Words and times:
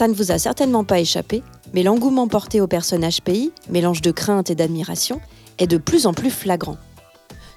Ça 0.00 0.08
ne 0.08 0.14
vous 0.14 0.32
a 0.32 0.38
certainement 0.38 0.82
pas 0.82 0.98
échappé, 0.98 1.42
mais 1.74 1.82
l'engouement 1.82 2.26
porté 2.26 2.62
au 2.62 2.66
personnage 2.66 3.20
pays, 3.20 3.52
mélange 3.68 4.00
de 4.00 4.10
crainte 4.10 4.48
et 4.48 4.54
d'admiration, 4.54 5.20
est 5.58 5.66
de 5.66 5.76
plus 5.76 6.06
en 6.06 6.14
plus 6.14 6.30
flagrant. 6.30 6.78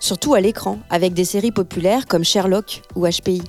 Surtout 0.01 0.33
à 0.33 0.41
l'écran, 0.41 0.79
avec 0.89 1.13
des 1.13 1.23
séries 1.23 1.53
populaires 1.53 2.05
comme 2.05 2.25
Sherlock 2.25 2.81
ou 2.97 3.07
HPI. 3.07 3.43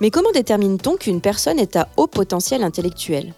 Mais 0.00 0.10
comment 0.10 0.30
détermine-t-on 0.32 0.96
qu'une 0.96 1.20
personne 1.20 1.58
est 1.58 1.76
à 1.76 1.88
haut 1.98 2.06
potentiel 2.06 2.62
intellectuel? 2.62 3.34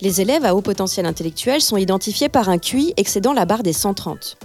Les 0.00 0.20
élèves 0.20 0.44
à 0.44 0.56
haut 0.56 0.60
potentiel 0.60 1.06
intellectuel 1.06 1.60
sont 1.60 1.76
identifiés 1.76 2.28
par 2.28 2.48
un 2.48 2.58
QI 2.58 2.94
excédant 2.96 3.32
la 3.32 3.44
barre 3.44 3.62
des 3.62 3.72
130. 3.72 4.38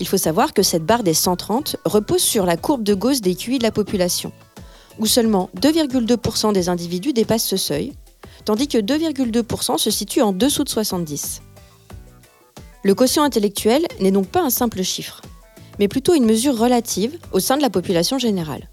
Il 0.00 0.06
faut 0.06 0.18
savoir 0.18 0.52
que 0.52 0.62
cette 0.62 0.84
barre 0.84 1.02
des 1.02 1.14
130 1.14 1.76
repose 1.86 2.22
sur 2.22 2.44
la 2.44 2.58
courbe 2.58 2.82
de 2.82 2.92
Gauss 2.92 3.22
des 3.22 3.36
QI 3.36 3.56
de 3.56 3.62
la 3.62 3.72
population, 3.72 4.32
où 4.98 5.06
seulement 5.06 5.48
2,2% 5.58 6.52
des 6.52 6.68
individus 6.68 7.14
dépassent 7.14 7.46
ce 7.46 7.56
seuil, 7.56 7.94
tandis 8.44 8.68
que 8.68 8.78
2,2% 8.78 9.78
se 9.78 9.90
situe 9.90 10.22
en 10.22 10.32
dessous 10.32 10.64
de 10.64 10.68
70. 10.68 11.42
Le 12.82 12.94
quotient 12.94 13.24
intellectuel 13.24 13.86
n'est 14.00 14.10
donc 14.10 14.26
pas 14.28 14.42
un 14.42 14.50
simple 14.50 14.82
chiffre, 14.82 15.20
mais 15.78 15.88
plutôt 15.88 16.14
une 16.14 16.24
mesure 16.24 16.58
relative 16.58 17.18
au 17.32 17.40
sein 17.40 17.56
de 17.56 17.62
la 17.62 17.70
population 17.70 18.18
générale. 18.18 18.68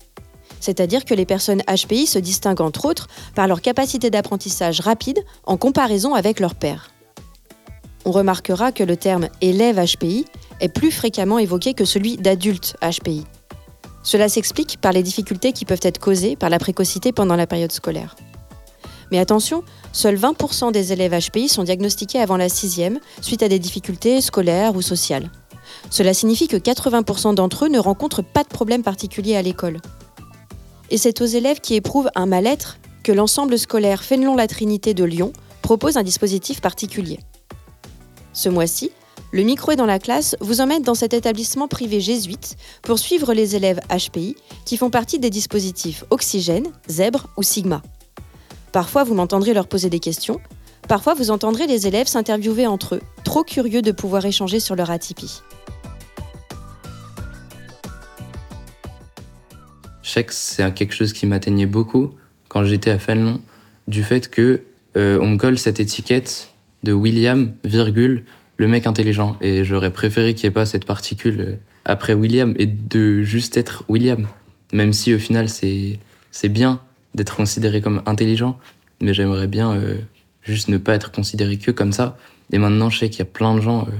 C'est-à-dire 0.59 1.05
que 1.05 1.13
les 1.13 1.25
personnes 1.25 1.61
HPI 1.63 2.07
se 2.07 2.19
distinguent 2.19 2.61
entre 2.61 2.85
autres 2.85 3.07
par 3.35 3.47
leur 3.47 3.61
capacité 3.61 4.09
d'apprentissage 4.09 4.79
rapide 4.79 5.19
en 5.43 5.57
comparaison 5.57 6.13
avec 6.13 6.39
leurs 6.39 6.55
pairs. 6.55 6.91
On 8.05 8.11
remarquera 8.11 8.71
que 8.71 8.83
le 8.83 8.95
terme 8.95 9.27
élève 9.41 9.83
HPI 9.83 10.25
est 10.61 10.69
plus 10.69 10.91
fréquemment 10.91 11.39
évoqué 11.39 11.73
que 11.73 11.85
celui 11.85 12.17
d'adulte 12.17 12.75
HPI. 12.81 13.25
Cela 14.03 14.29
s'explique 14.29 14.79
par 14.79 14.93
les 14.93 15.03
difficultés 15.03 15.51
qui 15.51 15.65
peuvent 15.65 15.81
être 15.81 15.99
causées 15.99 16.37
par 16.37 16.49
la 16.49 16.59
précocité 16.59 17.11
pendant 17.11 17.35
la 17.35 17.45
période 17.45 17.73
scolaire. 17.73 18.15
Mais 19.11 19.19
attention, 19.19 19.63
seuls 19.93 20.17
20% 20.17 20.71
des 20.71 20.93
élèves 20.93 21.17
HPI 21.17 21.47
sont 21.47 21.63
diagnostiqués 21.63 22.19
avant 22.19 22.37
la 22.37 22.49
sixième 22.49 22.99
suite 23.21 23.43
à 23.43 23.47
des 23.47 23.59
difficultés 23.59 24.21
scolaires 24.21 24.75
ou 24.75 24.81
sociales. 24.81 25.31
Cela 25.89 26.13
signifie 26.13 26.47
que 26.47 26.57
80% 26.57 27.35
d'entre 27.35 27.65
eux 27.65 27.69
ne 27.69 27.79
rencontrent 27.79 28.23
pas 28.23 28.43
de 28.43 28.49
problème 28.49 28.83
particulier 28.83 29.35
à 29.35 29.41
l'école. 29.41 29.79
Et 30.89 30.97
c'est 30.97 31.21
aux 31.21 31.25
élèves 31.25 31.59
qui 31.59 31.75
éprouvent 31.75 32.09
un 32.15 32.25
mal-être 32.25 32.77
que 33.03 33.11
l'ensemble 33.11 33.57
scolaire 33.57 34.03
Fénelon-la 34.03 34.47
Trinité 34.47 34.93
de 34.93 35.03
Lyon 35.03 35.33
propose 35.61 35.97
un 35.97 36.03
dispositif 36.03 36.61
particulier. 36.61 37.19
Ce 38.33 38.49
mois-ci, 38.49 38.91
le 39.31 39.43
micro 39.43 39.71
est 39.71 39.75
dans 39.75 39.85
la 39.85 39.99
classe 39.99 40.37
vous 40.39 40.61
emmène 40.61 40.83
dans 40.83 40.95
cet 40.95 41.13
établissement 41.13 41.67
privé 41.67 41.99
jésuite 41.99 42.55
pour 42.83 42.99
suivre 42.99 43.33
les 43.33 43.55
élèves 43.55 43.81
HPI 43.89 44.35
qui 44.65 44.77
font 44.77 44.89
partie 44.89 45.19
des 45.19 45.29
dispositifs 45.29 46.05
Oxygène, 46.09 46.67
Zèbre 46.87 47.27
ou 47.35 47.43
Sigma. 47.43 47.81
Parfois, 48.77 49.03
vous 49.03 49.15
m'entendrez 49.15 49.55
leur 49.55 49.67
poser 49.67 49.89
des 49.89 49.99
questions. 49.99 50.39
Parfois, 50.87 51.15
vous 51.15 51.31
entendrez 51.31 51.65
les 51.65 51.87
élèves 51.87 52.05
s'interviewer 52.05 52.67
entre 52.67 52.93
eux, 52.93 53.01
trop 53.23 53.43
curieux 53.43 53.81
de 53.81 53.91
pouvoir 53.91 54.23
échanger 54.23 54.59
sur 54.59 54.75
leur 54.75 54.91
atypie. 54.91 55.41
Chèque, 60.03 60.31
c'est 60.31 60.71
quelque 60.75 60.93
chose 60.93 61.11
qui 61.11 61.25
m'atteignait 61.25 61.65
beaucoup 61.65 62.11
quand 62.49 62.65
j'étais 62.65 62.91
à 62.91 62.99
Fénelon, 62.99 63.41
du 63.87 64.03
fait 64.03 64.29
que 64.29 64.61
euh, 64.95 65.17
on 65.23 65.29
me 65.29 65.37
colle 65.37 65.57
cette 65.57 65.79
étiquette 65.79 66.49
de 66.83 66.93
William, 66.93 67.53
virgule, 67.63 68.25
le 68.57 68.67
mec 68.67 68.85
intelligent. 68.85 69.37
Et 69.41 69.63
j'aurais 69.63 69.91
préféré 69.91 70.35
qu'il 70.35 70.47
n'y 70.47 70.51
ait 70.51 70.53
pas 70.53 70.67
cette 70.67 70.85
particule 70.85 71.39
euh, 71.39 71.55
après 71.83 72.13
William 72.13 72.53
et 72.59 72.67
de 72.67 73.23
juste 73.23 73.57
être 73.57 73.85
William. 73.89 74.27
Même 74.71 74.93
si 74.93 75.15
au 75.15 75.17
final 75.17 75.49
c'est 75.49 75.97
bien 76.43 76.79
d'être 77.15 77.35
considéré 77.35 77.81
comme 77.81 78.01
intelligent, 78.05 78.57
mais 79.01 79.13
j'aimerais 79.13 79.47
bien 79.47 79.73
euh, 79.73 79.97
juste 80.43 80.69
ne 80.69 80.77
pas 80.77 80.93
être 80.93 81.11
considéré 81.11 81.57
que 81.57 81.71
comme 81.71 81.91
ça. 81.91 82.17
Et 82.51 82.57
maintenant, 82.57 82.89
je 82.89 82.99
sais 82.99 83.09
qu'il 83.09 83.19
y 83.19 83.23
a 83.23 83.25
plein 83.25 83.55
de 83.55 83.61
gens 83.61 83.83
euh, 83.83 83.91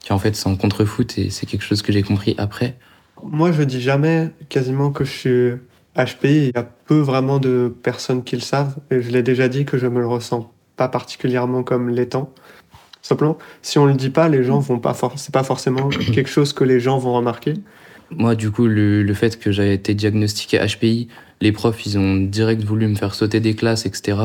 qui 0.00 0.12
en 0.12 0.18
fait 0.18 0.34
s'en 0.34 0.56
contrefoutent 0.56 1.18
et 1.18 1.30
c'est 1.30 1.46
quelque 1.46 1.64
chose 1.64 1.82
que 1.82 1.92
j'ai 1.92 2.02
compris 2.02 2.34
après. 2.38 2.76
Moi, 3.22 3.52
je 3.52 3.62
dis 3.62 3.80
jamais 3.80 4.30
quasiment 4.48 4.90
que 4.90 5.04
je 5.04 5.10
suis 5.10 5.50
HPI. 5.96 6.48
Il 6.48 6.52
y 6.54 6.58
a 6.58 6.62
peu 6.62 6.98
vraiment 6.98 7.38
de 7.38 7.74
personnes 7.82 8.24
qui 8.24 8.36
le 8.36 8.42
savent 8.42 8.76
et 8.90 9.02
je 9.02 9.10
l'ai 9.10 9.22
déjà 9.22 9.48
dit 9.48 9.64
que 9.64 9.76
je 9.76 9.86
me 9.86 10.00
le 10.00 10.06
ressens 10.06 10.50
pas 10.76 10.88
particulièrement 10.88 11.62
comme 11.62 11.90
l'étant. 11.90 12.32
Simplement, 13.02 13.38
si 13.62 13.78
on 13.78 13.86
le 13.86 13.94
dit 13.94 14.10
pas, 14.10 14.28
les 14.28 14.44
gens 14.44 14.58
vont 14.60 14.78
pas 14.78 14.96
c'est 15.16 15.32
pas 15.32 15.42
forcément 15.42 15.88
quelque 16.14 16.30
chose 16.30 16.52
que 16.52 16.64
les 16.64 16.80
gens 16.80 16.98
vont 16.98 17.12
remarquer. 17.12 17.54
Moi, 18.10 18.34
du 18.34 18.50
coup, 18.50 18.66
le, 18.66 19.02
le 19.02 19.14
fait 19.14 19.38
que 19.38 19.52
j'avais 19.52 19.74
été 19.74 19.94
diagnostiqué 19.94 20.58
HPI, 20.58 21.08
les 21.40 21.52
profs, 21.52 21.86
ils 21.86 21.98
ont 21.98 22.16
direct 22.16 22.62
voulu 22.62 22.86
me 22.86 22.94
faire 22.94 23.14
sauter 23.14 23.40
des 23.40 23.54
classes, 23.54 23.86
etc. 23.86 24.18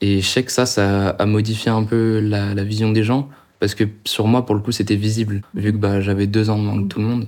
Et 0.00 0.20
je 0.20 0.26
sais 0.26 0.42
que 0.42 0.52
ça, 0.52 0.66
ça 0.66 1.10
a 1.10 1.26
modifié 1.26 1.70
un 1.70 1.82
peu 1.82 2.20
la, 2.20 2.54
vision 2.62 2.92
des 2.92 3.02
gens, 3.02 3.28
parce 3.60 3.74
que 3.74 3.84
sur 4.04 4.26
moi, 4.26 4.44
pour 4.46 4.54
le 4.54 4.60
coup, 4.60 4.72
c'était 4.72 4.96
visible, 4.96 5.42
vu 5.54 5.72
que 5.72 5.78
bah, 5.78 6.00
j'avais 6.00 6.26
deux 6.26 6.50
ans 6.50 6.58
de 6.58 6.62
moins 6.62 6.82
que 6.82 6.88
tout 6.88 7.00
le 7.00 7.06
monde. 7.06 7.26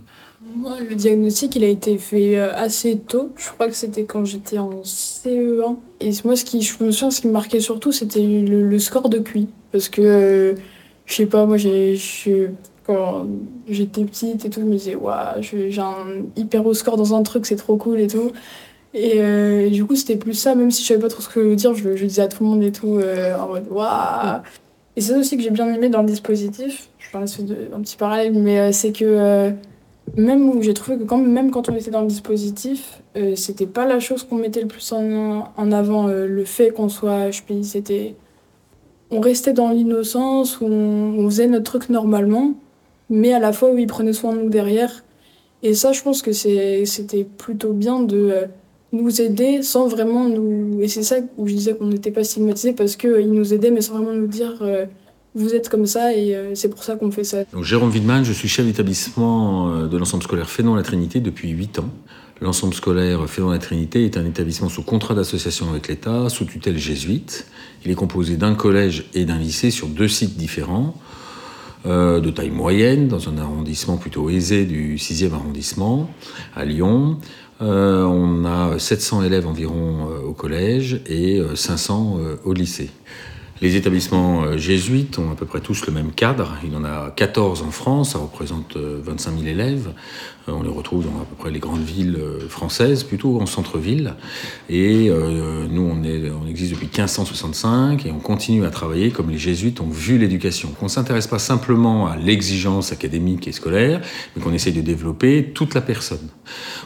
Moi, 0.55 0.79
le 0.89 0.95
diagnostic, 0.95 1.57
il 1.57 1.65
a 1.65 1.69
été 1.69 1.97
fait 1.97 2.37
euh, 2.37 2.53
assez 2.55 2.99
tôt. 2.99 3.33
Je 3.37 3.51
crois 3.51 3.69
que 3.69 3.75
c'était 3.75 4.05
quand 4.05 4.25
j'étais 4.25 4.59
en 4.59 4.83
CE1. 4.83 5.77
Et 6.01 6.11
moi, 6.25 6.35
ce 6.35 6.45
qui, 6.45 6.61
je 6.61 6.83
me 6.83 6.91
souviens, 6.91 7.11
ce 7.11 7.21
qui 7.21 7.29
me 7.29 7.33
marquait 7.33 7.61
surtout, 7.61 7.93
c'était 7.93 8.21
le, 8.21 8.79
score 8.81 9.09
de 9.09 9.19
QI. 9.21 9.49
Parce 9.71 9.89
que, 9.89 10.03
euh, 10.03 10.55
je 11.07 11.15
sais 11.15 11.27
pas, 11.27 11.47
moi, 11.47 11.57
quand 12.85 13.27
j'étais 13.69 14.05
petite 14.05 14.45
et 14.45 14.51
tout, 14.51 14.61
je 14.61 14.67
me 14.67 14.73
disais, 14.73 14.97
waouh, 14.97 15.41
j'ai 15.41 15.81
un 15.81 16.25
hyper 16.37 16.67
haut 16.67 16.75
score 16.75 16.97
dans 16.97 17.15
un 17.15 17.23
truc, 17.23 17.47
c'est 17.47 17.57
trop 17.57 17.77
cool 17.77 18.01
et 18.01 18.09
tout. 18.09 18.33
Euh, 18.95 19.67
et, 19.67 19.71
du 19.71 19.85
coup, 19.85 19.95
c'était 19.97 20.17
plus 20.17 20.35
ça, 20.35 20.55
même 20.55 20.71
si 20.71 20.83
je 20.83 20.89
savais 20.89 21.01
pas 21.01 21.09
trop 21.09 21.23
ce 21.23 21.29
que 21.29 21.55
dire, 21.55 21.75
je, 21.75 21.97
je 21.97 22.05
disais 22.05 22.23
à 22.23 22.29
tout 22.29 22.43
le 22.43 22.51
monde 22.51 22.63
et 22.63 22.73
tout, 22.73 22.99
euh, 22.99 23.37
en 23.39 23.49
mode 23.49 23.67
waouh! 23.71 24.41
Et 24.97 25.01
c'est 25.01 25.13
ça 25.13 25.19
aussi 25.19 25.37
que 25.37 25.43
j'ai 25.43 25.51
bien 25.51 25.73
aimé 25.73 25.89
dans 25.89 26.03
le 26.03 26.09
dispositif, 26.09 26.89
je 26.99 27.11
parle 27.11 27.25
un 27.25 27.81
petit 27.81 27.97
parallèle, 27.97 28.33
mais 28.35 28.59
euh, 28.59 28.73
c'est 28.73 28.93
que 28.93 29.53
même 30.17 30.49
où 30.49 30.61
j'ai 30.61 30.75
trouvé 30.75 30.99
que 30.99 31.05
quand, 31.05 31.19
même 31.19 31.53
quand 31.53 31.69
on 31.69 31.75
était 31.77 31.93
dans 31.93 32.01
le 32.01 32.09
dispositif, 32.09 33.01
c'était 33.37 33.67
pas 33.67 33.87
la 33.87 34.01
chose 34.01 34.25
qu'on 34.25 34.37
mettait 34.37 34.61
le 34.61 34.67
plus 34.67 34.93
en, 34.93 35.53
en 35.57 35.73
avant, 35.73 36.09
le 36.09 36.45
fait 36.45 36.71
qu'on 36.71 36.89
soit 36.89 37.31
HPI, 37.31 37.65
c'était. 37.65 38.17
On 39.13 39.21
restait 39.21 39.53
dans 39.53 39.71
l'innocence, 39.71 40.61
on, 40.61 40.67
on, 40.67 41.25
faisait 41.29 41.49
notre 41.49 41.65
truc 41.65 41.91
normalement, 41.91 42.55
mais 43.09 43.33
à 43.33 43.41
la 43.41 43.53
fois 43.53 43.71
où 43.71 43.79
ils 43.79 43.87
prenaient 43.87 44.13
soin 44.13 44.35
de 44.35 44.43
nous 44.43 44.49
derrière. 44.49 45.05
Et 45.63 45.75
ça, 45.75 45.93
je 45.93 46.03
pense 46.03 46.23
que 46.23 46.33
c'était 46.33 47.25
plutôt 47.25 47.73
bien 47.73 48.01
de 48.01 48.49
nous 48.93 49.21
aider 49.21 49.63
sans 49.63 49.87
vraiment 49.87 50.29
nous. 50.29 50.81
Et 50.83 50.89
c'est 50.89 51.03
ça 51.03 51.17
où 51.37 51.47
je 51.47 51.55
disais 51.55 51.75
qu'on 51.75 51.87
n'était 51.87 52.11
pas 52.11 52.25
stigmatisés 52.25 52.73
parce 52.73 52.97
qu'ils 52.97 53.33
nous 53.33 53.55
aidaient, 53.55 53.71
mais 53.71 53.81
sans 53.81 53.95
vraiment 53.95 54.15
nous 54.15 54.27
dire 54.27 54.59
euh, 54.63 54.87
vous 55.35 55.55
êtes 55.55 55.69
comme 55.69 55.87
ça 55.87 56.15
et 56.15 56.35
euh, 56.35 56.55
c'est 56.55 56.69
pour 56.69 56.83
ça 56.83 56.97
qu'on 56.97 57.11
fait 57.11 57.25
ça. 57.25 57.39
Jérôme 57.63 57.91
Widman, 57.91 58.25
je 58.25 58.33
suis 58.33 58.49
chef 58.49 58.67
d'établissement 58.67 59.71
euh, 59.71 59.87
de 59.87 59.97
l'ensemble 59.97 60.23
scolaire 60.23 60.51
Fénon-la 60.51 60.83
Trinité 60.83 61.21
depuis 61.21 61.51
8 61.51 61.79
ans. 61.79 61.91
L'ensemble 62.41 62.75
scolaire 62.75 63.29
Fénon-la 63.29 63.59
Trinité 63.59 64.05
est 64.05 64.17
un 64.17 64.25
établissement 64.25 64.69
sous 64.69 64.83
contrat 64.83 65.15
d'association 65.15 65.71
avec 65.71 65.89
l'État, 65.89 66.29
sous 66.29 66.47
tutelle 66.47 66.79
jésuite. 66.79 67.47
Il 67.85 67.91
est 67.91 67.95
composé 67.95 68.37
d'un 68.37 68.55
collège 68.55 69.05
et 69.15 69.25
d'un 69.25 69.39
lycée 69.39 69.71
sur 69.71 69.87
deux 69.89 70.09
sites 70.09 70.37
différents. 70.37 70.95
Euh, 71.87 72.21
de 72.21 72.29
taille 72.29 72.51
moyenne, 72.51 73.09
dans 73.09 73.31
un 73.31 73.39
arrondissement 73.39 73.97
plutôt 73.97 74.29
aisé 74.29 74.67
du 74.67 74.97
6e 74.97 75.33
arrondissement, 75.33 76.11
à 76.55 76.67
Lyon. 76.67 77.17
Euh, 77.63 78.05
on 78.05 78.45
a 78.45 78.79
700 78.79 79.23
élèves 79.23 79.47
environ 79.47 80.09
euh, 80.11 80.23
au 80.23 80.33
collège 80.33 81.03
et 81.07 81.43
500 81.55 82.17
euh, 82.19 82.37
au 82.45 82.55
lycée. 82.55 82.91
Les 83.63 83.77
établissements 83.77 84.43
euh, 84.43 84.57
jésuites 84.57 85.19
ont 85.19 85.31
à 85.31 85.35
peu 85.35 85.47
près 85.47 85.61
tous 85.61 85.87
le 85.87 85.93
même 85.93 86.13
cadre. 86.13 86.57
Il 86.65 86.73
y 86.73 86.77
en 86.77 86.85
a 86.85 87.11
14 87.11 87.63
en 87.63 87.71
France, 87.71 88.13
ça 88.13 88.19
représente 88.19 88.77
25 88.77 89.33
000 89.39 89.47
élèves. 89.47 89.91
On 90.49 90.63
les 90.63 90.71
retrouve 90.71 91.05
dans 91.05 91.21
à 91.21 91.25
peu 91.25 91.37
près 91.37 91.51
les 91.51 91.61
grandes 91.61 91.85
villes 91.85 92.19
françaises, 92.49 93.05
plutôt 93.05 93.41
en 93.41 93.47
centre-ville. 93.47 94.15
Et 94.69 95.11
nous, 95.11 95.83
on, 95.83 96.03
on 96.43 96.49
existe 96.49 96.73
depuis 96.73 96.87
1565 96.87 98.07
et 98.07 98.11
on 98.11 98.19
continue 98.19 98.65
à 98.65 98.71
travailler 98.71 99.11
comme 99.11 99.31
les 99.31 99.39
jésuites 99.39 99.81
ont 99.81 99.91
vu 99.91 100.19
l'éducation. 100.19 100.71
Qu'on 100.71 100.87
ne 100.87 100.91
s'intéresse 100.91 101.29
pas 101.29 101.39
simplement 101.39 102.09
à 102.09 102.17
l'exigence 102.17 102.91
académique 102.91 103.47
et 103.47 103.53
scolaire, 103.53 104.01
mais 104.35 104.43
qu'on 104.43 104.53
essaye 104.53 104.73
de 104.73 104.81
développer 104.81 105.53
toute 105.55 105.75
la 105.75 105.83
personne. 105.83 106.29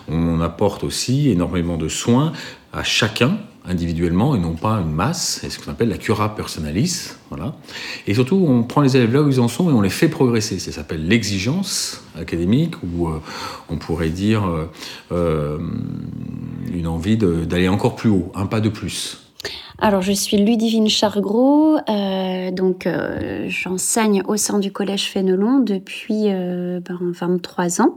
On 0.08 0.40
apporte 0.40 0.84
aussi 0.84 1.30
énormément 1.30 1.76
de 1.76 1.88
soins 1.88 2.32
à 2.72 2.82
chacun 2.82 3.38
individuellement 3.66 4.34
et 4.34 4.38
non 4.38 4.54
pas 4.54 4.80
une 4.80 4.92
masse, 4.92 5.38
c'est 5.40 5.50
ce 5.50 5.58
qu'on 5.58 5.70
appelle 5.70 5.88
la 5.88 5.98
cura 5.98 6.34
personalis. 6.34 7.12
Voilà. 7.30 7.56
Et 8.06 8.14
surtout, 8.14 8.44
on 8.46 8.62
prend 8.62 8.82
les 8.82 8.96
élèves 8.96 9.12
là 9.12 9.22
où 9.22 9.28
ils 9.28 9.40
en 9.40 9.48
sont 9.48 9.70
et 9.70 9.72
on 9.72 9.80
les 9.80 9.90
fait 9.90 10.08
progresser. 10.08 10.58
Ça 10.58 10.72
s'appelle 10.72 11.06
l'exigence 11.06 12.04
académique 12.18 12.74
ou 12.82 13.08
euh, 13.08 13.20
on 13.70 13.76
pourrait 13.76 14.10
dire 14.10 14.46
euh, 14.46 14.70
euh, 15.12 15.58
une 16.72 16.86
envie 16.86 17.16
d'aller 17.16 17.68
encore 17.68 17.96
plus 17.96 18.10
haut, 18.10 18.30
un 18.34 18.46
pas 18.46 18.60
de 18.60 18.68
plus. 18.68 19.23
Alors, 19.80 20.02
je 20.02 20.12
suis 20.12 20.36
Ludivine 20.36 20.88
Chargros, 20.88 21.76
euh, 21.88 22.50
donc 22.52 22.86
euh, 22.86 23.46
j'enseigne 23.48 24.22
au 24.26 24.36
sein 24.36 24.60
du 24.60 24.70
Collège 24.70 25.10
Fénelon 25.10 25.58
depuis 25.58 26.28
euh, 26.28 26.80
ben, 26.80 26.98
23 27.00 27.82
ans. 27.82 27.96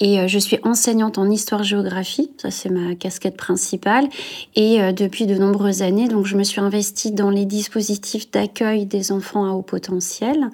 Et 0.00 0.18
euh, 0.18 0.28
je 0.28 0.38
suis 0.38 0.58
enseignante 0.64 1.16
en 1.16 1.30
histoire-géographie, 1.30 2.32
ça 2.38 2.50
c'est 2.50 2.68
ma 2.68 2.96
casquette 2.96 3.36
principale. 3.36 4.08
Et 4.56 4.92
depuis 4.92 5.26
de 5.26 5.34
nombreuses 5.36 5.82
années, 5.82 6.08
donc 6.08 6.26
je 6.26 6.36
me 6.36 6.42
suis 6.42 6.60
investie 6.60 7.12
dans 7.12 7.30
les 7.30 7.46
dispositifs 7.46 8.30
d'accueil 8.30 8.84
des 8.84 9.12
enfants 9.12 9.44
à 9.44 9.52
haut 9.52 9.62
potentiel. 9.62 10.50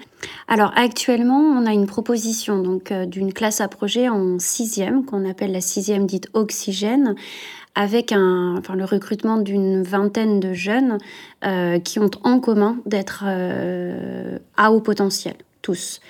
Alors 0.46 0.72
actuellement, 0.76 1.40
on 1.40 1.66
a 1.66 1.72
une 1.72 1.86
proposition 1.86 2.60
donc 2.62 2.92
d'une 2.92 3.32
classe 3.32 3.60
à 3.60 3.68
projet 3.68 4.08
en 4.08 4.38
sixième 4.38 5.04
qu'on 5.04 5.28
appelle 5.28 5.52
la 5.52 5.60
sixième 5.62 6.06
dite 6.06 6.28
oxygène 6.34 7.14
avec 7.80 8.12
un, 8.12 8.56
enfin, 8.58 8.74
le 8.74 8.84
recrutement 8.84 9.38
d'une 9.38 9.82
vingtaine 9.82 10.38
de 10.38 10.52
jeunes 10.52 10.98
euh, 11.46 11.78
qui 11.78 11.98
ont 11.98 12.10
en 12.24 12.38
commun 12.38 12.76
d'être 12.84 13.24
euh, 13.26 14.38
à 14.58 14.70
haut 14.70 14.82
potentiel 14.82 15.34
tous. 15.62 16.00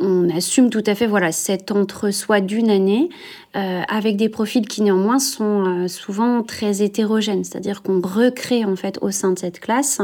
On 0.00 0.28
assume 0.28 0.70
tout 0.70 0.82
à 0.86 0.96
fait 0.96 1.06
voilà 1.06 1.30
cet 1.30 1.70
entre-soi 1.70 2.40
d'une 2.40 2.68
année 2.68 3.08
euh, 3.56 3.82
avec 3.88 4.16
des 4.16 4.28
profils 4.28 4.66
qui 4.66 4.82
néanmoins 4.82 5.20
sont 5.20 5.86
souvent 5.88 6.42
très 6.42 6.82
hétérogènes, 6.82 7.44
c'est-à-dire 7.44 7.82
qu'on 7.82 8.00
recrée 8.00 8.64
en 8.64 8.74
fait 8.74 8.98
au 9.00 9.12
sein 9.12 9.32
de 9.32 9.38
cette 9.38 9.60
classe 9.60 10.00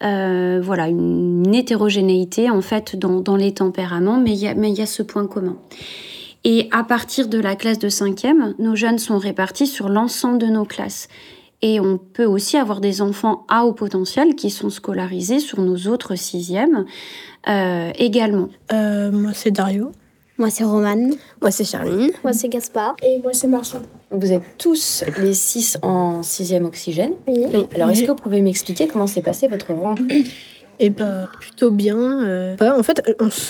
voilà 0.00 0.88
une, 0.88 1.54
hétérogénéité 1.54 2.48
en 2.48 2.62
fait 2.62 2.96
dans, 2.96 3.20
dans 3.20 3.36
les 3.36 3.52
tempéraments, 3.52 4.18
mais 4.18 4.32
il 4.32 4.38
y 4.38 4.46
a 4.46 4.54
y 4.54 4.80
a 4.80 4.86
ce 4.86 5.02
point 5.02 5.26
commun. 5.26 5.56
Et 6.44 6.68
à 6.70 6.84
partir 6.84 7.28
de 7.28 7.38
la 7.38 7.54
classe 7.54 7.78
de 7.78 7.88
cinquième, 7.88 8.54
nos 8.58 8.74
jeunes 8.74 8.98
sont 8.98 9.18
répartis 9.18 9.66
sur 9.66 9.88
l'ensemble 9.88 10.38
de 10.38 10.46
nos 10.46 10.64
classes. 10.64 11.08
Et 11.62 11.78
on 11.78 11.98
peut 11.98 12.24
aussi 12.24 12.56
avoir 12.56 12.80
des 12.80 13.02
enfants 13.02 13.44
à 13.48 13.66
haut 13.66 13.74
potentiel 13.74 14.34
qui 14.34 14.48
sont 14.48 14.70
scolarisés 14.70 15.40
sur 15.40 15.60
nos 15.60 15.76
autres 15.88 16.14
sixièmes 16.14 16.86
euh, 17.48 17.90
également. 17.96 18.48
Euh, 18.72 19.10
moi, 19.10 19.32
c'est 19.34 19.50
Dario. 19.50 19.92
Moi, 20.38 20.48
c'est 20.48 20.64
Romane. 20.64 21.12
Moi, 21.42 21.50
c'est 21.50 21.64
Charline. 21.64 22.12
Moi, 22.24 22.32
c'est 22.32 22.48
Gaspard. 22.48 22.96
Et 23.02 23.18
moi, 23.18 23.34
c'est 23.34 23.46
Marchand. 23.46 23.82
Vous 24.10 24.32
êtes 24.32 24.42
tous 24.56 25.04
les 25.18 25.34
six 25.34 25.76
en 25.82 26.22
sixième 26.22 26.64
oxygène. 26.64 27.12
Oui. 27.28 27.44
Alors, 27.74 27.90
est-ce 27.90 28.04
que 28.04 28.08
vous 28.08 28.14
pouvez 28.14 28.40
m'expliquer 28.40 28.88
comment 28.88 29.06
s'est 29.06 29.20
passée 29.20 29.48
votre 29.48 29.74
rencontre? 29.74 30.02
Eh 30.82 30.88
ben 30.88 31.28
plutôt 31.38 31.70
bien. 31.70 32.24
Euh. 32.24 32.56
en 32.60 32.82
fait, 32.82 33.02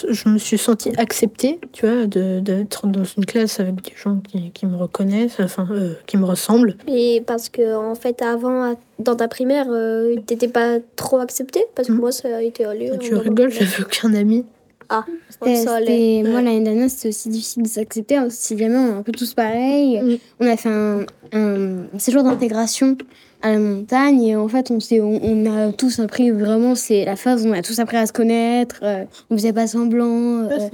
je 0.09 0.29
me 0.29 0.37
suis 0.37 0.59
sentie 0.59 0.91
acceptée, 0.99 1.61
tu 1.73 1.87
vois, 1.87 2.07
d'être 2.07 2.89
dans 2.89 3.05
une 3.05 3.25
classe 3.25 3.61
avec 3.61 3.83
des 3.83 3.93
gens 3.97 4.21
qui, 4.29 4.51
qui 4.51 4.67
me 4.67 4.77
reconnaissent, 4.77 5.39
enfin, 5.39 5.69
euh, 5.71 5.95
qui 6.07 6.17
me 6.17 6.25
ressemblent. 6.25 6.75
Et 6.89 7.23
parce 7.25 7.49
que 7.49 7.77
en 7.77 7.95
fait, 7.95 8.21
avant, 8.21 8.75
dans 8.99 9.15
ta 9.15 9.29
primaire, 9.29 9.67
euh, 9.71 10.17
t'étais 10.27 10.49
pas 10.49 10.79
trop 10.97 11.19
acceptée? 11.19 11.65
Parce 11.77 11.89
que 11.89 11.93
mm. 11.93 12.01
moi, 12.01 12.11
ça 12.11 12.37
a 12.37 12.43
été 12.43 12.65
allé. 12.65 12.91
Tu 12.99 13.15
rigoles, 13.15 13.53
j'avais 13.53 13.83
aucun 13.83 14.13
ami. 14.15 14.45
Ah, 14.93 15.05
c'était, 15.29 16.25
moi 16.27 16.43
l'année 16.43 16.65
dernière, 16.65 16.91
c'était 16.91 17.11
aussi 17.11 17.29
difficile 17.29 17.63
de 17.63 17.69
s'accepter. 17.69 18.19
Si 18.29 18.59
jamais 18.59 18.77
on 18.77 18.89
est 18.89 18.99
un 18.99 19.03
peu 19.03 19.13
tous 19.13 19.35
pareils. 19.35 20.03
Mm. 20.03 20.19
On 20.41 20.47
a 20.49 20.57
fait 20.57 20.69
un, 20.69 21.07
un 21.33 21.99
séjour 21.99 22.25
d'intégration 22.25 22.97
à 23.43 23.53
la 23.53 23.59
montagne 23.59 24.23
et 24.23 24.37
en 24.37 24.49
fait 24.49 24.71
on, 24.71 24.81
s'est, 24.81 25.01
on, 25.01 25.47
a 25.47 25.73
tous 25.73 25.99
appris 25.99 26.31
vraiment 26.31 26.75
c'est 26.75 27.05
la 27.05 27.17
phase 27.17 27.47
où 27.47 27.51
on 27.51 27.53
a 27.53 27.63
tous 27.63 27.79
appris 27.79 27.97
à 27.97 28.07
se 28.07 28.13
connaître 28.13 28.81
euh, 28.83 29.05
on 29.31 29.37
faisait 29.37 29.53
pas 29.53 29.67
semblant 29.67 30.45
euh, 30.45 30.69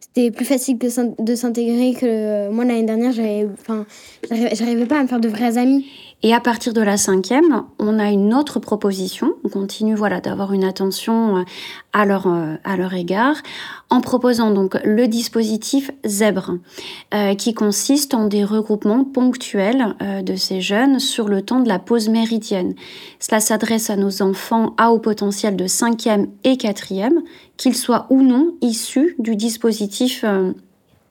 c'était 0.00 0.30
plus 0.30 0.44
facile 0.44 0.78
de 0.78 1.34
s'intégrer 1.34 1.94
que 1.94 2.50
moi 2.50 2.64
l'année 2.64 2.84
dernière 2.84 3.12
j'avais 3.12 3.46
enfin 3.52 3.86
j'arrivais 4.30 4.86
pas 4.86 4.98
à 4.98 5.02
me 5.02 5.08
faire 5.08 5.20
de 5.20 5.28
vrais 5.28 5.56
amis 5.56 5.86
et 6.22 6.34
à 6.34 6.40
partir 6.40 6.74
de 6.74 6.82
la 6.82 6.98
cinquième, 6.98 7.64
on 7.78 7.98
a 7.98 8.10
une 8.10 8.34
autre 8.34 8.60
proposition. 8.60 9.32
On 9.42 9.48
continue 9.48 9.94
voilà 9.94 10.20
d'avoir 10.20 10.52
une 10.52 10.64
attention 10.64 11.38
euh, 11.38 11.42
à 11.94 12.04
leur 12.04 12.26
euh, 12.26 12.56
à 12.62 12.76
leur 12.76 12.92
égard 12.92 13.36
en 13.88 14.02
proposant 14.02 14.50
donc 14.50 14.76
le 14.84 15.08
dispositif 15.08 15.90
Zèbre, 16.04 16.58
euh, 17.14 17.34
qui 17.34 17.54
consiste 17.54 18.12
en 18.12 18.26
des 18.26 18.44
regroupements 18.44 19.04
ponctuels 19.04 19.96
de 20.22 20.36
ces 20.36 20.60
jeunes 20.60 21.00
sur 21.00 21.28
le 21.28 21.42
temps 21.42 21.60
de 21.60 21.68
la 21.68 21.78
pause 21.78 22.08
méridienne. 22.08 22.74
Cela 23.18 23.40
s'adresse 23.40 23.90
à 23.90 23.96
nos 23.96 24.22
enfants 24.22 24.74
à 24.76 24.92
haut 24.92 24.98
potentiel 24.98 25.56
de 25.56 25.66
cinquième 25.66 26.28
et 26.44 26.56
quatrième, 26.56 27.22
qu'ils 27.56 27.76
soient 27.76 28.06
ou 28.10 28.22
non 28.22 28.54
issus 28.60 29.16
du 29.18 29.34
dispositif 29.34 30.24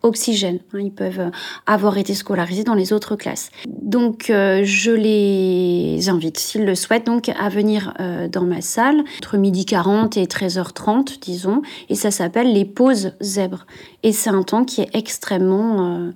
oxygène. 0.01 0.59
Hein, 0.73 0.79
ils 0.79 0.91
peuvent 0.91 1.19
euh, 1.19 1.31
avoir 1.65 1.97
été 1.97 2.13
scolarisés 2.13 2.63
dans 2.63 2.73
les 2.73 2.93
autres 2.93 3.15
classes. 3.15 3.49
Donc, 3.67 4.29
euh, 4.29 4.61
je 4.63 4.91
les 4.91 6.09
invite, 6.09 6.37
s'ils 6.37 6.65
le 6.65 6.75
souhaitent, 6.75 7.05
donc 7.05 7.29
à 7.29 7.49
venir 7.49 7.93
euh, 7.99 8.27
dans 8.27 8.43
ma 8.43 8.61
salle 8.61 9.03
entre 9.17 9.37
midi 9.37 9.65
40 9.65 10.17
et 10.17 10.25
13h30, 10.25 11.19
disons. 11.19 11.61
Et 11.89 11.95
ça 11.95 12.11
s'appelle 12.11 12.53
les 12.53 12.65
pauses 12.65 13.13
zèbres. 13.21 13.65
Et 14.03 14.11
c'est 14.11 14.29
un 14.29 14.43
temps 14.43 14.65
qui 14.65 14.81
est 14.81 14.89
extrêmement 14.93 16.11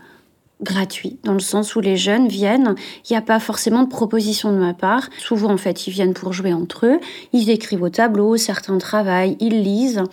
gratuit, 0.63 1.19
dans 1.23 1.33
le 1.33 1.39
sens 1.39 1.75
où 1.75 1.81
les 1.81 1.97
jeunes 1.97 2.27
viennent, 2.27 2.75
il 3.07 3.13
n'y 3.13 3.17
a 3.17 3.21
pas 3.21 3.39
forcément 3.39 3.83
de 3.83 3.89
proposition 3.89 4.51
de 4.51 4.57
ma 4.57 4.73
part. 4.73 5.09
Souvent, 5.19 5.51
en 5.51 5.57
fait, 5.57 5.87
ils 5.87 5.91
viennent 5.91 6.13
pour 6.13 6.33
jouer 6.33 6.53
entre 6.53 6.85
eux, 6.85 6.99
ils 7.33 7.49
écrivent 7.49 7.83
au 7.83 7.89
tableau, 7.89 8.37
certains 8.37 8.77
travaillent, 8.77 9.37
ils 9.39 9.61
lisent, 9.61 10.03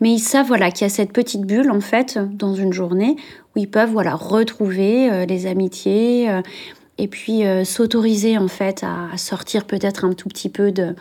mais 0.00 0.10
ils 0.12 0.18
savent 0.18 0.46
voilà, 0.46 0.70
qu'il 0.70 0.82
y 0.82 0.90
a 0.90 0.92
cette 0.92 1.12
petite 1.12 1.42
bulle, 1.42 1.70
en 1.70 1.80
fait, 1.80 2.18
dans 2.18 2.54
une 2.54 2.72
journée, 2.72 3.16
où 3.54 3.60
ils 3.60 3.70
peuvent 3.70 3.90
voilà, 3.90 4.14
retrouver 4.14 5.10
euh, 5.10 5.26
les 5.26 5.46
amitiés, 5.46 6.30
euh, 6.30 6.42
et 6.98 7.08
puis 7.08 7.44
euh, 7.46 7.64
s'autoriser 7.64 8.38
en 8.38 8.48
fait 8.48 8.84
à, 8.84 9.16
sortir 9.16 9.64
peut-être 9.64 10.04
un 10.04 10.12
tout 10.12 10.28
petit 10.28 10.48
peu 10.48 10.72
de 10.72 10.94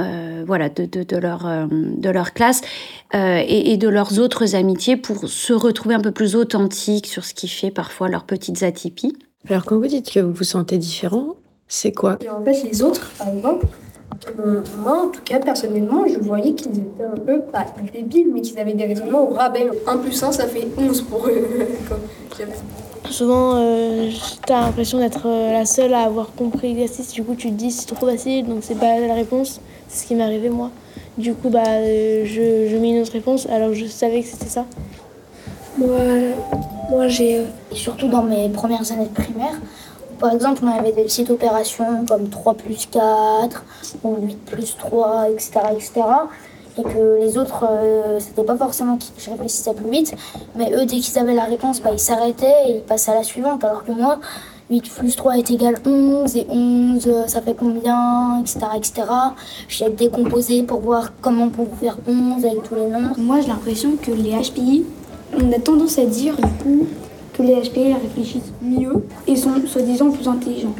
euh, 0.00 0.44
voilà 0.46 0.68
de, 0.68 0.86
de, 0.86 1.02
de, 1.02 1.16
leur 1.16 1.46
euh, 1.46 1.66
de 1.70 2.10
leur 2.10 2.32
classe 2.32 2.62
et, 3.14 3.72
et, 3.72 3.76
de 3.76 3.88
leurs 3.88 4.18
autres 4.18 4.54
amitiés 4.54 4.96
pour 4.96 5.28
se 5.28 5.52
retrouver 5.52 5.94
un 5.94 6.00
peu 6.00 6.12
plus 6.12 6.34
authentique 6.36 7.06
sur 7.06 7.24
ce 7.24 7.34
qui 7.34 7.48
fait 7.48 7.70
parfois 7.70 8.08
leurs 8.08 8.24
petites 8.24 8.62
atypies. 8.62 9.16
Alors 9.48 9.64
quand 9.64 9.76
vous 9.76 9.86
dites 9.86 10.10
que 10.10 10.20
vous 10.20 10.32
vous 10.32 10.44
sentez 10.44 10.78
différent, 10.78 11.36
c'est 11.68 11.92
quoi? 11.92 12.18
En 12.30 12.44
fait 12.44 12.62
les 12.62 12.82
autres 12.82 13.10
par 13.18 13.28
exemple 13.28 13.66
moi, 14.78 15.04
en 15.04 15.08
tout 15.08 15.20
cas, 15.24 15.38
personnellement, 15.40 16.04
je 16.06 16.18
voyais 16.18 16.52
qu'ils 16.54 16.78
étaient 16.78 17.04
un 17.04 17.18
peu, 17.18 17.40
pas 17.40 17.66
débiles, 17.92 18.28
mais 18.32 18.40
qu'ils 18.40 18.58
avaient 18.58 18.74
des 18.74 18.86
raisonnements 18.86 19.28
au 19.28 19.34
rabais. 19.34 19.68
1 19.86 19.96
plus 19.98 20.22
1, 20.22 20.32
ça 20.32 20.46
fait 20.46 20.68
11 20.78 21.02
pour 21.02 21.26
eux. 21.26 21.48
Souvent, 23.10 23.56
euh, 23.56 24.08
tu 24.46 24.52
as 24.52 24.60
l'impression 24.60 24.98
d'être 24.98 25.26
euh, 25.26 25.52
la 25.52 25.66
seule 25.66 25.92
à 25.92 26.02
avoir 26.02 26.32
compris 26.34 26.68
l'exercice. 26.68 27.12
Du 27.12 27.24
coup, 27.24 27.34
tu 27.34 27.48
te 27.48 27.54
dis 27.54 27.70
c'est 27.70 27.92
trop 27.92 28.06
facile, 28.06 28.46
donc 28.46 28.60
c'est 28.62 28.78
pas 28.78 29.00
la 29.00 29.14
réponse. 29.14 29.60
C'est 29.88 30.02
ce 30.02 30.06
qui 30.06 30.14
m'est 30.14 30.22
arrivé 30.22 30.48
moi. 30.48 30.70
Du 31.18 31.34
coup, 31.34 31.50
bah, 31.50 31.62
euh, 31.66 32.24
je, 32.24 32.70
je, 32.70 32.76
mets 32.78 32.90
une 32.90 33.02
autre 33.02 33.12
réponse 33.12 33.46
alors 33.46 33.74
je 33.74 33.84
savais 33.84 34.22
que 34.22 34.28
c'était 34.28 34.48
ça. 34.48 34.64
Moi, 35.76 35.98
moi 36.90 37.08
j'ai. 37.08 37.42
Surtout 37.72 38.08
dans 38.08 38.22
mes 38.22 38.48
premières 38.48 38.90
années 38.92 39.08
de 39.08 39.22
primaire, 39.22 39.60
par 40.22 40.32
exemple, 40.32 40.62
on 40.64 40.68
avait 40.68 40.92
des 40.92 41.02
petites 41.02 41.30
opérations 41.30 42.06
comme 42.08 42.28
3 42.28 42.54
plus 42.54 42.86
4 42.86 43.64
ou 44.04 44.16
8 44.22 44.36
plus 44.46 44.76
3, 44.78 45.28
etc. 45.30 45.60
etc 45.74 46.02
et 46.78 46.82
que 46.82 47.18
les 47.20 47.36
autres, 47.36 47.66
euh, 47.70 48.18
c'était 48.18 48.44
pas 48.44 48.56
forcément 48.56 48.96
que 48.96 49.04
je 49.18 49.30
réfléchissais 49.30 49.74
plus 49.74 49.90
vite, 49.90 50.14
mais 50.56 50.72
eux, 50.72 50.86
dès 50.86 50.96
qu'ils 51.00 51.18
avaient 51.18 51.34
la 51.34 51.44
réponse, 51.44 51.82
bah, 51.82 51.90
ils 51.92 51.98
s'arrêtaient 51.98 52.54
et 52.66 52.76
ils 52.76 52.82
passaient 52.82 53.10
à 53.10 53.16
la 53.16 53.24
suivante, 53.24 53.62
alors 53.62 53.84
que 53.84 53.92
moi, 53.92 54.18
8 54.70 54.90
plus 54.94 55.14
3 55.14 55.36
est 55.36 55.50
égal 55.50 55.74
11, 55.84 56.34
et 56.36 56.46
11, 56.48 57.06
euh, 57.06 57.26
ça 57.26 57.42
fait 57.42 57.54
combien, 57.54 58.40
etc. 58.40 58.60
etc. 58.74 59.02
J'ai 59.68 59.90
décomposé 59.90 60.62
pour 60.62 60.80
voir 60.80 61.12
comment 61.20 61.44
on 61.44 61.50
peut 61.50 61.66
faire 61.78 61.98
11 62.08 62.44
avec 62.44 62.62
tous 62.62 62.74
les 62.74 62.86
nombres. 62.86 63.16
Moi, 63.18 63.40
j'ai 63.40 63.48
l'impression 63.48 63.96
que 64.00 64.10
les 64.10 64.30
HPI, 64.30 64.86
on 65.34 65.52
a 65.52 65.58
tendance 65.58 65.98
à 65.98 66.06
dire, 66.06 66.36
du 66.36 66.48
coup, 66.62 66.86
que 67.32 67.42
les 67.42 67.54
HPI 67.54 67.94
réfléchissent 67.94 68.52
mieux 68.62 69.04
et 69.26 69.36
sont 69.36 69.50
soi-disant 69.66 70.10
plus 70.10 70.28
intelligents. 70.28 70.74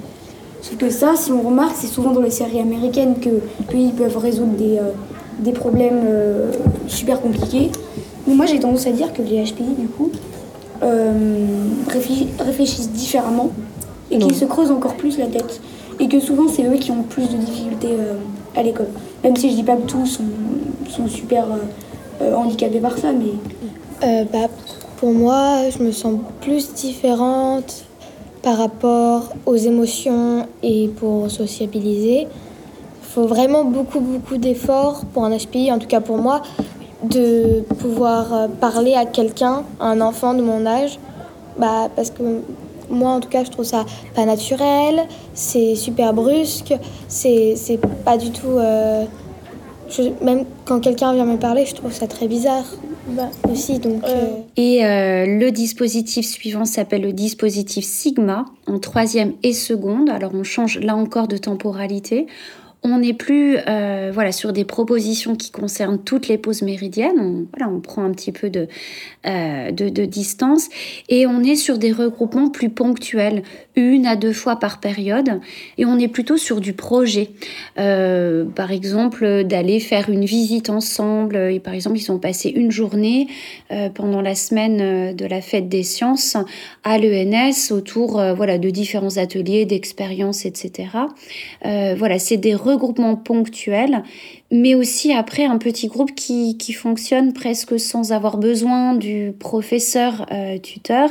C'est 0.63 0.79
que 0.79 0.91
ça, 0.91 1.15
si 1.17 1.33
on 1.33 1.43
remarque, 1.43 1.75
c'est 1.77 1.89
souvent 1.89 2.13
dans 2.13 2.21
les 2.21 2.31
séries 2.31 2.61
américaines 2.61 3.17
qu'ils 3.19 3.93
peuvent 3.93 4.17
résoudre 4.17 4.53
des, 4.53 4.79
euh, 4.79 4.93
des 5.41 5.53
problèmes 5.53 6.03
euh, 6.05 6.53
super 6.87 7.21
compliqués. 7.21 7.71
Mais 8.27 8.35
moi 8.35 8.47
j'ai 8.47 8.61
tendance 8.61 8.87
à 8.87 8.93
dire 8.93 9.13
que 9.13 9.23
les 9.23 9.43
HPI 9.43 9.75
du 9.77 9.89
coup 9.89 10.11
euh, 10.85 11.47
réfléchissent 11.89 12.93
différemment 12.93 13.51
et 14.13 14.19
qu'ils 14.19 14.37
se 14.37 14.45
creusent 14.45 14.71
encore 14.71 14.95
plus 14.95 15.19
la 15.19 15.27
tête. 15.27 15.61
Et 15.99 16.07
que 16.07 16.21
souvent 16.21 16.47
c'est 16.49 16.65
eux 16.65 16.77
qui 16.77 16.93
ont 16.93 17.03
plus 17.03 17.29
de 17.29 17.37
difficultés 17.37 17.97
à 18.57 18.63
l'école. 18.63 18.89
Même 19.25 19.37
si 19.37 19.51
je 19.51 19.57
dis 19.57 19.63
pas 19.63 19.77
que 19.77 19.87
tous 19.87 20.07
sont, 20.07 20.25
sont 20.89 21.09
super 21.09 21.47
handicapés 22.21 22.81
par 22.81 22.97
ça, 22.99 23.09
mais... 23.13 24.25
bah, 24.33 24.49
pour 25.03 25.15
moi, 25.15 25.69
je 25.77 25.83
me 25.83 25.91
sens 25.91 26.15
plus 26.43 26.75
différente 26.75 27.87
par 28.41 28.57
rapport 28.57 29.33
aux 29.47 29.57
émotions 29.57 30.47
et 30.63 30.87
pour 30.97 31.29
sociabiliser. 31.29 32.29
Il 32.29 33.09
faut 33.13 33.27
vraiment 33.27 33.65
beaucoup, 33.65 33.99
beaucoup 33.99 34.37
d'efforts 34.37 35.05
pour 35.13 35.25
un 35.25 35.37
HPI, 35.37 35.73
en 35.73 35.81
tout 35.81 35.89
cas 35.89 36.01
pour 36.01 36.19
moi, 36.19 36.43
de 37.03 37.63
pouvoir 37.81 38.33
euh, 38.33 38.47
parler 38.47 38.95
à 38.95 39.05
quelqu'un, 39.05 39.65
à 39.81 39.89
un 39.89 40.01
enfant 40.01 40.35
de 40.35 40.43
mon 40.43 40.65
âge. 40.67 41.01
Bah, 41.59 41.89
parce 41.97 42.13
que 42.13 42.23
moi, 42.89 43.11
en 43.11 43.19
tout 43.19 43.29
cas, 43.29 43.43
je 43.43 43.51
trouve 43.51 43.65
ça 43.65 43.85
pas 44.15 44.25
naturel, 44.25 45.03
c'est 45.35 45.75
super 45.75 46.15
brusque, 46.15 46.75
c'est 47.09 47.81
pas 48.05 48.17
du 48.17 48.31
tout. 48.31 48.57
Euh, 48.57 49.05
même 50.21 50.45
quand 50.65 50.79
quelqu'un 50.79 51.13
vient 51.13 51.25
me 51.25 51.39
parler, 51.39 51.67
je 51.67 51.75
trouve 51.75 51.91
ça 51.91 52.07
très 52.07 52.29
bizarre. 52.29 52.67
Bah, 53.09 53.31
aussi, 53.51 53.79
donc. 53.79 54.05
Euh, 54.05 54.37
et 54.57 54.85
euh, 54.85 55.27
le 55.27 55.51
dispositif 55.51 56.25
suivant 56.25 56.65
s'appelle 56.65 57.03
le 57.03 57.13
dispositif 57.13 57.85
Sigma 57.85 58.45
en 58.67 58.79
troisième 58.79 59.33
et 59.43 59.53
seconde. 59.53 60.09
Alors 60.09 60.33
on 60.35 60.45
change 60.45 60.79
là 60.79 60.95
encore 60.95 61.27
de 61.27 61.37
temporalité. 61.37 62.27
On 62.85 62.99
n'est 62.99 63.15
plus 63.15 63.59
euh, 63.69 64.11
voilà, 64.13 64.33
sur 64.33 64.53
des 64.53 64.65
propositions 64.65 65.37
qui 65.37 65.53
concernent 65.53 66.03
toutes 66.03 66.27
les 66.27 66.37
pauses 66.37 66.63
méridiennes. 66.63 67.19
On, 67.21 67.47
voilà, 67.57 67.73
on 67.73 67.81
prend 67.81 68.03
un 68.03 68.11
petit 68.11 68.33
peu 68.33 68.51
de, 68.51 68.67
euh, 69.25 69.71
de, 69.71 69.89
de, 69.89 70.05
distance 70.05 70.69
et 71.09 71.29
on 71.29 71.45
est 71.45 71.55
sur 71.55 71.79
des 71.79 71.93
regroupements 71.93 72.51
plus 72.51 72.71
ponctuels, 72.71 73.45
une 73.77 74.05
à 74.05 74.17
deux 74.17 74.33
fois 74.33 74.57
par 74.57 74.81
période. 74.81 75.41
Et 75.79 75.85
on 75.85 75.97
est 75.97 76.09
plutôt 76.09 76.37
sur 76.37 76.61
du 76.61 76.73
projet. 76.73 77.31
Euh, 77.79 78.47
par 78.47 78.73
exemple, 78.73 79.45
d'aller 79.45 79.79
faire 79.79 80.11
une 80.11 80.25
visite 80.25 80.69
ensemble. 80.69 81.37
Et 81.37 81.61
par 81.61 81.75
exemple, 81.75 81.99
ils 81.99 82.11
ont 82.11 82.19
passé 82.19 82.49
une 82.49 82.73
journée 82.73 83.29
pendant 83.95 84.21
la 84.21 84.35
semaine 84.35 85.15
de 85.15 85.27
la 85.27 85.41
fête 85.41 85.69
des 85.69 85.85
sciences 85.85 86.37
à 86.83 86.99
l'ENS 86.99 87.71
autour 87.71 88.23
voilà, 88.35 88.59
de 88.59 88.71
différents 88.71 89.17
ateliers, 89.19 89.67
d'expériences, 89.67 90.45
etc. 90.45 90.89
voilà, 91.63 92.19
c'est 92.19 92.37
des 92.37 92.55
regroupement 92.73 93.17
ponctuel, 93.17 94.03
mais 94.51 94.75
aussi 94.75 95.13
après 95.13 95.45
un 95.45 95.59
petit 95.59 95.87
groupe 95.87 96.15
qui, 96.15 96.57
qui 96.59 96.73
fonctionne 96.73 97.33
presque 97.33 97.79
sans 97.79 98.13
avoir 98.13 98.37
besoin 98.37 98.95
du 98.95 99.33
professeur 99.39 100.27
euh, 100.33 100.59
tuteur 100.59 101.11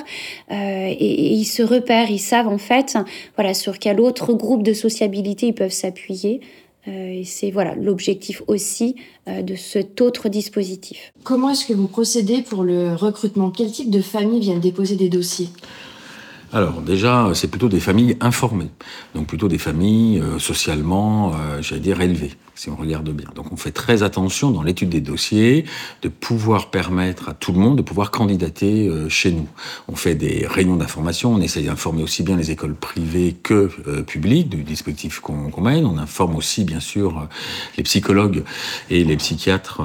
euh, 0.51 0.55
et, 0.55 1.33
ils 1.33 1.45
se 1.45 1.63
repèrent, 1.63 2.11
ils 2.11 2.19
savent 2.19 2.47
en 2.47 2.57
fait 2.57 2.97
voilà 3.35 3.53
sur 3.53 3.79
quel 3.79 3.99
autre 3.99 4.33
groupe 4.33 4.63
de 4.63 4.73
sociabilité 4.73 5.47
ils 5.47 5.55
peuvent 5.55 5.71
s'appuyer. 5.71 6.41
Euh, 6.87 7.21
c'est 7.25 7.51
voilà 7.51 7.75
l'objectif 7.75 8.41
aussi 8.47 8.95
de 9.27 9.55
cet 9.55 10.01
autre 10.01 10.29
dispositif. 10.29 11.13
Comment 11.23 11.51
est-ce 11.51 11.65
que 11.65 11.73
vous 11.73 11.87
procédez 11.87 12.41
pour 12.41 12.63
le 12.63 12.95
recrutement? 12.95 13.51
Quel 13.51 13.71
type 13.71 13.91
de 13.91 14.01
familles 14.01 14.39
viennent 14.39 14.59
déposer 14.59 14.95
des 14.95 15.09
dossiers? 15.09 15.49
Alors 16.53 16.81
déjà, 16.81 17.31
c'est 17.33 17.47
plutôt 17.47 17.69
des 17.69 17.79
familles 17.79 18.17
informées, 18.19 18.71
donc 19.15 19.27
plutôt 19.27 19.47
des 19.47 19.57
familles 19.57 20.19
euh, 20.19 20.39
socialement, 20.39 21.33
euh, 21.33 21.61
j'allais 21.61 21.81
dire, 21.81 22.01
élevées 22.01 22.35
si 22.61 22.69
on 22.69 22.75
regarde 22.75 23.09
bien. 23.09 23.27
Donc 23.33 23.51
on 23.51 23.55
fait 23.55 23.71
très 23.71 24.03
attention 24.03 24.51
dans 24.51 24.61
l'étude 24.61 24.89
des 24.89 25.01
dossiers 25.01 25.65
de 26.03 26.09
pouvoir 26.09 26.69
permettre 26.69 27.29
à 27.29 27.33
tout 27.33 27.53
le 27.53 27.59
monde 27.59 27.77
de 27.77 27.81
pouvoir 27.81 28.11
candidater 28.11 28.87
euh, 28.87 29.09
chez 29.09 29.31
nous. 29.31 29.47
On 29.87 29.95
fait 29.95 30.13
des 30.13 30.45
réunions 30.47 30.75
d'information, 30.75 31.33
on 31.33 31.41
essaye 31.41 31.65
d'informer 31.65 32.03
aussi 32.03 32.21
bien 32.21 32.37
les 32.37 32.51
écoles 32.51 32.75
privées 32.75 33.35
que 33.41 33.71
euh, 33.87 34.03
publiques 34.03 34.49
du 34.49 34.63
dispositif 34.63 35.21
qu'on 35.21 35.61
mène. 35.61 35.87
On 35.87 35.97
informe 35.97 36.35
aussi 36.35 36.63
bien 36.63 36.79
sûr 36.79 37.17
euh, 37.17 37.21
les 37.77 37.83
psychologues 37.83 38.43
et 38.91 39.03
les 39.03 39.17
psychiatres 39.17 39.81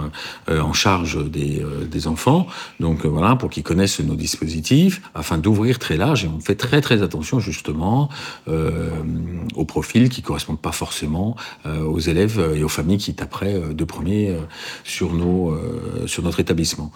en 0.49 0.73
charge 0.73 1.25
des, 1.30 1.62
des 1.90 2.06
enfants. 2.06 2.46
Donc 2.80 3.06
voilà, 3.06 3.37
pour 3.37 3.50
qu'ils 3.50 3.62
connaissent 3.62 4.00
nos 4.00 4.14
dispositifs, 4.14 5.00
afin 5.14 5.38
d'ouvrir 5.38 5.78
très 5.78 5.96
large. 5.96 6.25
Et 6.25 6.28
on 6.28 6.40
fait 6.40 6.56
très 6.57 6.81
très 6.81 7.03
attention 7.03 7.41
justement 7.41 8.09
aux 8.47 9.65
profils 9.65 10.09
qui 10.09 10.23
correspondent 10.23 10.61
pas 10.61 10.73
forcément 10.73 11.37
aux 11.65 12.01
élèves 12.01 12.55
et 12.57 12.65
aux 12.65 12.69
familles 12.69 12.99
qui 12.99 13.15
taperaient 13.15 13.55
euh, 13.55 13.73
de 13.73 13.85
premier 13.85 14.31
euh, 14.31 14.41
sur, 14.85 15.13
nos, 15.13 15.51
euh, 15.51 16.07
sur 16.07 16.23
notre 16.23 16.41
établissement. 16.41 16.91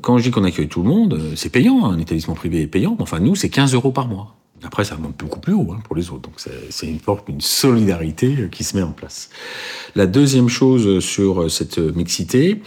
Quand 0.00 0.18
je 0.18 0.24
dis 0.24 0.30
qu'on 0.30 0.44
accueille 0.44 0.68
tout 0.68 0.82
le 0.82 0.88
monde, 0.88 1.20
c'est 1.34 1.50
payant, 1.50 1.84
hein, 1.84 1.92
un 1.92 1.98
établissement 1.98 2.34
privé 2.34 2.62
est 2.62 2.66
payant, 2.66 2.96
enfin 3.00 3.20
nous, 3.20 3.34
c'est 3.34 3.50
15 3.50 3.74
euros 3.74 3.92
par 3.92 4.08
mois. 4.08 4.34
Après, 4.62 4.84
ça 4.84 4.96
monte 4.96 5.16
beaucoup 5.18 5.40
plus 5.40 5.52
haut 5.52 5.68
hein, 5.72 5.80
pour 5.84 5.94
les 5.96 6.10
autres. 6.10 6.22
Donc, 6.22 6.34
c'est 6.70 6.86
une 6.86 6.98
forme, 6.98 7.20
une 7.28 7.40
solidarité 7.40 8.48
qui 8.50 8.64
se 8.64 8.76
met 8.76 8.82
en 8.82 8.92
place. 8.92 9.28
La 9.94 10.06
deuxième 10.06 10.48
chose 10.48 11.04
sur 11.04 11.50
cette 11.50 11.78
mixité, 11.78 12.62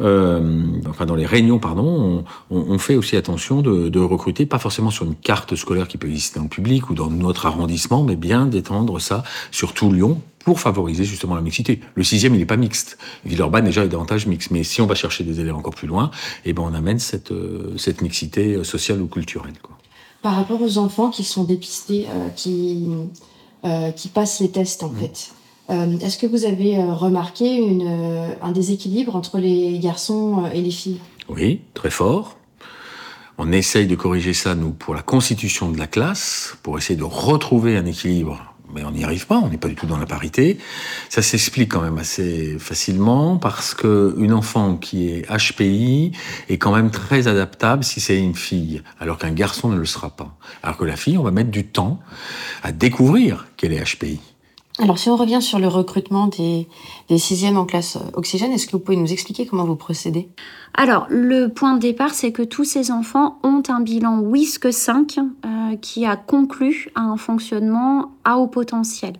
euh, 0.00 0.62
enfin 0.88 1.04
dans 1.04 1.14
les 1.14 1.26
réunions, 1.26 1.58
pardon, 1.58 2.24
on, 2.50 2.78
fait 2.78 2.96
aussi 2.96 3.16
attention 3.16 3.60
de, 3.60 4.00
recruter, 4.00 4.46
pas 4.46 4.58
forcément 4.58 4.90
sur 4.90 5.04
une 5.04 5.14
carte 5.14 5.54
scolaire 5.56 5.88
qui 5.88 5.98
peut 5.98 6.08
exister 6.08 6.40
le 6.40 6.48
public 6.48 6.90
ou 6.90 6.94
dans 6.94 7.10
notre 7.10 7.46
arrondissement, 7.46 8.02
mais 8.02 8.16
bien 8.16 8.46
d'étendre 8.46 9.00
ça 9.00 9.22
sur 9.50 9.74
tout 9.74 9.92
Lyon 9.92 10.20
pour 10.44 10.60
favoriser 10.60 11.04
justement 11.04 11.34
la 11.34 11.40
mixité. 11.40 11.80
Le 11.94 12.02
sixième, 12.02 12.34
il 12.34 12.38
n'est 12.38 12.46
pas 12.46 12.56
mixte. 12.56 12.98
Villeurbanne, 13.24 13.64
déjà, 13.64 13.84
est 13.84 13.88
davantage 13.88 14.26
mixte. 14.26 14.50
Mais 14.50 14.64
si 14.64 14.80
on 14.80 14.86
va 14.86 14.94
chercher 14.94 15.22
des 15.24 15.40
élèves 15.40 15.54
encore 15.54 15.74
plus 15.74 15.86
loin, 15.86 16.10
eh 16.44 16.52
ben, 16.52 16.62
on 16.62 16.74
amène 16.74 16.98
cette, 16.98 17.30
euh, 17.30 17.74
cette 17.76 18.02
mixité 18.02 18.54
euh, 18.54 18.64
sociale 18.64 19.00
ou 19.00 19.06
culturelle. 19.06 19.54
Par 20.22 20.36
rapport 20.36 20.62
aux 20.62 20.78
enfants 20.78 21.10
qui 21.10 21.24
sont 21.24 21.42
dépistés, 21.42 22.06
euh, 22.08 22.28
qui, 22.36 22.86
euh, 23.64 23.90
qui 23.90 24.08
passent 24.08 24.38
les 24.40 24.50
tests, 24.50 24.84
en 24.84 24.88
mmh. 24.88 24.96
fait, 24.96 25.32
euh, 25.70 25.98
est-ce 25.98 26.16
que 26.16 26.28
vous 26.28 26.44
avez 26.44 26.80
remarqué 26.80 27.56
une, 27.56 28.34
un 28.40 28.52
déséquilibre 28.52 29.16
entre 29.16 29.38
les 29.38 29.78
garçons 29.80 30.44
et 30.54 30.62
les 30.62 30.70
filles? 30.70 31.00
Oui, 31.28 31.60
très 31.74 31.90
fort. 31.90 32.36
On 33.38 33.50
essaye 33.50 33.86
de 33.88 33.96
corriger 33.96 34.34
ça, 34.34 34.54
nous, 34.54 34.70
pour 34.70 34.94
la 34.94 35.02
constitution 35.02 35.70
de 35.70 35.78
la 35.78 35.88
classe, 35.88 36.56
pour 36.62 36.78
essayer 36.78 36.96
de 36.96 37.04
retrouver 37.04 37.76
un 37.76 37.86
équilibre 37.86 38.51
mais 38.74 38.84
on 38.84 38.90
n'y 38.90 39.04
arrive 39.04 39.26
pas, 39.26 39.38
on 39.38 39.48
n'est 39.48 39.58
pas 39.58 39.68
du 39.68 39.74
tout 39.74 39.86
dans 39.86 39.98
la 39.98 40.06
parité. 40.06 40.58
Ça 41.08 41.22
s'explique 41.22 41.70
quand 41.70 41.82
même 41.82 41.98
assez 41.98 42.56
facilement 42.58 43.36
parce 43.36 43.74
que 43.74 44.14
une 44.18 44.32
enfant 44.32 44.76
qui 44.76 45.10
est 45.10 45.26
HPI 45.30 46.12
est 46.48 46.58
quand 46.58 46.74
même 46.74 46.90
très 46.90 47.28
adaptable 47.28 47.84
si 47.84 48.00
c'est 48.00 48.18
une 48.18 48.34
fille, 48.34 48.82
alors 49.00 49.18
qu'un 49.18 49.32
garçon 49.32 49.68
ne 49.68 49.76
le 49.76 49.86
sera 49.86 50.10
pas. 50.10 50.36
Alors 50.62 50.76
que 50.76 50.84
la 50.84 50.96
fille, 50.96 51.18
on 51.18 51.22
va 51.22 51.30
mettre 51.30 51.50
du 51.50 51.66
temps 51.66 52.00
à 52.62 52.72
découvrir 52.72 53.46
qu'elle 53.56 53.72
est 53.72 53.82
HPI. 53.82 54.20
Alors, 54.78 54.98
si 54.98 55.10
on 55.10 55.16
revient 55.16 55.42
sur 55.42 55.58
le 55.58 55.68
recrutement 55.68 56.28
des, 56.28 56.66
sixièmes 57.18 57.58
en 57.58 57.66
classe 57.66 57.98
oxygène, 58.14 58.52
est-ce 58.52 58.66
que 58.66 58.72
vous 58.72 58.78
pouvez 58.78 58.96
nous 58.96 59.12
expliquer 59.12 59.44
comment 59.46 59.64
vous 59.64 59.76
procédez? 59.76 60.28
Alors, 60.74 61.06
le 61.10 61.48
point 61.48 61.74
de 61.74 61.78
départ, 61.78 62.14
c'est 62.14 62.32
que 62.32 62.42
tous 62.42 62.64
ces 62.64 62.90
enfants 62.90 63.38
ont 63.42 63.62
un 63.68 63.80
bilan 63.80 64.20
WISC 64.20 64.72
5 64.72 65.18
euh, 65.18 65.76
qui 65.76 66.06
a 66.06 66.16
conclu 66.16 66.88
à 66.94 67.02
un 67.02 67.18
fonctionnement 67.18 68.12
à 68.24 68.38
haut 68.38 68.46
potentiel. 68.46 69.14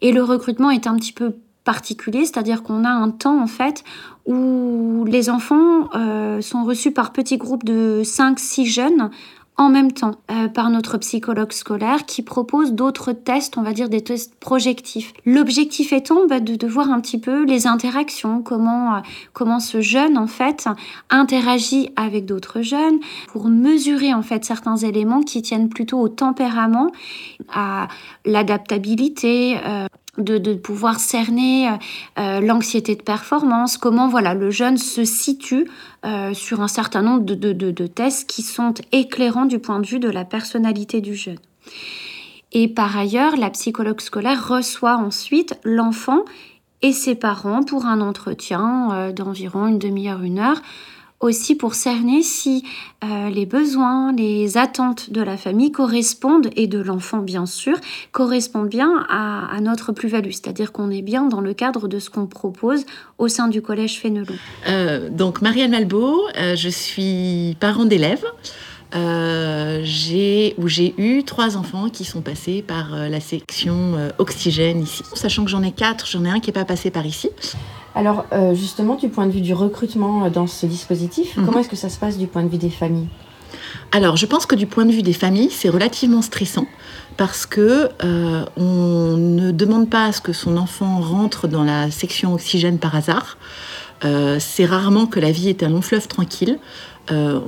Et 0.00 0.10
le 0.10 0.22
recrutement 0.22 0.70
est 0.70 0.86
un 0.86 0.96
petit 0.96 1.12
peu 1.12 1.34
particulier, 1.64 2.24
c'est-à-dire 2.24 2.62
qu'on 2.62 2.82
a 2.84 2.88
un 2.88 3.10
temps 3.10 3.42
en 3.42 3.46
fait 3.46 3.84
où 4.24 5.04
les 5.06 5.28
enfants 5.28 5.90
euh, 5.94 6.40
sont 6.40 6.64
reçus 6.64 6.92
par 6.92 7.12
petits 7.12 7.36
groupes 7.36 7.64
de 7.64 8.00
5-6 8.04 8.64
jeunes 8.64 9.10
en 9.58 9.70
même 9.70 9.90
temps 9.90 10.14
euh, 10.30 10.46
par 10.46 10.70
notre 10.70 10.98
psychologue 10.98 11.52
scolaire 11.52 12.06
qui 12.06 12.22
propose 12.22 12.72
d'autres 12.72 13.12
tests, 13.12 13.58
on 13.58 13.62
va 13.62 13.72
dire 13.72 13.88
des 13.88 14.02
tests 14.02 14.36
projectifs. 14.36 15.12
L'objectif 15.26 15.92
étant 15.92 16.26
bah, 16.28 16.38
de, 16.38 16.66
voir 16.66 16.90
un 16.90 17.00
petit 17.00 17.18
peu 17.18 17.44
les 17.44 17.66
interactions, 17.66 18.40
comment, 18.40 18.94
euh, 18.94 18.98
comment 19.32 19.58
ce 19.58 19.80
jeune 19.80 20.16
en 20.16 20.28
fait 20.28 20.68
interagit 21.10 21.90
avec 21.96 22.24
d'autres 22.24 22.62
jeunes 22.62 23.00
pour 23.32 23.48
mesurer 23.48 24.14
en 24.14 24.22
fait 24.22 24.44
certains 24.44 24.76
éléments 24.76 25.22
qui 25.22 25.42
tiennent 25.42 25.68
plutôt 25.68 25.98
au 25.98 26.08
tempérament, 26.08 26.92
à 27.52 27.88
l'adaptabilité, 28.24 29.58
euh, 29.66 29.86
de, 30.18 30.54
pouvoir 30.54 31.00
cerner 31.00 31.68
euh, 31.68 31.72
euh, 32.18 32.40
l'anxiété 32.40 32.96
de 32.96 33.02
performance, 33.02 33.78
comment 33.78 34.08
voilà 34.08 34.34
le 34.34 34.50
jeune 34.50 34.76
se 34.76 35.04
situe 35.04 35.68
euh, 36.04 36.34
sur 36.34 36.60
un 36.60 36.68
certain 36.68 37.02
nombre 37.02 37.24
de, 37.24 37.34
de, 37.52 37.86
tests 37.86 38.28
qui 38.28 38.42
sont 38.42 38.74
éclairants 38.92 39.46
du 39.46 39.58
point 39.58 39.80
de 39.80 39.86
vue 39.86 40.00
de 40.00 40.10
la 40.10 40.24
personnalité 40.24 41.00
du 41.00 41.14
jeune. 41.14 41.38
Et 42.52 42.68
par 42.68 42.96
ailleurs, 42.96 43.36
la 43.36 43.50
psychologue 43.50 44.00
scolaire 44.00 44.48
reçoit 44.48 44.96
ensuite 44.96 45.58
l'enfant 45.64 46.24
et 46.80 46.92
ses 46.92 47.14
parents 47.14 47.62
pour 47.62 47.86
un 47.86 48.00
entretien 48.00 49.12
d'environ 49.12 49.66
une 49.66 49.78
demi-heure, 49.78 50.22
une 50.22 50.38
heure, 50.38 50.62
aussi 51.20 51.54
pour 51.54 51.74
cerner 51.74 52.22
si 52.22 52.64
euh, 53.04 53.28
les 53.30 53.46
besoins, 53.46 54.12
les 54.12 54.56
attentes 54.56 55.10
de 55.10 55.20
la 55.20 55.36
famille 55.36 55.72
correspondent, 55.72 56.50
et 56.56 56.66
de 56.66 56.78
l'enfant 56.78 57.18
bien 57.18 57.46
sûr, 57.46 57.76
correspondent 58.12 58.68
bien 58.68 59.06
à, 59.08 59.60
notre 59.60 59.92
plus-value, 59.92 60.30
c'est-à-dire 60.30 60.72
qu'on 60.72 60.90
est 60.90 61.02
bien 61.02 61.24
dans 61.24 61.40
le 61.40 61.52
cadre 61.54 61.88
de 61.88 61.98
ce 61.98 62.10
qu'on 62.10 62.26
propose 62.26 62.84
au 63.18 63.28
sein 63.28 63.48
du 63.48 63.62
collège 63.62 63.98
Fénelon. 63.98 64.34
Euh, 64.68 65.10
donc 65.10 65.42
Marianne 65.42 65.72
Malbeau, 65.72 66.22
je 66.36 66.68
suis 66.68 67.56
parent 67.58 67.84
d'élèves. 67.84 68.24
J'ai 68.92 70.54
où 70.58 70.68
j'ai 70.68 70.94
eu 70.98 71.22
trois 71.24 71.56
enfants 71.56 71.88
qui 71.88 72.04
sont 72.04 72.20
passés 72.20 72.62
par 72.62 72.90
la 72.90 73.20
section 73.20 73.94
oxygène 74.18 74.82
ici. 74.82 75.02
Sachant 75.14 75.44
que 75.44 75.50
j'en 75.50 75.62
ai 75.62 75.72
quatre, 75.72 76.06
j'en 76.06 76.24
ai 76.24 76.30
un 76.30 76.40
qui 76.40 76.48
n'est 76.48 76.54
pas 76.54 76.64
passé 76.64 76.90
par 76.90 77.06
ici. 77.06 77.30
Alors 77.94 78.26
euh, 78.32 78.54
justement, 78.54 78.94
du 78.94 79.08
point 79.08 79.26
de 79.26 79.32
vue 79.32 79.40
du 79.40 79.54
recrutement 79.54 80.24
euh, 80.26 80.30
dans 80.30 80.46
ce 80.46 80.66
dispositif, 80.66 81.36
Mhm. 81.36 81.46
comment 81.46 81.58
est-ce 81.58 81.68
que 81.68 81.76
ça 81.76 81.88
se 81.88 81.98
passe 81.98 82.16
du 82.16 82.26
point 82.26 82.44
de 82.44 82.48
vue 82.48 82.58
des 82.58 82.70
familles? 82.70 83.08
Alors, 83.92 84.16
je 84.16 84.26
pense 84.26 84.46
que 84.46 84.54
du 84.54 84.66
point 84.66 84.84
de 84.84 84.92
vue 84.92 85.02
des 85.02 85.12
familles, 85.14 85.50
c'est 85.50 85.68
relativement 85.70 86.22
stressant 86.22 86.66
parce 87.16 87.44
que 87.46 87.88
euh, 88.04 88.44
on 88.56 89.16
ne 89.16 89.50
demande 89.50 89.88
pas 89.90 90.04
à 90.04 90.12
ce 90.12 90.20
que 90.20 90.32
son 90.32 90.56
enfant 90.56 91.00
rentre 91.00 91.48
dans 91.48 91.64
la 91.64 91.90
section 91.90 92.34
oxygène 92.34 92.78
par 92.78 92.94
hasard. 92.94 93.36
Euh, 94.04 94.36
c'est 94.38 94.64
rarement 94.66 95.06
que 95.06 95.18
la 95.18 95.32
vie 95.32 95.48
est 95.48 95.62
un 95.64 95.70
long 95.70 95.82
fleuve 95.82 96.06
tranquille. 96.06 96.58
Euh, 97.10 97.40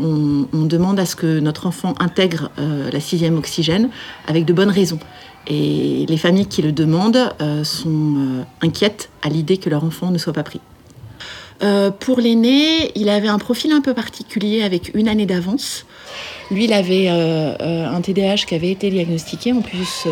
on, 0.53 0.65
demande 0.65 1.01
à 1.01 1.07
ce 1.07 1.17
que 1.17 1.41
notre 1.41 1.67
enfant 1.67 1.95
intègre 1.99 2.51
euh, 2.59 2.91
la 2.93 3.01
sixième 3.01 3.37
oxygène 3.37 3.91
avec 4.29 4.45
de 4.45 4.53
bonnes 4.53 4.71
raisons. 4.71 5.01
Et 5.49 6.07
les 6.09 6.17
familles 6.17 6.47
qui 6.47 6.63
le 6.63 6.71
demandent 6.71 7.35
euh, 7.41 7.65
sont 7.65 8.45
inquiètes 8.61 9.11
à 9.23 9.29
l'idée 9.29 9.57
que 9.59 9.69
leur 9.69 9.83
enfant 9.85 10.11
ne 10.11 10.19
soit 10.19 10.33
pas 10.33 10.45
pris. 10.45 10.61
Pour 12.01 12.21
l'aîné, 12.21 12.91
il 12.95 13.11
avait 13.11 13.29
un 13.29 13.37
profil 13.37 13.73
un 13.73 13.83
peu 13.83 13.93
particulier 13.93 14.63
avec 14.63 14.95
une 14.95 15.09
année 15.09 15.27
d'avance. 15.27 15.85
Lui, 16.51 16.65
il 16.65 16.73
avait 16.73 17.09
un 17.09 18.01
TDAH 18.01 18.47
qui 18.47 18.55
avait 18.55 18.71
été 18.71 18.89
diagnostiqué, 18.89 19.53
en 19.53 19.61
plus 19.61 20.07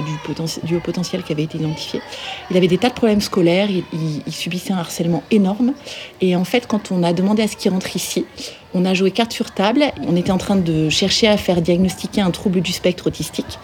du, 0.64 0.76
haut 0.76 0.80
potentiel 0.80 1.22
qui 1.22 1.32
avait 1.32 1.44
été 1.44 1.56
identifié. 1.56 2.02
Il 2.50 2.58
avait 2.58 2.68
des 2.68 2.76
tas 2.76 2.90
de 2.90 2.94
problèmes 2.94 3.22
scolaires, 3.22 3.70
il- 3.70 3.84
il 4.26 4.32
subissait 4.34 4.74
un 4.74 4.76
harcèlement 4.76 5.22
énorme. 5.30 5.72
Et 6.20 6.36
en 6.36 6.44
fait, 6.44 6.66
quand 6.66 6.92
on 6.92 7.02
a 7.02 7.14
demandé 7.14 7.44
à 7.44 7.48
ce 7.48 7.56
qu'il 7.56 7.70
rentre 7.70 7.96
ici, 7.96 8.26
on 8.74 8.84
a 8.84 8.94
joué 8.94 9.10
carte 9.10 9.32
sur 9.32 9.50
table. 9.50 9.84
On 10.06 10.16
était 10.16 10.30
en 10.30 10.38
train 10.38 10.56
de 10.56 10.88
chercher 10.88 11.28
à 11.28 11.36
faire 11.36 11.62
diagnostiquer 11.62 12.20
un 12.20 12.30
trouble 12.30 12.60
du 12.60 12.72
spectre 12.72 13.06
autistique. 13.06 13.58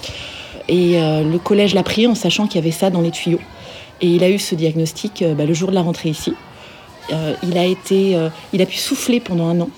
Et 0.69 0.99
euh, 0.99 1.23
le 1.23 1.39
collège 1.39 1.75
l'a 1.75 1.83
pris 1.83 2.07
en 2.07 2.15
sachant 2.15 2.47
qu'il 2.47 2.57
y 2.57 2.65
avait 2.65 2.71
ça 2.71 2.91
dans 2.91 3.01
les 3.01 3.11
tuyaux. 3.11 3.41
Et 4.01 4.09
il 4.09 4.25
a 4.25 4.31
eu 4.31 4.39
ce 4.39 4.55
diagnostic 4.55 5.23
euh, 5.23 5.35
bah, 5.35 5.45
le 5.45 5.55
jour 5.55 5.71
de 5.71 5.75
la 5.75 5.83
rentrée 5.83 6.09
ici. 6.09 6.35
Euh, 7.13 7.35
il, 7.43 7.59
a 7.59 7.65
été, 7.65 8.17
il 8.55 8.63
a 8.63 8.67
pu 8.67 8.77
souffler 8.77 9.21
pendant 9.21 9.49
un 9.49 9.61
an 9.61 9.69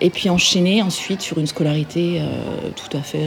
et 0.00 0.10
puis 0.10 0.28
enchaîner 0.30 0.82
ensuite 0.82 1.20
sur 1.20 1.38
une 1.38 1.46
scolarité 1.46 2.20
tout 2.74 2.96
à 2.96 3.02
fait 3.02 3.24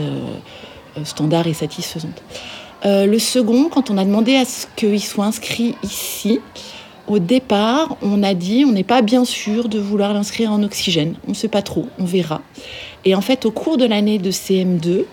standard 1.04 1.46
et 1.46 1.54
satisfaisante. 1.54 2.22
Le 2.84 3.18
second, 3.18 3.70
quand 3.70 3.88
on 3.88 3.96
a 3.96 4.04
demandé 4.04 4.34
à 4.34 4.44
ce 4.44 4.66
qu'il 4.76 5.02
soit 5.02 5.24
inscrit 5.24 5.74
ici, 5.82 6.40
au 7.06 7.18
départ, 7.18 7.96
on 8.02 8.22
a 8.22 8.34
dit 8.34 8.64
on 8.66 8.72
n'est 8.72 8.84
pas 8.84 9.02
bien 9.02 9.24
sûr 9.24 9.68
de 9.68 9.78
vouloir 9.78 10.14
l'inscrire 10.14 10.52
en 10.52 10.62
oxygène. 10.62 11.14
On 11.26 11.30
ne 11.30 11.36
sait 11.36 11.48
pas 11.48 11.62
trop, 11.62 11.86
on 11.98 12.04
verra. 12.04 12.40
Et 13.04 13.14
en 13.14 13.20
fait, 13.20 13.44
au 13.44 13.50
cours 13.50 13.76
de 13.76 13.84
l'année 13.84 14.18
de 14.18 14.30
CM2, 14.30 15.04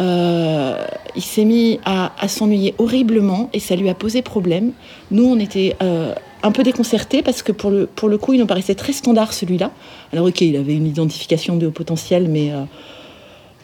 euh, 0.00 0.84
il 1.14 1.22
s'est 1.22 1.44
mis 1.44 1.78
à, 1.84 2.12
s'ennuyer 2.26 2.74
horriblement 2.78 3.50
et 3.52 3.60
ça 3.60 3.76
lui 3.76 3.88
a 3.88 3.94
posé 3.94 4.22
problème. 4.22 4.72
Nous, 5.10 5.24
on 5.24 5.38
était 5.38 5.76
euh, 5.82 6.14
un 6.42 6.52
peu 6.52 6.62
déconcertés 6.62 7.22
parce 7.22 7.42
que 7.42 7.52
pour 7.52 7.70
le, 7.70 7.86
pour 7.86 8.08
le 8.08 8.18
coup, 8.18 8.32
il 8.32 8.40
nous 8.40 8.46
paraissait 8.46 8.74
très 8.74 8.92
standard 8.92 9.32
celui-là. 9.32 9.70
Alors, 10.12 10.26
ok, 10.26 10.40
il 10.40 10.56
avait 10.56 10.74
une 10.74 10.86
identification 10.86 11.56
de 11.56 11.66
haut 11.66 11.72
potentiel, 11.72 12.28
mais 12.28 12.50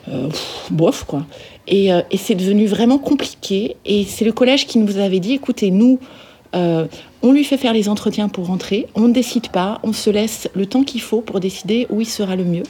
euh, 0.09 0.29
bof, 0.71 1.05
quoi. 1.05 1.27
Et 1.69 1.91
c'est 2.17 2.37
devenu 2.37 2.67
vraiment 2.67 2.99
compliqué. 2.99 3.77
Et 3.85 4.05
c'est 4.05 4.25
le 4.25 4.31
collège 4.31 4.69
qui 4.69 4.79
nous 4.79 4.99
avait 4.99 5.19
dit 5.19 5.33
écoutez, 5.33 5.73
nous, 5.73 5.99
euh, 6.57 6.87
on 7.23 7.33
lui 7.33 7.45
fait 7.45 7.59
faire 7.59 7.73
les 7.73 7.89
entretiens 7.89 8.29
pour 8.29 8.47
rentrer, 8.47 8.87
on 8.95 9.03
ne 9.03 9.13
décide 9.13 9.49
pas, 9.49 9.81
on 9.83 9.93
se 9.93 10.11
laisse 10.11 10.49
le 10.55 10.67
temps 10.67 10.85
qu'il 10.85 11.01
faut 11.01 11.21
pour 11.21 11.41
décider 11.41 11.87
où 11.91 12.01
il 12.01 12.07
sera 12.07 12.35
le 12.37 12.45
mieux. 12.45 12.63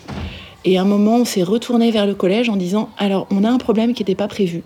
Et 0.65 0.79
à 0.79 0.83
un 0.83 0.85
moment, 0.85 1.17
on 1.17 1.25
s'est 1.25 1.45
retourné 1.45 1.91
vers 1.93 2.07
le 2.07 2.15
collège 2.15 2.49
en 2.49 2.57
disant 2.57 2.91
alors, 2.99 3.29
on 3.31 3.45
a 3.45 3.51
un 3.51 3.59
problème 3.59 3.95
qui 3.95 4.03
n'était 4.03 4.17
pas 4.17 4.29
prévu. 4.29 4.63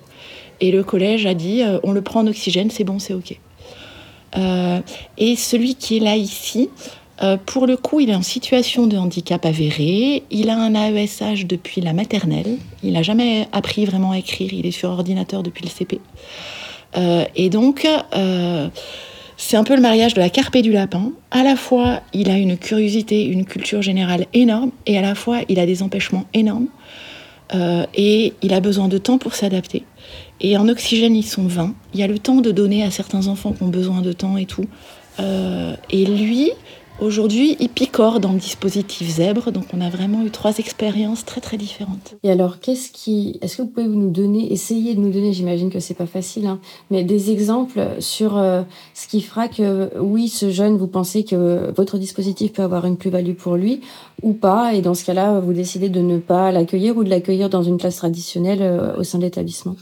Et 0.61 0.71
le 0.71 0.83
collège 0.83 1.27
a 1.27 1.35
dit 1.35 1.63
euh, 1.63 1.79
on 1.83 1.93
le 1.93 2.01
prend 2.01 2.21
en 2.21 2.27
oxygène, 2.27 2.71
c'est 2.71 2.85
bon, 2.85 2.99
c'est 2.99 3.15
OK. 3.15 3.39
Euh, 4.39 4.81
et 5.19 5.37
celui 5.37 5.75
qui 5.75 5.99
est 5.99 6.01
là 6.01 6.17
ici, 6.17 6.71
pour 7.45 7.67
le 7.67 7.77
coup, 7.77 8.01
il 8.01 8.09
est 8.09 8.15
en 8.15 8.23
situation 8.23 8.87
de 8.87 8.97
handicap 8.97 9.45
avéré. 9.45 10.23
Il 10.31 10.49
a 10.49 10.57
un 10.57 10.75
AESH 10.75 11.45
depuis 11.45 11.83
la 11.83 11.93
maternelle. 11.93 12.57
Il 12.83 12.95
n'a 12.95 13.03
jamais 13.03 13.47
appris 13.53 13.85
vraiment 13.85 14.13
à 14.13 14.19
écrire. 14.19 14.55
Il 14.55 14.65
est 14.65 14.71
sur 14.71 14.89
ordinateur 14.89 15.43
depuis 15.43 15.63
le 15.63 15.69
CP. 15.69 16.01
Et 17.37 17.51
donc, 17.51 17.87
c'est 19.43 19.57
un 19.57 19.65
peu 19.65 19.75
le 19.75 19.81
mariage 19.81 20.13
de 20.13 20.21
la 20.21 20.29
carpe 20.29 20.55
et 20.57 20.61
du 20.61 20.71
lapin. 20.71 21.13
À 21.31 21.43
la 21.43 21.57
fois, 21.57 22.03
il 22.13 22.29
a 22.29 22.37
une 22.37 22.59
curiosité, 22.59 23.25
une 23.25 23.47
culture 23.47 23.81
générale 23.81 24.27
énorme, 24.35 24.71
et 24.85 24.99
à 24.99 25.01
la 25.01 25.15
fois, 25.15 25.39
il 25.49 25.59
a 25.59 25.65
des 25.65 25.83
empêchements 25.83 26.27
énormes. 26.35 26.67
Euh, 27.55 27.87
et 27.95 28.35
il 28.43 28.53
a 28.53 28.61
besoin 28.61 28.87
de 28.87 28.99
temps 28.99 29.17
pour 29.17 29.35
s'adapter. 29.35 29.85
Et 30.43 30.59
en 30.59 30.69
oxygène, 30.69 31.17
ils 31.17 31.25
sont 31.25 31.47
20. 31.47 31.75
Il 31.95 32.01
y 32.01 32.03
a 32.03 32.07
le 32.07 32.19
temps 32.19 32.43
de 32.43 32.51
donner 32.51 32.85
à 32.85 32.91
certains 32.91 33.29
enfants 33.29 33.53
qui 33.53 33.63
ont 33.63 33.69
besoin 33.69 34.03
de 34.03 34.13
temps 34.13 34.37
et 34.37 34.45
tout. 34.45 34.67
Euh, 35.19 35.75
et 35.89 36.05
lui, 36.05 36.53
aujourd'hui, 37.01 37.57
il 37.61 37.69
picore 37.69 38.21
dans 38.21 38.33
le 38.33 38.39
dispositif 38.39 39.09
zèbre. 39.09 39.53
Donc, 39.53 39.65
on 39.75 39.81
a 39.81 39.91
vraiment 39.91 40.23
eu 40.25 40.31
trois 40.31 40.59
expériences 40.59 41.25
très, 41.25 41.41
très 41.41 41.57
différentes. 41.57 42.15
Et 42.23 42.31
alors, 42.31 42.61
qu'est-ce 42.61 42.91
qui. 42.91 43.39
Est-ce 43.43 43.59
que 43.59 43.63
vous 43.63 43.69
pouvez 43.69 43.87
nous 43.87 44.11
donner, 44.11 44.53
essayer 44.53 44.95
de 44.95 45.01
nous 45.01 45.11
donner, 45.11 45.33
j'imagine 45.33 45.71
que 45.71 45.81
c'est 45.81 45.95
pas 45.95 46.07
facile, 46.07 46.47
hein, 46.47 46.61
mais 46.91 47.05
des 47.05 47.31
exemples 47.31 47.81
sur 47.99 48.37
euh, 48.37 48.63
ce 48.95 49.09
qui 49.09 49.21
fera 49.21 49.49
que, 49.49 49.91
oui, 49.99 50.29
ce 50.29 50.51
jeune, 50.51 50.77
vous 50.77 50.87
pensez 50.87 51.25
que 51.25 51.73
votre 51.77 51.99
dispositif 51.99 52.53
peut 52.53 52.63
avoir 52.63 52.87
une 52.87 52.97
plus-value 52.97 53.35
pour 53.35 53.57
lui 53.57 53.81
ou 54.23 54.33
pas, 54.33 54.75
et 54.75 54.83
dans 54.83 54.95
ce 54.95 55.05
cas-là, 55.05 55.41
vous 55.41 55.53
décidez 55.53 55.89
de 55.89 56.01
ne 56.01 56.19
pas 56.19 56.53
l'accueillir 56.53 56.97
ou 56.97 57.05
de 57.05 57.11
l'accueillir 57.11 57.49
dans 57.49 57.63
une 57.63 57.79
classe 57.79 57.97
traditionnelle 57.97 58.63
euh, 58.63 58.97
au 58.97 59.05
sein 59.05 59.19
de 59.19 59.25
l'établissement? 59.25 59.77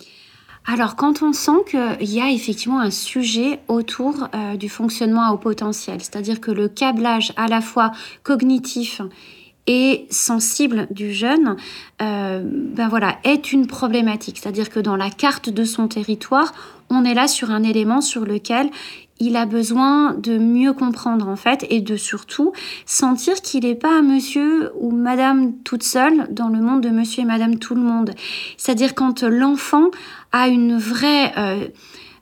Alors, 0.70 0.96
quand 0.96 1.22
on 1.22 1.32
sent 1.32 1.64
qu'il 1.70 2.10
y 2.10 2.20
a 2.20 2.30
effectivement 2.30 2.80
un 2.80 2.90
sujet 2.90 3.58
autour 3.68 4.28
euh, 4.34 4.54
du 4.56 4.68
fonctionnement 4.68 5.22
à 5.22 5.32
haut 5.32 5.38
potentiel, 5.38 6.02
c'est-à-dire 6.02 6.42
que 6.42 6.50
le 6.50 6.68
câblage 6.68 7.32
à 7.36 7.48
la 7.48 7.62
fois 7.62 7.90
cognitif 8.22 9.00
et 9.66 10.06
sensible 10.10 10.86
du 10.90 11.14
jeune, 11.14 11.56
euh, 12.02 12.42
ben 12.44 12.88
voilà, 12.88 13.16
est 13.24 13.50
une 13.50 13.66
problématique. 13.66 14.40
C'est-à-dire 14.42 14.68
que 14.68 14.78
dans 14.78 14.96
la 14.96 15.08
carte 15.08 15.48
de 15.48 15.64
son 15.64 15.88
territoire, 15.88 16.52
on 16.90 17.02
est 17.02 17.14
là 17.14 17.28
sur 17.28 17.50
un 17.50 17.62
élément 17.62 18.02
sur 18.02 18.26
lequel 18.26 18.68
il 19.20 19.36
a 19.36 19.46
besoin 19.46 20.14
de 20.14 20.38
mieux 20.38 20.72
comprendre 20.72 21.28
en 21.28 21.36
fait 21.36 21.66
et 21.70 21.80
de 21.80 21.96
surtout 21.96 22.52
sentir 22.86 23.40
qu'il 23.42 23.64
n'est 23.64 23.74
pas 23.74 24.02
monsieur 24.02 24.70
ou 24.78 24.90
madame 24.90 25.54
toute 25.64 25.82
seule 25.82 26.28
dans 26.30 26.48
le 26.48 26.60
monde 26.60 26.82
de 26.82 26.90
monsieur 26.90 27.22
et 27.22 27.26
madame 27.26 27.58
tout 27.58 27.74
le 27.74 27.82
monde. 27.82 28.12
C'est-à-dire 28.56 28.94
quand 28.94 29.22
l'enfant 29.22 29.90
a 30.32 30.48
une 30.48 30.76
vraie 30.76 31.32
euh, 31.36 31.68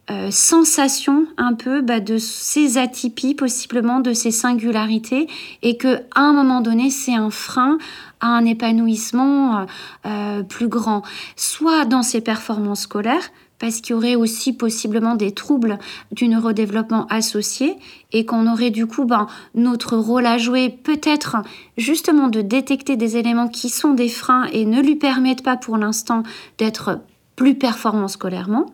euh, 0.09 0.31
sensation 0.31 1.27
un 1.37 1.55
peu 1.55 1.81
bah, 1.81 1.99
de 1.99 2.17
ses 2.17 2.79
atypies, 2.79 3.35
possiblement 3.35 3.99
de 3.99 4.13
ses 4.13 4.31
singularités, 4.31 5.27
et 5.63 5.77
que 5.77 5.97
à 6.15 6.21
un 6.21 6.33
moment 6.33 6.61
donné, 6.61 6.91
c'est 6.91 7.15
un 7.15 7.31
frein 7.31 7.79
à 8.21 8.29
un 8.29 8.45
épanouissement 8.45 9.67
euh, 10.07 10.45
plus 10.45 10.69
grand, 10.69 11.03
soit 11.35 11.87
dans 11.87 12.03
ses 12.03 12.21
performances 12.21 12.83
scolaires, 12.83 13.31
parce 13.59 13.81
qu'il 13.81 13.95
y 13.95 13.97
aurait 13.97 14.15
aussi 14.17 14.53
possiblement 14.53 15.15
des 15.15 15.33
troubles 15.33 15.79
du 16.13 16.29
neurodéveloppement 16.29 17.07
associés 17.09 17.77
et 18.13 18.25
qu'on 18.27 18.51
aurait 18.51 18.71
du 18.71 18.87
coup 18.87 19.05
ben, 19.05 19.27
notre 19.55 19.97
rôle 19.97 20.27
à 20.27 20.39
jouer 20.39 20.69
peut-être 20.69 21.37
justement 21.77 22.29
de 22.29 22.43
détecter 22.43 22.97
des 22.97 23.17
éléments 23.17 23.49
qui 23.49 23.69
sont 23.69 23.95
des 23.95 24.09
freins 24.09 24.47
et 24.53 24.65
ne 24.65 24.81
lui 24.81 24.97
permettent 24.97 25.45
pas 25.45 25.57
pour 25.57 25.77
l'instant 25.77 26.23
d'être 26.59 27.01
plus 27.35 27.55
performant 27.55 28.09
scolairement. 28.09 28.67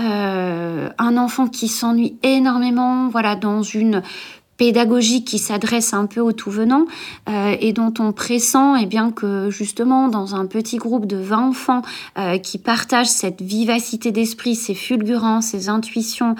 Euh, 0.00 0.88
un 0.98 1.16
enfant 1.16 1.46
qui 1.48 1.68
s'ennuie 1.68 2.16
énormément, 2.22 3.08
voilà, 3.08 3.36
dans 3.36 3.62
une 3.62 4.02
pédagogie 4.60 5.24
qui 5.24 5.38
s'adresse 5.38 5.94
un 5.94 6.04
peu 6.04 6.20
au 6.20 6.32
tout 6.32 6.50
venant 6.50 6.84
euh, 7.30 7.56
et 7.60 7.72
dont 7.72 7.94
on 7.98 8.12
pressent 8.12 8.76
eh 8.78 8.84
bien 8.84 9.10
que 9.10 9.48
justement 9.48 10.08
dans 10.08 10.34
un 10.34 10.44
petit 10.44 10.76
groupe 10.76 11.06
de 11.06 11.16
20 11.16 11.48
enfants 11.48 11.80
euh, 12.18 12.36
qui 12.36 12.58
partagent 12.58 13.08
cette 13.08 13.40
vivacité 13.40 14.12
d'esprit, 14.12 14.54
ces 14.54 14.74
fulgurances, 14.74 15.46
ces 15.46 15.70
intuitions, 15.70 16.34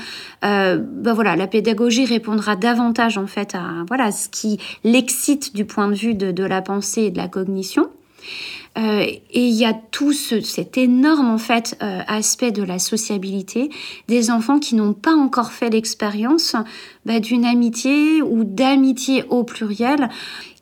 euh, 0.45 0.77
ben 0.79 1.15
voilà, 1.15 1.35
la 1.35 1.47
pédagogie 1.47 2.05
répondra 2.05 2.57
davantage 2.57 3.17
en 3.17 3.27
fait 3.27 3.55
à 3.55 3.87
voilà 3.89 4.13
ce 4.13 4.29
qui 4.29 4.59
l'excite 4.85 5.57
du 5.57 5.65
point 5.65 5.89
de 5.89 5.95
vue 5.95 6.13
de, 6.13 6.31
de 6.31 6.45
la 6.45 6.61
pensée 6.61 7.05
et 7.05 7.11
de 7.11 7.17
la 7.17 7.29
cognition. 7.29 7.89
Euh, 8.79 9.01
et 9.03 9.47
il 9.49 9.55
y 9.55 9.65
a 9.65 9.75
tout 9.75 10.13
ce, 10.13 10.41
cet 10.41 10.79
énorme 10.79 11.29
en 11.29 11.39
fait 11.39 11.77
euh, 11.83 12.03
aspect 12.07 12.53
de 12.53 12.63
la 12.63 12.79
sociabilité 12.79 13.69
des 14.07 14.31
enfants 14.31 14.61
qui 14.61 14.77
n'ont 14.77 14.93
pas 14.93 15.15
encore 15.15 15.51
fait 15.51 15.71
l'expérience 15.71 16.55
bah, 17.05 17.19
d'une 17.19 17.45
amitié 17.45 18.23
ou 18.23 18.45
d'amitié 18.45 19.25
au 19.29 19.43
pluriel 19.43 20.09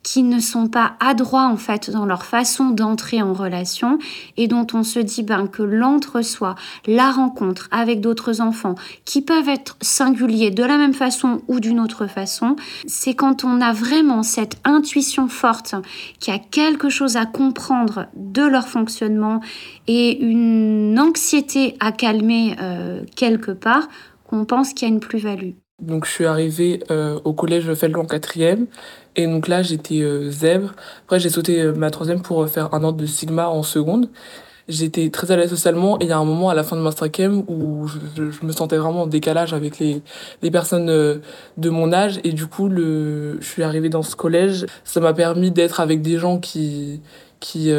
qui 0.03 0.23
ne 0.23 0.39
sont 0.39 0.67
pas 0.67 0.93
adroits 0.99 1.47
en 1.47 1.57
fait 1.57 1.89
dans 1.89 2.05
leur 2.05 2.25
façon 2.25 2.69
d'entrer 2.69 3.21
en 3.21 3.33
relation 3.33 3.99
et 4.37 4.47
dont 4.47 4.65
on 4.73 4.83
se 4.83 4.99
dit 4.99 5.23
ben, 5.23 5.47
que 5.47 5.63
l'entre-soi, 5.63 6.55
la 6.87 7.11
rencontre 7.11 7.67
avec 7.71 8.01
d'autres 8.01 8.41
enfants 8.41 8.75
qui 9.05 9.21
peuvent 9.21 9.49
être 9.49 9.77
singuliers 9.81 10.51
de 10.51 10.63
la 10.63 10.77
même 10.77 10.93
façon 10.93 11.41
ou 11.47 11.59
d'une 11.59 11.79
autre 11.79 12.07
façon, 12.07 12.55
c'est 12.87 13.13
quand 13.13 13.43
on 13.43 13.61
a 13.61 13.73
vraiment 13.73 14.23
cette 14.23 14.57
intuition 14.63 15.27
forte 15.27 15.75
qu'il 16.19 16.33
y 16.33 16.37
a 16.37 16.39
quelque 16.39 16.89
chose 16.89 17.17
à 17.17 17.25
comprendre 17.25 18.07
de 18.15 18.43
leur 18.43 18.67
fonctionnement 18.67 19.41
et 19.87 20.19
une 20.21 20.97
anxiété 20.99 21.75
à 21.79 21.91
calmer 21.91 22.55
euh, 22.61 23.01
quelque 23.15 23.51
part 23.51 23.87
qu'on 24.25 24.45
pense 24.45 24.73
qu'il 24.73 24.87
y 24.87 24.91
a 24.91 24.93
une 24.93 24.99
plus-value. 24.99 25.51
Donc 25.81 26.05
je 26.05 26.11
suis 26.11 26.25
arrivée 26.25 26.81
euh, 26.91 27.19
au 27.23 27.33
collège 27.33 27.69
en 27.69 28.05
quatrième 28.05 28.67
et 29.19 29.27
donc 29.27 29.47
là 29.47 29.61
j'étais 29.61 30.01
euh, 30.01 30.31
zèbre. 30.31 30.71
Après 31.03 31.19
j'ai 31.19 31.29
sauté 31.29 31.61
euh, 31.61 31.73
ma 31.73 31.91
troisième 31.91 32.21
pour 32.21 32.47
faire 32.47 32.73
un 32.73 32.83
ordre 32.83 32.99
de 32.99 33.05
sigma 33.05 33.49
en 33.49 33.63
seconde. 33.63 34.09
J'étais 34.69 35.09
très 35.09 35.31
à 35.31 35.35
l'aise 35.35 35.49
socialement 35.49 35.99
et 35.99 36.03
il 36.03 36.09
y 36.09 36.11
a 36.11 36.17
un 36.17 36.25
moment 36.25 36.49
à 36.49 36.53
la 36.53 36.63
fin 36.63 36.75
de 36.75 36.81
ma 36.81 36.91
cinquième 36.91 37.43
où 37.47 37.87
je, 37.87 38.29
je 38.31 38.45
me 38.45 38.51
sentais 38.51 38.77
vraiment 38.77 39.03
en 39.03 39.07
décalage 39.07 39.51
avec 39.51 39.79
les, 39.79 40.03
les 40.43 40.51
personnes 40.51 40.85
de 40.85 41.69
mon 41.71 41.91
âge 41.91 42.19
et 42.23 42.31
du 42.33 42.45
coup 42.45 42.69
le, 42.69 43.41
je 43.41 43.47
suis 43.47 43.63
arrivée 43.63 43.89
dans 43.89 44.03
ce 44.03 44.15
collège. 44.15 44.67
Ça 44.83 44.99
m'a 44.99 45.13
permis 45.13 45.49
d'être 45.49 45.79
avec 45.79 46.03
des 46.03 46.19
gens 46.19 46.37
qui, 46.37 47.01
qui 47.39 47.71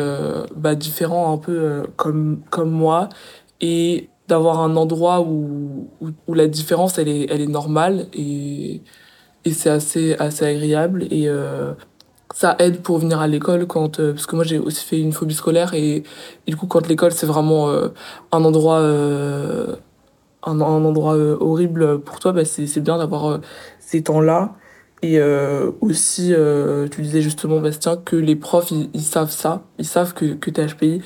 bah, 0.57 0.75
différents 0.75 1.33
un 1.33 1.39
peu 1.39 1.85
comme, 1.95 2.43
comme 2.51 2.71
moi 2.71 3.09
et 3.61 4.09
d'avoir 4.27 4.59
un 4.59 4.75
endroit 4.75 5.21
où, 5.21 5.91
où, 6.01 6.35
la 6.35 6.49
différence 6.49 6.99
elle 6.99 7.09
est, 7.09 7.29
elle 7.31 7.41
est 7.41 7.47
normale 7.47 8.07
et, 8.13 8.83
et 9.45 9.53
c'est 9.53 9.71
assez, 9.71 10.15
assez 10.19 10.45
agréable 10.45 11.05
et 11.11 11.29
euh, 11.29 11.73
ça 12.35 12.57
aide 12.59 12.83
pour 12.83 12.99
venir 12.99 13.21
à 13.21 13.27
l'école 13.27 13.67
quand 13.67 14.01
euh, 14.01 14.13
parce 14.13 14.27
que 14.27 14.37
moi 14.37 14.45
j'ai 14.45 14.59
aussi 14.59 14.85
fait 14.85 15.01
une 15.01 15.13
phobie 15.13 15.35
scolaire 15.35 15.75
et, 15.75 16.03
du 16.47 16.57
coup 16.57 16.67
quand 16.67 16.87
l'école 16.89 17.13
c'est 17.13 17.27
vraiment 17.27 17.71
euh, 17.71 17.89
un 18.33 18.45
endroit 18.45 18.79
un, 18.79 19.77
un, 20.43 20.61
endroit 20.61 21.15
horrible 21.15 22.01
pour 22.01 22.19
toi 22.21 22.33
bah 22.33 22.45
c'est 22.45 22.81
bien 22.81 22.99
d'avoir 22.99 23.41
ces 23.79 24.03
temps 24.03 24.21
là 24.21 24.55
et 25.03 25.19
aussi, 25.81 26.35
tu 26.91 27.01
disais 27.01 27.23
justement, 27.23 27.59
Bastien, 27.59 27.97
que 27.97 28.17
les 28.17 28.37
profs, 28.37 28.71
ils, 28.71 29.01
savent 29.01 29.31
ça, 29.31 29.63
ils 29.79 29.87
savent 29.87 30.13
que, 30.13 30.35
que 30.35 30.51
tu 30.51 30.61
es 30.61 30.67
HPI, 30.67 31.01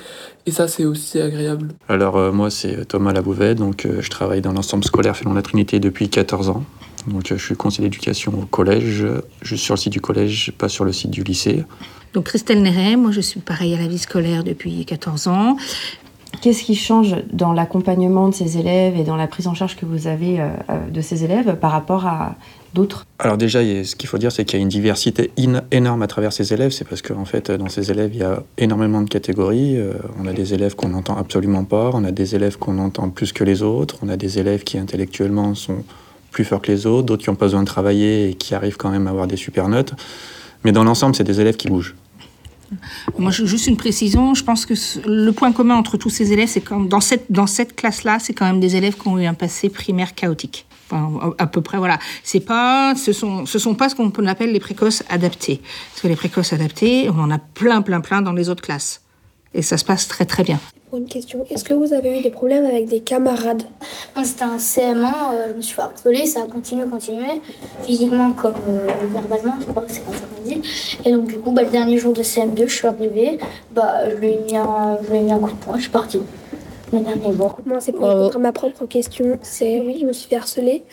et 0.47 0.51
ça, 0.51 0.66
c'est 0.66 0.85
aussi 0.85 1.20
agréable. 1.20 1.68
Alors, 1.87 2.18
moi, 2.33 2.51
c'est 2.51 2.87
Thomas 2.87 3.12
Labouvet, 3.12 3.55
donc 3.55 3.87
je 4.01 4.11
travaille 4.11 4.40
dans 4.40 4.53
l'ensemble 4.53 4.83
scolaire 4.83 5.16
Félon 5.16 5.35
la 5.35 5.42
Trinité 5.42 5.79
depuis 5.79 6.09
14 6.09 6.49
ans. 6.49 6.64
Donc, 7.07 7.23
je 7.27 7.35
suis 7.35 7.55
conseiller 7.55 7.88
d'éducation 7.88 8.33
au 8.40 8.47
collège, 8.47 9.07
je 9.43 9.55
suis 9.55 9.59
sur 9.59 9.75
le 9.75 9.79
site 9.79 9.93
du 9.93 10.01
collège, 10.01 10.53
pas 10.57 10.69
sur 10.69 10.85
le 10.85 10.93
site 10.93 11.11
du 11.11 11.23
lycée. 11.23 11.64
Donc, 12.12 12.25
Christelle 12.25 12.62
Néret, 12.62 12.97
moi, 12.97 13.11
je 13.11 13.21
suis 13.21 13.40
pareil 13.40 13.75
à 13.75 13.79
la 13.79 13.87
vie 13.87 13.99
scolaire 13.99 14.45
depuis 14.45 14.85
14 14.85 15.29
ans. 15.29 15.57
Qu'est-ce 16.40 16.64
qui 16.64 16.75
change 16.75 17.17
dans 17.33 17.53
l'accompagnement 17.53 18.29
de 18.29 18.35
ces 18.35 18.59
élèves 18.59 18.97
et 18.97 19.05
dans 19.05 19.17
la 19.17 19.27
prise 19.27 19.47
en 19.47 19.55
charge 19.55 19.77
que 19.77 19.87
vous 19.87 20.07
avez 20.07 20.40
de 20.90 21.01
ces 21.01 21.25
élèves 21.25 21.57
par 21.57 21.71
rapport 21.71 22.07
à 22.07 22.35
d'autres? 22.75 23.07
Alors 23.19 23.38
déjà, 23.38 23.61
ce 23.61 23.97
qu'il 23.97 24.09
faut 24.09 24.19
dire, 24.19 24.33
c'est 24.33 24.45
qu'il 24.45 24.59
y 24.59 24.61
a 24.61 24.62
une 24.62 24.69
diversité 24.69 25.31
énorme 25.71 26.03
à 26.03 26.07
travers 26.07 26.33
ces 26.33 26.53
élèves. 26.53 26.73
C'est 26.73 26.87
parce 26.87 27.03
qu'en 27.03 27.25
fait, 27.25 27.51
dans 27.51 27.69
ces 27.69 27.90
élèves, 27.90 28.11
il 28.12 28.21
y 28.21 28.25
a 28.25 28.43
énormément 28.59 29.01
de 29.01 29.09
catégories. 29.09 29.79
Euh, 29.79 29.95
on 30.21 30.27
a 30.27 30.33
des 30.33 30.53
élèves 30.55 30.75
qu'on 30.75 30.88
n'entend 30.88 31.17
absolument 31.17 31.64
pas, 31.64 31.90
on 31.95 32.05
a 32.05 32.11
des 32.11 32.35
élèves 32.35 32.59
qu'on 32.59 32.79
entend 32.79 33.09
plus 33.09 33.33
que 33.33 33.45
les 33.45 33.62
autres, 33.62 33.97
on 34.03 34.09
a 34.09 34.17
des 34.17 34.38
élèves 34.38 34.64
qui 34.64 34.77
intellectuellement 34.77 35.55
sont 35.55 35.85
plus 36.35 36.44
forts 36.44 36.61
que 36.61 36.70
les 36.70 36.87
autres, 36.87 37.07
d'autres 37.07 37.23
qui 37.23 37.31
ont 37.31 37.35
pas 37.35 37.47
besoin 37.47 37.62
de 37.62 37.66
travailler 37.66 38.31
et 38.31 38.35
qui 38.35 38.55
arrivent 38.55 38.77
quand 38.77 38.90
même 38.90 39.07
à 39.07 39.11
avoir 39.11 39.27
des 39.27 39.37
super 39.37 39.68
notes. 39.68 39.94
Mais 40.64 40.73
dans 40.73 40.85
l'ensemble, 40.85 41.14
c'est 41.14 41.25
des 41.25 41.40
élèves 41.40 41.57
qui 41.57 41.68
bougent. 41.68 41.94
Moi, 43.18 43.31
juste 43.31 43.66
une 43.66 43.77
précision, 43.77 44.35
je 44.35 44.42
pense 44.42 44.66
que 44.66 44.75
le 45.07 45.31
point 45.33 45.53
commun 45.53 45.77
entre 45.77 45.97
tous 45.97 46.11
ces 46.11 46.33
élèves, 46.33 46.49
c'est 46.49 46.61
que 46.61 46.88
dans 46.88 47.01
cette, 47.01 47.31
dans 47.31 47.47
cette 47.47 47.77
classe-là, 47.77 48.18
c'est 48.18 48.35
quand 48.35 48.47
même 48.47 48.61
des 48.61 48.77
élèves 48.77 48.97
qui 48.97 49.07
ont 49.07 49.18
eu 49.18 49.27
un 49.27 49.35
passé 49.35 49.68
primaire 49.68 50.14
chaotique 50.14 50.66
à 51.38 51.47
peu 51.47 51.61
près, 51.61 51.79
voilà. 51.79 51.99
C'est 52.23 52.40
pas, 52.40 52.94
ce 52.94 53.12
sont, 53.12 53.47
ce 53.47 53.59
sont 53.59 53.75
pas 53.75 53.88
ce 53.88 53.94
qu'on 53.94 54.11
appelle 54.27 54.53
les 54.53 54.61
précoces 54.61 55.03
adaptés. 55.09 55.61
Parce 55.90 56.03
que 56.03 56.09
les 56.09 56.16
précoces 56.16 56.53
adaptés, 56.53 57.09
on 57.11 57.18
en 57.18 57.31
a 57.31 57.38
plein, 57.38 57.83
plein, 57.83 58.01
plein 58.01 58.23
dans 58.23 58.33
les 58.33 58.49
autres 58.49 58.62
classes. 58.62 59.01
Et 59.55 59.62
ça 59.62 59.79
se 59.79 59.85
passe 59.85 60.09
très, 60.09 60.25
très 60.25 60.43
bien. 60.43 60.59
Une 60.93 61.07
question, 61.07 61.45
est-ce 61.51 61.64
que 61.64 61.75
vous 61.75 61.93
avez 61.93 62.19
eu 62.19 62.23
des 62.23 62.31
problèmes 62.31 62.64
avec 62.64 62.87
des 62.87 63.01
camarades 63.01 63.64
C'était 64.23 64.45
un 64.45 64.59
CM1, 64.59 65.05
euh, 65.05 65.49
je 65.51 65.57
me 65.57 65.61
suis 65.61 65.75
fait 65.75 65.83
harceler, 65.83 66.25
ça 66.25 66.43
a 66.43 66.47
continué, 66.47 66.85
continué, 66.88 67.40
physiquement 67.83 68.31
comme 68.33 68.55
euh, 68.69 68.87
verbalement, 69.12 69.55
je 69.61 69.67
crois 69.67 69.83
que 69.83 69.90
c'est 69.90 70.05
comme 70.05 70.14
ça 70.14 70.21
qu'on 70.21 70.49
dit. 70.49 70.62
Et 71.05 71.11
donc 71.11 71.27
du 71.27 71.38
coup, 71.38 71.51
bah, 71.51 71.64
le 71.64 71.71
dernier 71.71 71.99
jour 71.99 72.12
de 72.12 72.23
CM2, 72.23 72.69
je 72.69 72.75
suis 72.75 72.87
arrivée, 72.87 73.38
bah, 73.73 74.09
je 74.09 74.14
lui 74.17 74.29
ai 74.35 74.38
mis 74.38 74.57
un, 74.57 74.99
je 75.03 75.11
lui 75.11 75.19
ai 75.19 75.21
mis 75.23 75.33
un 75.33 75.40
coup 75.40 75.51
de 75.51 75.57
poing, 75.57 75.77
je 75.77 75.83
suis 75.83 75.90
partie. 75.90 76.21
Moi, 76.93 77.81
c'est 77.81 77.93
pour 77.93 78.07
répondre 78.07 78.37
à 78.37 78.38
ma 78.38 78.53
propre 78.53 78.87
question. 78.87 79.38
C'est 79.43 79.81
oui, 79.81 79.99
je 80.01 80.07
me 80.07 80.12
suis 80.12 80.29
fait 80.29 80.37
harceler. 80.37 80.85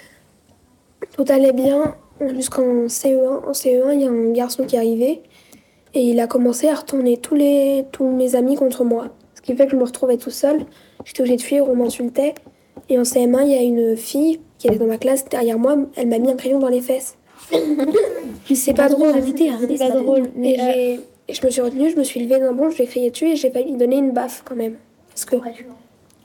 Tout 1.16 1.26
allait 1.30 1.54
bien 1.54 1.96
jusqu'en 2.34 2.88
CE1. 2.88 3.48
En 3.48 3.52
CE1, 3.52 3.94
il 3.94 4.02
y 4.02 4.08
a 4.08 4.10
un 4.10 4.32
garçon 4.32 4.66
qui 4.66 4.76
est 4.76 4.80
arrivé 4.80 5.22
et 5.94 6.02
il 6.02 6.20
a 6.20 6.28
commencé 6.28 6.68
à 6.68 6.76
retourner 6.76 7.18
tous, 7.18 7.36
les, 7.36 7.86
tous 7.92 8.10
mes 8.10 8.36
amis 8.36 8.56
contre 8.56 8.84
moi. 8.84 9.10
Ce 9.36 9.42
qui 9.42 9.56
fait 9.56 9.66
que 9.66 9.72
je 9.72 9.78
me 9.78 9.84
retrouvais 9.84 10.18
tout 10.18 10.30
seul. 10.30 10.60
J'étais 11.04 11.22
obligée 11.22 11.38
de 11.38 11.42
fuir, 11.42 11.68
on 11.68 11.76
m'insultait. 11.76 12.36
Et 12.90 12.98
en 12.98 13.02
CM1, 13.02 13.44
il 13.44 13.52
y 13.52 13.56
a 13.56 13.62
une 13.62 13.98
fille 13.98 14.40
qui 14.58 14.68
était 14.68 14.78
dans 14.78 14.86
ma 14.86 14.98
classe 14.98 15.26
derrière 15.26 15.58
moi. 15.58 15.76
Elle 15.96 16.08
m'a 16.08 16.20
mis 16.20 16.30
un 16.30 16.36
crayon 16.36 16.60
dans 16.60 16.70
les 16.70 16.82
fesses. 16.82 17.18
c'est 18.54 18.74
pas, 18.74 18.88
drôle. 18.88 19.14
C'est 19.36 19.78
pas 19.78 19.90
drôle. 19.90 20.30
Et, 20.42 20.60
euh, 20.60 20.98
et, 21.28 21.34
je 21.34 21.46
me 21.46 21.50
suis 21.50 21.62
retenue, 21.62 21.90
je 21.90 21.98
me 21.98 22.04
suis 22.04 22.24
levée 22.24 22.40
d'un 22.40 22.54
bond, 22.54 22.70
je 22.70 22.78
lui 22.78 22.84
ai 22.84 22.88
crié 22.88 23.10
dessus 23.10 23.30
et 23.30 23.36
j'ai 23.36 23.50
failli 23.50 23.72
lui 23.72 23.78
donner 23.78 23.98
une 23.98 24.12
baffe 24.12 24.44
quand 24.46 24.56
même. 24.56 24.76
Que 25.26 25.36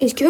est-ce 0.00 0.14
que 0.14 0.24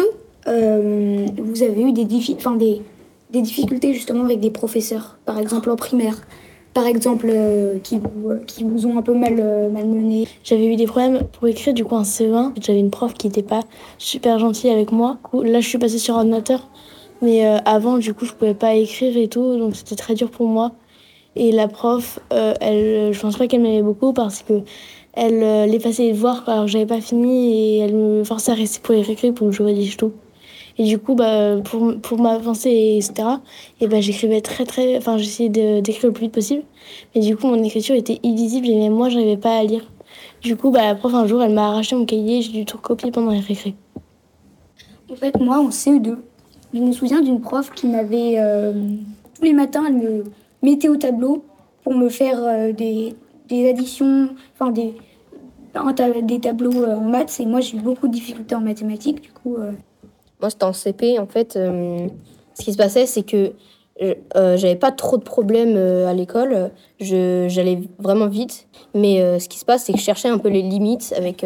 euh, 0.47 1.25
vous 1.37 1.63
avez 1.63 1.81
eu 1.81 1.91
des, 1.91 2.05
des, 2.05 2.81
des, 3.29 3.41
difficultés 3.41 3.93
justement 3.93 4.23
avec 4.23 4.39
des 4.39 4.49
professeurs, 4.49 5.17
par 5.25 5.39
exemple 5.39 5.69
en 5.69 5.75
primaire? 5.75 6.21
Par 6.77 6.85
exemple, 6.85 7.25
euh, 7.27 7.79
qui, 7.79 7.97
vous, 7.97 8.33
qui 8.45 8.63
vous 8.63 8.85
ont 8.85 8.99
un 8.99 9.01
peu 9.01 9.15
mal 9.15 9.37
euh, 9.39 9.67
malmené 9.67 10.27
J'avais 10.43 10.67
eu 10.67 10.75
des 10.75 10.85
problèmes 10.85 11.23
pour 11.23 11.47
écrire, 11.47 11.73
du 11.73 11.83
coup, 11.83 11.95
en 11.95 12.03
CE1. 12.03 12.51
J'avais 12.61 12.79
une 12.79 12.91
prof 12.91 13.15
qui 13.15 13.25
n'était 13.25 13.41
pas 13.41 13.61
super 13.97 14.37
gentille 14.37 14.69
avec 14.69 14.91
moi. 14.91 15.17
Là, 15.33 15.59
je 15.59 15.67
suis 15.67 15.79
passée 15.79 15.97
sur 15.97 16.13
ordinateur. 16.13 16.69
Mais 17.23 17.43
avant, 17.65 17.97
du 17.97 18.13
coup, 18.13 18.25
je 18.25 18.33
pouvais 18.33 18.53
pas 18.53 18.75
écrire 18.75 19.17
et 19.17 19.27
tout, 19.27 19.57
donc 19.57 19.75
c'était 19.75 19.95
très 19.95 20.13
dur 20.13 20.29
pour 20.29 20.47
moi. 20.47 20.73
Et 21.35 21.51
la 21.51 21.67
prof, 21.67 22.19
je 22.31 23.19
pense 23.19 23.37
pas 23.37 23.47
qu'elle 23.47 23.61
m'aimait 23.61 23.81
beaucoup 23.81 24.13
parce 24.13 24.43
que 24.43 24.61
elle 25.19 25.41
euh, 25.41 25.65
l'effaçait 25.65 26.03
les 26.03 26.11
devoirs 26.11 26.47
alors 26.47 26.65
que 26.65 26.71
j'avais 26.71 26.85
pas 26.85 27.01
fini 27.01 27.51
et 27.51 27.77
elle 27.79 27.95
me 27.95 28.23
forçait 28.23 28.51
à 28.51 28.53
rester 28.53 28.79
pour 28.83 28.93
les 28.93 29.01
récré 29.01 29.31
pour 29.31 29.47
que 29.47 29.53
je 29.53 29.63
rédige 29.63 29.97
tout. 29.97 30.13
Et 30.79 30.83
du 30.83 30.99
coup, 30.99 31.15
bah, 31.15 31.57
pour, 31.63 31.99
pour 32.01 32.19
m'avancer, 32.19 32.99
etc., 32.99 33.27
et 33.81 33.87
bah, 33.87 33.99
j'écrivais 33.99 34.41
très, 34.41 34.65
très. 34.65 34.97
Enfin, 34.97 35.17
j'essayais 35.17 35.49
d'écrire 35.49 36.07
le 36.07 36.13
plus 36.13 36.25
vite 36.25 36.33
possible. 36.33 36.63
Mais 37.15 37.21
du 37.21 37.35
coup, 37.35 37.47
mon 37.47 37.61
écriture 37.63 37.95
était 37.95 38.19
illisible 38.23 38.67
et 38.67 38.75
même 38.75 38.93
moi, 38.93 39.09
j'arrivais 39.09 39.37
pas 39.37 39.57
à 39.57 39.63
lire. 39.63 39.83
Du 40.41 40.55
coup, 40.55 40.69
bah, 40.71 40.83
la 40.83 40.95
prof, 40.95 41.13
un 41.13 41.25
jour, 41.25 41.41
elle 41.41 41.53
m'a 41.53 41.69
arraché 41.69 41.95
mon 41.95 42.05
cahier 42.05 42.41
j'ai 42.41 42.51
dû 42.51 42.65
tout 42.65 42.77
recopier 42.77 43.11
pendant 43.11 43.31
les 43.31 43.39
récré. 43.39 43.75
En 45.11 45.15
fait, 45.15 45.39
moi, 45.39 45.59
en 45.59 45.69
CE2, 45.69 46.17
je 46.73 46.79
me 46.79 46.91
souviens 46.91 47.21
d'une 47.21 47.41
prof 47.41 47.71
qui 47.73 47.87
m'avait. 47.87 48.35
Euh, 48.37 48.73
tous 49.35 49.43
les 49.43 49.53
matins, 49.53 49.85
elle 49.87 49.95
me 49.95 50.23
mettait 50.61 50.89
au 50.89 50.95
tableau 50.95 51.43
pour 51.83 51.95
me 51.95 52.09
faire 52.09 52.39
euh, 52.43 52.71
des, 52.71 53.15
des 53.47 53.69
additions, 53.69 54.29
enfin, 54.53 54.71
des 54.71 54.93
des 56.23 56.39
tableaux 56.39 56.83
euh, 56.83 56.95
en 56.95 57.01
maths 57.01 57.39
et 57.39 57.45
moi 57.45 57.59
j'ai 57.59 57.77
eu 57.77 57.79
beaucoup 57.79 58.07
de 58.07 58.13
difficultés 58.13 58.55
en 58.55 58.61
mathématiques 58.61 59.21
du 59.21 59.29
coup. 59.31 59.57
Moi 60.41 60.49
c'était 60.49 60.65
en 60.65 60.73
CP 60.73 61.19
en 61.19 61.27
fait. 61.27 61.55
Euh, 61.55 62.07
ce 62.53 62.63
qui 62.63 62.73
se 62.73 62.77
passait 62.77 63.05
c'est 63.05 63.23
que 63.23 63.53
j'avais 64.35 64.75
pas 64.75 64.91
trop 64.91 65.17
de 65.17 65.23
problèmes 65.23 65.75
à 65.75 66.13
l'école, 66.13 66.69
j'allais 66.99 67.79
vraiment 67.97 68.27
vite, 68.27 68.67
mais 68.93 69.39
ce 69.39 69.49
qui 69.49 69.57
se 69.57 69.65
passe 69.65 69.85
c'est 69.85 69.93
que 69.93 69.97
je 69.97 70.03
cherchais 70.03 70.29
un 70.29 70.37
peu 70.37 70.49
les 70.49 70.61
limites 70.61 71.15
avec 71.17 71.43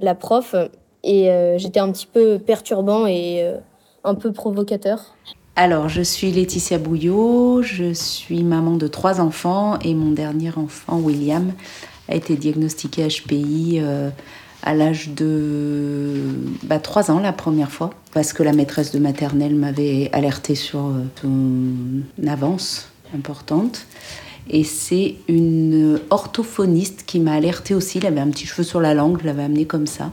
la 0.00 0.14
prof 0.14 0.54
et 1.02 1.28
j'étais 1.56 1.80
un 1.80 1.90
petit 1.90 2.06
peu 2.06 2.38
perturbant 2.38 3.08
et 3.08 3.44
un 4.04 4.14
peu 4.14 4.30
provocateur. 4.32 5.16
Alors, 5.56 5.88
je 5.88 6.02
suis 6.02 6.32
Laetitia 6.32 6.78
Bouillot, 6.78 7.62
je 7.62 7.92
suis 7.92 8.42
maman 8.42 8.76
de 8.76 8.88
trois 8.88 9.20
enfants 9.20 9.78
et 9.78 9.94
mon 9.94 10.10
dernier 10.10 10.50
enfant, 10.56 10.98
William, 10.98 11.52
a 12.08 12.16
été 12.16 12.34
diagnostiqué 12.34 13.06
HPI 13.06 13.78
euh, 13.80 14.10
à 14.64 14.74
l'âge 14.74 15.10
de 15.10 16.14
bah, 16.64 16.78
3 16.78 17.10
ans 17.10 17.20
la 17.20 17.32
première 17.32 17.70
fois, 17.70 17.90
parce 18.12 18.32
que 18.32 18.42
la 18.42 18.52
maîtresse 18.52 18.92
de 18.92 18.98
maternelle 18.98 19.54
m'avait 19.54 20.08
alerté 20.12 20.54
sur 20.54 20.86
euh, 20.86 21.04
son 21.20 22.26
avance 22.26 22.88
importante. 23.14 23.86
Et 24.50 24.64
c'est 24.64 25.16
une 25.28 26.00
orthophoniste 26.10 27.04
qui 27.06 27.20
m'a 27.20 27.34
alerté 27.34 27.74
aussi, 27.74 27.98
il 27.98 28.06
avait 28.06 28.20
un 28.20 28.30
petit 28.30 28.46
cheveu 28.46 28.62
sur 28.62 28.80
la 28.80 28.94
langue, 28.94 29.18
je 29.20 29.26
l'avais 29.26 29.42
amené 29.42 29.64
comme 29.64 29.86
ça, 29.86 30.10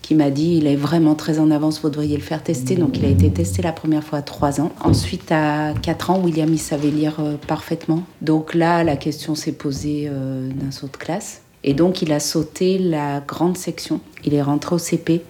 qui 0.00 0.14
m'a 0.14 0.30
dit 0.30 0.56
il 0.56 0.66
est 0.66 0.76
vraiment 0.76 1.14
très 1.14 1.38
en 1.38 1.50
avance, 1.50 1.80
vous 1.80 1.90
devriez 1.90 2.16
le 2.16 2.22
faire 2.22 2.42
tester. 2.42 2.76
Donc 2.76 2.98
il 2.98 3.04
a 3.06 3.08
été 3.08 3.30
testé 3.30 3.62
la 3.62 3.72
première 3.72 4.04
fois 4.04 4.18
à 4.18 4.22
3 4.22 4.60
ans. 4.60 4.72
Ensuite 4.82 5.32
à 5.32 5.72
4 5.82 6.10
ans, 6.10 6.20
William 6.22 6.50
il 6.52 6.58
savait 6.58 6.90
lire 6.90 7.16
euh, 7.20 7.36
parfaitement. 7.36 8.02
Donc 8.20 8.54
là, 8.54 8.84
la 8.84 8.96
question 8.96 9.34
s'est 9.34 9.52
posée 9.52 10.08
euh, 10.10 10.50
d'un 10.50 10.70
saut 10.70 10.88
de 10.88 10.96
classe. 10.96 11.43
Et 11.64 11.72
donc 11.72 12.02
il 12.02 12.12
a 12.12 12.20
sauté 12.20 12.78
la 12.78 13.20
grande 13.20 13.56
section. 13.56 14.00
Il 14.24 14.34
est 14.34 14.42
rentré 14.42 14.74
au 14.74 14.78
CP. 14.78 15.22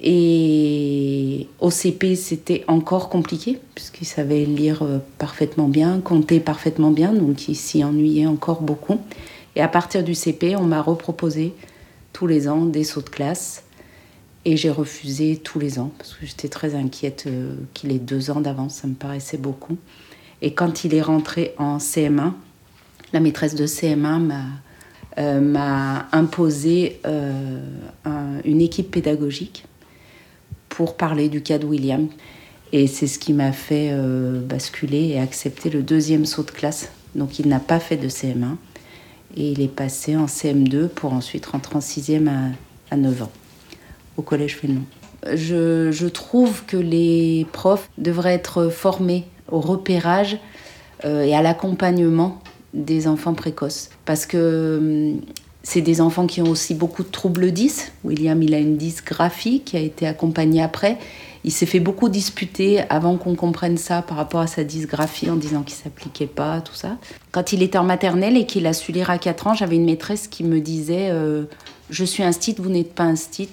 Et 0.00 1.48
au 1.60 1.70
CP, 1.70 2.16
c'était 2.16 2.64
encore 2.68 3.08
compliqué, 3.08 3.58
puisqu'il 3.74 4.04
savait 4.04 4.44
lire 4.44 4.82
euh, 4.82 4.98
parfaitement 5.18 5.68
bien, 5.68 6.00
compter 6.00 6.38
parfaitement 6.38 6.90
bien, 6.90 7.14
donc 7.14 7.48
il 7.48 7.54
s'y 7.54 7.82
ennuyait 7.82 8.26
encore 8.26 8.60
beaucoup. 8.60 9.00
Et 9.54 9.62
à 9.62 9.68
partir 9.68 10.04
du 10.04 10.14
CP, 10.14 10.54
on 10.56 10.64
m'a 10.64 10.82
reproposé 10.82 11.54
tous 12.12 12.26
les 12.26 12.46
ans 12.46 12.66
des 12.66 12.84
sauts 12.84 13.00
de 13.00 13.08
classe. 13.08 13.64
Et 14.44 14.56
j'ai 14.56 14.70
refusé 14.70 15.38
tous 15.42 15.58
les 15.58 15.78
ans 15.78 15.90
parce 15.98 16.14
que 16.14 16.24
j'étais 16.26 16.48
très 16.48 16.74
inquiète 16.74 17.24
euh, 17.26 17.56
qu'il 17.74 17.90
ait 17.90 17.98
deux 17.98 18.30
ans 18.30 18.40
d'avance, 18.40 18.74
ça 18.74 18.86
me 18.86 18.94
paraissait 18.94 19.38
beaucoup. 19.38 19.76
Et 20.40 20.52
quand 20.52 20.84
il 20.84 20.94
est 20.94 21.02
rentré 21.02 21.54
en 21.58 21.78
CM1, 21.78 22.32
la 23.12 23.20
maîtresse 23.20 23.54
de 23.54 23.66
CM1 23.66 24.18
m'a 24.20 24.44
euh, 25.18 25.98
imposé 26.12 27.00
euh, 27.06 27.60
une 28.44 28.60
équipe 28.60 28.90
pédagogique 28.90 29.64
pour 30.68 30.96
parler 30.96 31.28
du 31.28 31.42
cas 31.42 31.58
de 31.58 31.66
William. 31.66 32.08
Et 32.72 32.86
c'est 32.86 33.06
ce 33.06 33.18
qui 33.18 33.32
m'a 33.32 33.52
fait 33.52 33.94
basculer 34.42 35.10
et 35.10 35.20
accepter 35.20 35.70
le 35.70 35.82
deuxième 35.82 36.26
saut 36.26 36.42
de 36.42 36.50
classe. 36.50 36.90
Donc 37.14 37.38
il 37.38 37.48
n'a 37.48 37.60
pas 37.60 37.78
fait 37.78 37.96
de 37.96 38.08
CM1 38.08 38.56
et 39.36 39.52
il 39.52 39.60
est 39.60 39.68
passé 39.68 40.16
en 40.16 40.26
CM2 40.26 40.88
pour 40.88 41.12
ensuite 41.12 41.46
rentrer 41.46 41.76
en 41.76 41.80
sixième 41.80 42.28
à, 42.28 42.94
à 42.94 42.96
9 42.96 43.22
ans 43.22 43.32
au 44.16 44.22
collège 44.22 44.56
Fénelon. 44.56 44.82
Je, 45.34 45.90
je, 45.90 46.06
trouve 46.06 46.64
que 46.66 46.76
les 46.76 47.46
profs 47.52 47.90
devraient 47.98 48.34
être 48.34 48.68
formés 48.68 49.24
au 49.50 49.60
repérage 49.60 50.38
euh, 51.04 51.22
et 51.22 51.34
à 51.34 51.42
l'accompagnement 51.42 52.40
des 52.74 53.08
enfants 53.08 53.34
précoces. 53.34 53.90
Parce 54.04 54.26
que 54.26 54.78
hum, 55.14 55.20
c'est 55.62 55.80
des 55.80 56.00
enfants 56.00 56.26
qui 56.26 56.40
ont 56.42 56.50
aussi 56.50 56.74
beaucoup 56.74 57.02
de 57.02 57.08
troubles 57.08 57.50
10. 57.50 57.92
William, 58.04 58.40
il 58.42 58.54
a 58.54 58.58
une 58.58 58.76
dysgraphie 58.76 59.60
qui 59.60 59.76
a 59.76 59.80
été 59.80 60.06
accompagnée 60.06 60.62
après. 60.62 60.98
Il 61.42 61.52
s'est 61.52 61.66
fait 61.66 61.80
beaucoup 61.80 62.08
disputer 62.08 62.80
avant 62.88 63.16
qu'on 63.16 63.34
comprenne 63.34 63.76
ça 63.76 64.02
par 64.02 64.16
rapport 64.16 64.40
à 64.40 64.46
sa 64.46 64.64
dysgraphie 64.64 65.30
en 65.30 65.36
disant 65.36 65.62
qu'il 65.62 65.74
s'appliquait 65.74 66.26
pas, 66.26 66.60
tout 66.60 66.74
ça. 66.74 66.98
Quand 67.32 67.52
il 67.52 67.62
était 67.62 67.78
en 67.78 67.84
maternelle 67.84 68.36
et 68.36 68.46
qu'il 68.46 68.66
a 68.66 68.72
su 68.72 68.92
lire 68.92 69.10
à 69.10 69.18
4 69.18 69.46
ans, 69.48 69.54
j'avais 69.54 69.76
une 69.76 69.86
maîtresse 69.86 70.28
qui 70.28 70.44
me 70.44 70.60
disait 70.60 71.08
euh, 71.10 71.44
Je 71.90 72.04
suis 72.04 72.22
un 72.22 72.32
stit, 72.32 72.54
vous 72.58 72.70
n'êtes 72.70 72.94
pas 72.94 73.04
un 73.04 73.16
stit 73.16 73.50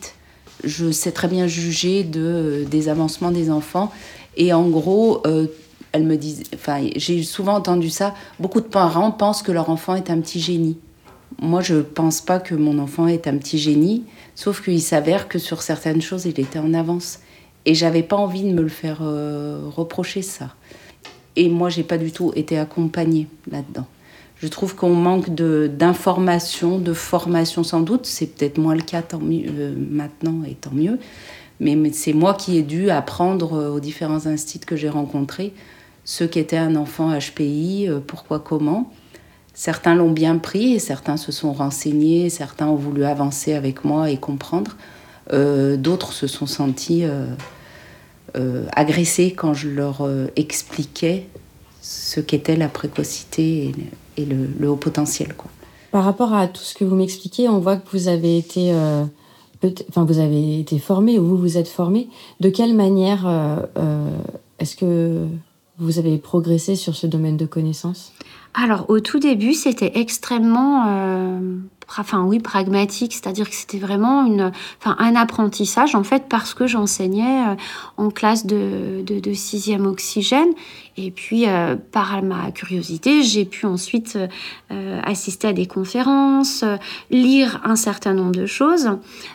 je 0.63 0.91
sais 0.91 1.11
très 1.11 1.27
bien 1.27 1.47
juger 1.47 2.03
de, 2.03 2.21
euh, 2.21 2.65
des 2.65 2.89
avancements 2.89 3.31
des 3.31 3.49
enfants. 3.51 3.91
Et 4.37 4.53
en 4.53 4.67
gros, 4.67 5.21
euh, 5.27 5.47
elle 5.93 6.03
me 6.03 6.17
dit, 6.17 6.43
enfin, 6.55 6.87
j'ai 6.95 7.23
souvent 7.23 7.53
entendu 7.53 7.89
ça. 7.89 8.13
Beaucoup 8.39 8.61
de 8.61 8.67
parents 8.67 9.11
pensent 9.11 9.43
que 9.43 9.51
leur 9.51 9.69
enfant 9.69 9.95
est 9.95 10.09
un 10.09 10.19
petit 10.19 10.39
génie. 10.39 10.77
Moi, 11.39 11.61
je 11.61 11.75
pense 11.75 12.19
pas 12.19 12.39
que 12.39 12.55
mon 12.55 12.79
enfant 12.79 13.07
est 13.07 13.27
un 13.27 13.37
petit 13.37 13.59
génie, 13.59 14.03
sauf 14.35 14.63
qu'il 14.63 14.81
s'avère 14.81 15.27
que 15.27 15.39
sur 15.39 15.61
certaines 15.61 16.01
choses, 16.01 16.25
il 16.25 16.39
était 16.39 16.59
en 16.59 16.73
avance. 16.73 17.19
Et 17.65 17.75
j'avais 17.75 18.03
pas 18.03 18.17
envie 18.17 18.43
de 18.43 18.53
me 18.53 18.61
le 18.61 18.69
faire 18.69 18.99
euh, 19.01 19.61
reprocher 19.69 20.21
ça. 20.21 20.55
Et 21.35 21.49
moi, 21.49 21.69
j'ai 21.69 21.83
pas 21.83 21.97
du 21.97 22.11
tout 22.11 22.31
été 22.35 22.57
accompagnée 22.57 23.27
là-dedans. 23.49 23.87
Je 24.37 24.47
trouve 24.47 24.75
qu'on 24.75 24.93
manque 24.93 25.29
d'informations, 25.29 26.79
de, 26.79 26.93
formation 26.93 27.63
sans 27.63 27.81
doute. 27.81 28.05
C'est 28.05 28.27
peut-être 28.27 28.57
moins 28.57 28.75
le 28.75 28.81
cas 28.81 29.01
tant 29.01 29.19
mieux, 29.19 29.45
euh, 29.47 29.75
maintenant 29.77 30.41
et 30.45 30.55
tant 30.55 30.73
mieux. 30.73 30.99
Mais, 31.59 31.77
c'est 31.93 32.13
moi 32.13 32.33
qui 32.33 32.57
ai 32.57 32.63
dû 32.63 32.89
apprendre 32.89 33.53
euh, 33.53 33.69
aux 33.69 33.79
différents 33.79 34.25
instituts 34.25 34.65
que 34.65 34.75
j'ai 34.75 34.89
rencontrés 34.89 35.53
ce 36.05 36.23
qu'était 36.23 36.57
un 36.57 36.75
enfant 36.75 37.17
HPI, 37.17 37.87
euh, 37.89 37.99
pourquoi, 38.05 38.39
comment. 38.39 38.91
Certains 39.53 39.95
l'ont 39.95 40.11
bien 40.11 40.37
pris 40.37 40.73
et 40.73 40.79
certains 40.79 41.17
se 41.17 41.31
sont 41.31 41.53
renseignés, 41.53 42.29
certains 42.29 42.67
ont 42.67 42.75
voulu 42.75 43.05
avancer 43.05 43.53
avec 43.53 43.85
moi 43.85 44.09
et 44.09 44.17
comprendre. 44.17 44.75
D'autres 45.31 46.11
se 46.11 46.25
sont 46.25 46.47
sentis 46.47 47.03
agressés 48.75 49.31
quand 49.31 49.53
je 49.53 49.69
leur 49.69 50.09
expliquais 50.35 51.27
ce 51.83 52.21
qu'était 52.21 52.55
la 52.55 52.69
précocité 52.69 53.71
et, 54.17 54.25
le, 54.25 54.69
haut 54.69 54.77
potentiel. 54.77 55.35
Par 55.91 56.05
rapport 56.05 56.33
à 56.33 56.47
tout 56.47 56.63
ce 56.63 56.73
que 56.73 56.85
vous 56.85 56.95
m'expliquez, 56.95 57.49
on 57.49 57.59
voit 57.59 57.75
que 57.75 57.89
vous 57.91 58.07
avez 58.07 58.37
été, 58.37 58.71
euh, 58.71 59.03
enfin, 59.89 60.05
vous 60.05 60.19
avez 60.19 60.59
été 60.59 60.79
formé 60.79 61.19
ou 61.19 61.25
vous 61.25 61.37
vous 61.37 61.57
êtes 61.57 61.67
formé. 61.67 62.07
De 62.39 62.49
quelle 62.49 62.73
manière 62.73 63.27
euh, 63.27 63.57
euh, 63.77 64.17
est-ce 64.59 64.77
que 64.77 65.25
vous 65.77 65.99
avez 65.99 66.17
progressé 66.17 66.75
sur 66.75 66.95
ce 66.95 67.07
domaine 67.07 67.37
de 67.37 67.45
connaissances 67.45 68.13
Alors, 68.53 68.89
au 68.89 68.99
tout 68.99 69.19
début, 69.19 69.53
c'était 69.53 69.91
extrêmement 69.95 70.85
enfin 71.99 72.23
oui, 72.23 72.39
pragmatique, 72.39 73.13
c'est-à-dire 73.13 73.49
que 73.49 73.55
c'était 73.55 73.77
vraiment 73.77 74.25
une, 74.25 74.51
enfin, 74.79 74.95
un 74.99 75.15
apprentissage 75.15 75.95
en 75.95 76.03
fait 76.03 76.25
parce 76.29 76.53
que 76.53 76.67
j'enseignais 76.67 77.55
en 77.97 78.09
classe 78.09 78.45
de, 78.45 79.03
de, 79.05 79.19
de 79.19 79.33
sixième 79.33 79.85
oxygène 79.85 80.49
et 80.95 81.09
puis, 81.09 81.47
euh, 81.47 81.75
par 81.91 82.21
ma 82.21 82.51
curiosité, 82.51 83.23
j'ai 83.23 83.45
pu 83.45 83.65
ensuite 83.65 84.17
euh, 84.71 85.01
assister 85.03 85.47
à 85.47 85.53
des 85.53 85.65
conférences, 85.65 86.61
euh, 86.61 86.77
lire 87.09 87.61
un 87.63 87.75
certain 87.75 88.13
nombre 88.13 88.33
de 88.33 88.45
choses. 88.45 88.89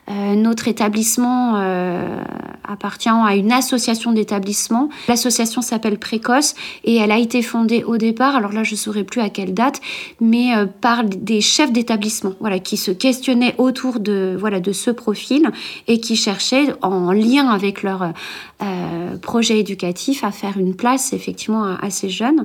notre 0.09 0.69
établissement 0.69 1.57
appartient 2.65 3.09
à 3.09 3.35
une 3.37 3.53
association 3.53 4.13
d'établissements. 4.13 4.89
L'association 5.09 5.63
s'appelle 5.63 5.99
Précoce 5.99 6.55
et 6.85 6.97
elle 6.97 7.11
a 7.11 7.19
été 7.19 7.43
fondée 7.43 7.85
au 7.85 7.97
départ, 7.97 8.37
alors 8.37 8.53
là 8.53 8.63
je 8.63 8.73
ne 8.73 8.77
saurais 8.77 9.05
plus 9.05 9.21
à 9.21 9.29
quelle 9.29 9.55
date, 9.55 9.81
mais 10.21 10.53
par 10.81 11.05
des 11.05 11.41
chefs 11.41 11.73
d'établissement 11.73 12.35
voilà, 12.41 12.59
qui 12.59 12.77
se 12.77 12.91
questionnaient 12.91 13.55
autour 13.59 14.01
de, 14.01 14.37
voilà, 14.39 14.61
de 14.61 14.73
ce 14.73 14.91
profil 14.91 15.51
et 15.87 16.01
qui 16.01 16.17
cherchaient 16.17 16.75
en 16.83 17.13
lien 17.13 17.49
avec 17.49 17.83
leur 17.83 18.13
projet 19.23 19.59
éducatif 19.59 20.25
à 20.25 20.31
faire 20.31 20.59
une 20.59 20.75
place 20.75 21.13
effectivement 21.13 21.48
assez 21.57 22.09
jeunes. 22.09 22.45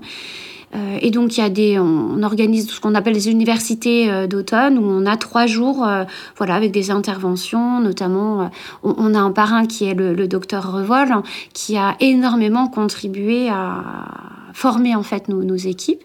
Euh, 0.75 0.97
et 1.01 1.11
donc, 1.11 1.37
il 1.37 1.41
y 1.41 1.43
a 1.43 1.49
des, 1.49 1.79
on, 1.79 2.23
organise 2.23 2.69
ce 2.69 2.79
qu'on 2.79 2.95
appelle 2.95 3.13
les 3.13 3.29
universités 3.29 4.09
euh, 4.09 4.27
d'automne 4.27 4.77
où 4.77 4.83
on 4.83 5.05
a 5.05 5.17
trois 5.17 5.45
jours, 5.45 5.85
euh, 5.85 6.03
voilà, 6.37 6.55
avec 6.55 6.71
des 6.71 6.89
interventions, 6.89 7.79
notamment, 7.79 8.49
on, 8.83 9.13
a 9.13 9.19
un 9.19 9.31
parrain 9.31 9.65
qui 9.65 9.85
est 9.85 9.93
le 9.93 10.27
docteur 10.27 10.71
Revol, 10.71 11.09
qui 11.53 11.77
a 11.77 11.95
énormément 11.99 12.67
contribué 12.67 13.49
à 13.49 14.05
former 14.53 14.95
en 14.95 15.03
fait 15.03 15.27
nos, 15.27 15.55
équipes. 15.55 16.03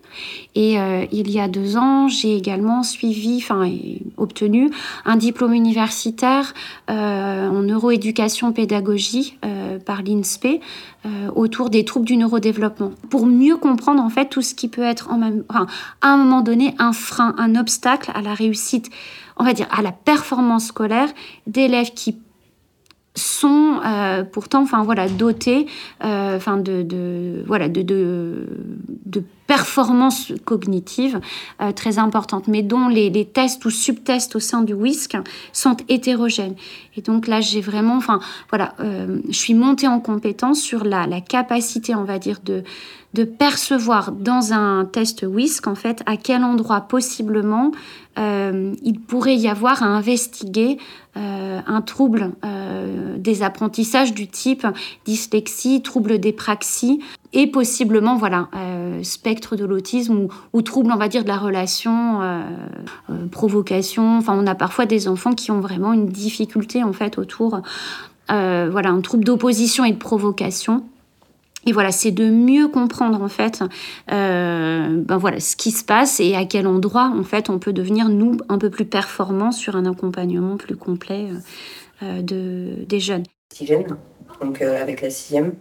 Et 0.54 0.80
euh, 0.80 1.04
il 1.12 1.30
y 1.30 1.38
a 1.38 1.48
deux 1.48 1.76
ans, 1.76 2.08
j'ai 2.08 2.36
également 2.36 2.82
suivi, 2.82 3.36
enfin 3.38 3.70
obtenu 4.16 4.70
un 5.04 5.16
diplôme 5.16 5.52
universitaire 5.52 6.54
euh, 6.90 7.48
en 7.48 7.62
neuroéducation 7.62 8.52
pédagogie 8.52 9.38
euh, 9.44 9.78
par 9.78 10.02
l'INSPE 10.02 10.60
autour 11.34 11.70
des 11.70 11.86
troubles 11.86 12.04
du 12.04 12.18
neurodéveloppement, 12.18 12.90
pour 13.08 13.24
mieux 13.24 13.56
comprendre 13.56 14.02
en 14.02 14.10
fait 14.10 14.26
tout 14.26 14.42
ce 14.42 14.54
qui 14.54 14.68
peut 14.68 14.82
être 14.82 15.10
en 15.10 15.16
même, 15.16 15.42
enfin, 15.48 15.66
à 16.02 16.08
un 16.08 16.16
moment 16.18 16.42
donné 16.42 16.74
un 16.78 16.92
frein, 16.92 17.34
un 17.38 17.54
obstacle 17.54 18.10
à 18.14 18.20
la 18.20 18.34
réussite, 18.34 18.90
on 19.38 19.44
va 19.44 19.54
dire 19.54 19.68
à 19.70 19.80
la 19.80 19.92
performance 19.92 20.66
scolaire 20.66 21.08
d'élèves 21.46 21.92
qui 21.94 22.18
sont 23.18 23.80
euh, 23.84 24.24
pourtant 24.24 24.62
enfin 24.62 24.82
voilà 24.84 25.08
dotés 25.08 25.66
euh, 26.04 26.36
enfin 26.36 26.56
de, 26.56 26.82
de, 26.82 27.44
voilà 27.46 27.68
de, 27.68 27.82
de, 27.82 28.46
de 29.06 29.22
performances 29.48 30.32
cognitives 30.44 31.20
euh, 31.60 31.72
très 31.72 31.98
importantes 31.98 32.46
mais 32.46 32.62
dont 32.62 32.86
les, 32.86 33.24
tests 33.24 33.64
ou 33.64 33.70
subtests 33.70 34.36
au 34.36 34.40
sein 34.40 34.62
du 34.62 34.74
WISC 34.74 35.16
sont 35.52 35.76
hétérogènes. 35.88 36.54
Et 36.96 37.00
donc 37.00 37.26
là 37.26 37.40
j'ai 37.40 37.60
vraiment 37.60 37.96
enfin 37.96 38.20
voilà 38.50 38.74
je 38.78 39.36
suis 39.36 39.54
montée 39.54 39.88
en 39.88 39.98
compétence 39.98 40.60
sur 40.60 40.84
la, 40.84 41.06
capacité 41.20 41.96
on 41.96 42.04
va 42.04 42.20
dire 42.20 42.38
de 42.44 42.62
de 43.14 43.24
percevoir 43.24 44.12
dans 44.12 44.52
un 44.52 44.84
test 44.84 45.24
WISC 45.26 45.66
en 45.66 45.74
fait 45.74 46.02
à 46.06 46.16
quel 46.16 46.44
endroit 46.44 46.82
possiblement 46.82 47.72
euh, 48.18 48.74
il 48.82 49.00
pourrait 49.00 49.36
y 49.36 49.48
avoir 49.48 49.82
à 49.82 49.86
investiguer 49.86 50.78
euh, 51.16 51.60
un 51.66 51.82
trouble 51.82 52.32
euh, 52.44 53.16
des 53.16 53.42
apprentissages 53.42 54.12
du 54.12 54.26
type 54.26 54.66
dyslexie, 55.04 55.82
trouble 55.82 56.18
des 56.18 56.32
praxies 56.32 57.00
et 57.32 57.46
possiblement 57.46 58.16
voilà 58.16 58.48
spectre 59.02 59.56
de 59.56 59.64
l'autisme 59.64 60.16
ou, 60.16 60.28
ou, 60.52 60.62
trouble 60.62 60.92
on 60.92 60.96
va 60.96 61.08
dire 61.08 61.22
de 61.22 61.28
la 61.28 61.38
relation 61.38 62.20
provocation 63.30 64.18
enfin 64.18 64.34
on 64.36 64.46
a 64.46 64.54
parfois 64.54 64.86
des 64.86 65.08
enfants 65.08 65.32
qui 65.32 65.50
ont 65.50 65.60
vraiment 65.60 65.92
une 65.92 66.08
difficulté 66.08 66.82
en 66.82 66.92
fait 66.92 67.18
autour 67.18 67.60
voilà 68.28 68.90
un 68.90 69.00
trouble 69.00 69.24
d'opposition 69.24 69.84
et 69.84 69.92
de 69.92 69.98
provocation 69.98 70.84
et 71.66 71.72
voilà, 71.72 71.92
c'est 71.92 72.12
de 72.12 72.30
mieux 72.30 72.68
comprendre 72.68 73.20
en 73.20 73.28
fait, 73.28 73.62
euh, 74.10 75.02
ben 75.04 75.16
voilà, 75.18 75.40
ce 75.40 75.56
qui 75.56 75.70
se 75.70 75.84
passe 75.84 76.20
et 76.20 76.34
à 76.34 76.44
quel 76.44 76.66
endroit 76.66 77.12
en 77.14 77.24
fait 77.24 77.50
on 77.50 77.58
peut 77.58 77.72
devenir 77.72 78.08
nous 78.08 78.38
un 78.48 78.58
peu 78.58 78.70
plus 78.70 78.86
performants 78.86 79.52
sur 79.52 79.76
un 79.76 79.84
accompagnement 79.84 80.56
plus 80.56 80.76
complet 80.76 81.28
de, 82.00 82.84
des 82.86 83.00
jeunes. 83.00 83.24
Donc 84.40 84.62
avec 84.62 85.02
la 85.02 85.10
sixième. 85.10 85.54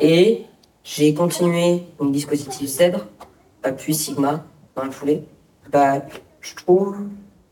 Et 0.00 0.42
j'ai 0.86 1.12
continué 1.14 1.82
mon 1.98 2.10
dispositif 2.10 2.68
Zèbre, 2.68 3.06
puis 3.76 3.92
Sigma, 3.92 4.44
dans 4.76 4.84
le 4.84 4.92
foulée. 4.92 5.24
Bah, 5.72 6.00
je 6.40 6.54
trouve 6.54 6.96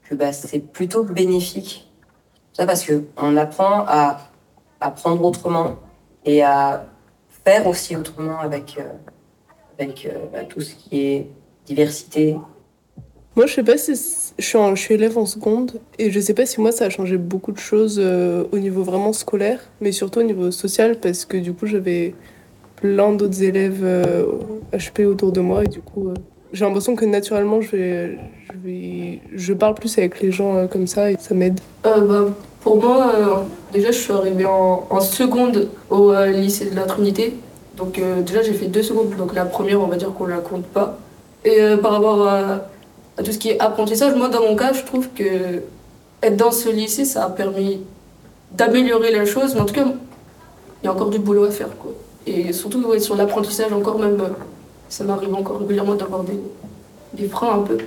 que 0.08 0.14
bah, 0.14 0.32
c'est 0.32 0.60
plutôt 0.60 1.02
bénéfique. 1.02 1.90
Ça 2.52 2.64
parce 2.64 2.86
qu'on 2.86 3.36
apprend 3.36 3.84
à, 3.88 4.20
apprendre 4.80 5.24
autrement 5.24 5.76
et 6.24 6.44
à 6.44 6.86
faire 7.44 7.66
aussi 7.66 7.96
autrement 7.96 8.38
avec, 8.38 8.76
euh, 8.78 8.92
avec 9.80 10.06
euh, 10.06 10.26
bah, 10.32 10.44
tout 10.44 10.60
ce 10.60 10.76
qui 10.76 11.00
est 11.00 11.30
diversité. 11.66 12.36
Moi, 13.34 13.46
je 13.46 13.54
sais 13.54 13.64
pas 13.64 13.76
si 13.76 13.94
je 14.38 14.74
suis 14.76 14.94
élève 14.94 15.18
en 15.18 15.26
seconde 15.26 15.80
et 15.98 16.12
je 16.12 16.20
sais 16.20 16.34
pas 16.34 16.46
si 16.46 16.60
moi 16.60 16.70
ça 16.70 16.84
a 16.84 16.90
changé 16.90 17.16
beaucoup 17.16 17.50
de 17.50 17.58
choses 17.58 17.98
euh, 17.98 18.44
au 18.52 18.58
niveau 18.60 18.84
vraiment 18.84 19.12
scolaire, 19.12 19.58
mais 19.80 19.90
surtout 19.90 20.20
au 20.20 20.22
niveau 20.22 20.52
social 20.52 21.00
parce 21.00 21.24
que 21.24 21.36
du 21.36 21.52
coup 21.52 21.66
j'avais 21.66 22.14
plein 22.84 23.12
d'autres 23.12 23.42
élèves 23.42 23.82
HP 24.74 25.06
autour 25.06 25.32
de 25.32 25.40
moi 25.40 25.64
et 25.64 25.68
du 25.68 25.80
coup 25.80 26.12
j'ai 26.54 26.64
l'impression 26.64 26.94
que 26.94 27.04
naturellement, 27.04 27.60
je, 27.60 28.14
je, 29.34 29.52
parle 29.52 29.74
plus 29.74 29.98
avec 29.98 30.20
les 30.20 30.30
gens 30.30 30.56
euh, 30.56 30.66
comme 30.68 30.86
ça 30.86 31.10
et 31.10 31.16
ça 31.18 31.34
m'aide. 31.34 31.58
Euh, 31.84 32.00
bah, 32.00 32.30
pour 32.60 32.80
moi, 32.80 33.12
euh, 33.12 33.34
déjà, 33.72 33.90
je 33.90 33.98
suis 33.98 34.12
arrivée 34.12 34.46
en, 34.46 34.86
en 34.88 35.00
seconde 35.00 35.68
au 35.90 36.14
lycée 36.26 36.70
de 36.70 36.76
la 36.76 36.84
Trinité. 36.84 37.34
Donc 37.76 38.00
déjà, 38.24 38.42
j'ai 38.42 38.52
fait 38.52 38.68
deux 38.68 38.84
secondes. 38.84 39.16
Donc 39.18 39.34
la 39.34 39.44
première, 39.44 39.80
on 39.80 39.88
va 39.88 39.96
dire 39.96 40.14
qu'on 40.14 40.26
la 40.26 40.38
compte 40.38 40.64
pas. 40.64 40.96
Et 41.44 41.58
par 41.82 41.92
rapport 41.92 42.26
à, 42.26 42.68
à, 43.18 43.22
tout 43.24 43.32
ce 43.32 43.38
qui 43.38 43.50
est 43.50 43.60
apprentissage, 43.60 44.14
moi, 44.14 44.28
dans 44.28 44.42
mon 44.42 44.54
cas, 44.54 44.72
je 44.72 44.84
trouve 44.84 45.08
que 45.08 45.60
être 46.22 46.36
dans 46.36 46.52
ce 46.52 46.68
lycée, 46.68 47.04
ça 47.04 47.24
a 47.24 47.30
permis 47.30 47.80
d'améliorer 48.52 49.10
la 49.10 49.26
chose. 49.26 49.54
Mais 49.56 49.60
en 49.60 49.66
tout 49.66 49.74
cas, 49.74 49.86
il 50.82 50.86
y 50.86 50.88
a 50.88 50.92
encore 50.92 51.10
du 51.10 51.18
boulot 51.18 51.44
à 51.44 51.50
faire. 51.50 51.76
Quoi. 51.76 51.90
Et 52.26 52.52
surtout 52.52 52.82
sur 52.98 53.16
l'apprentissage, 53.16 53.72
encore 53.72 53.98
même 53.98 54.16
ça 54.88 55.04
m'arrive 55.04 55.34
encore 55.34 55.58
régulièrement 55.58 55.94
d'avoir 55.94 56.24
des, 56.24 56.38
des 57.14 57.28
freins 57.28 57.58
un 57.58 57.62
peu. 57.62 57.78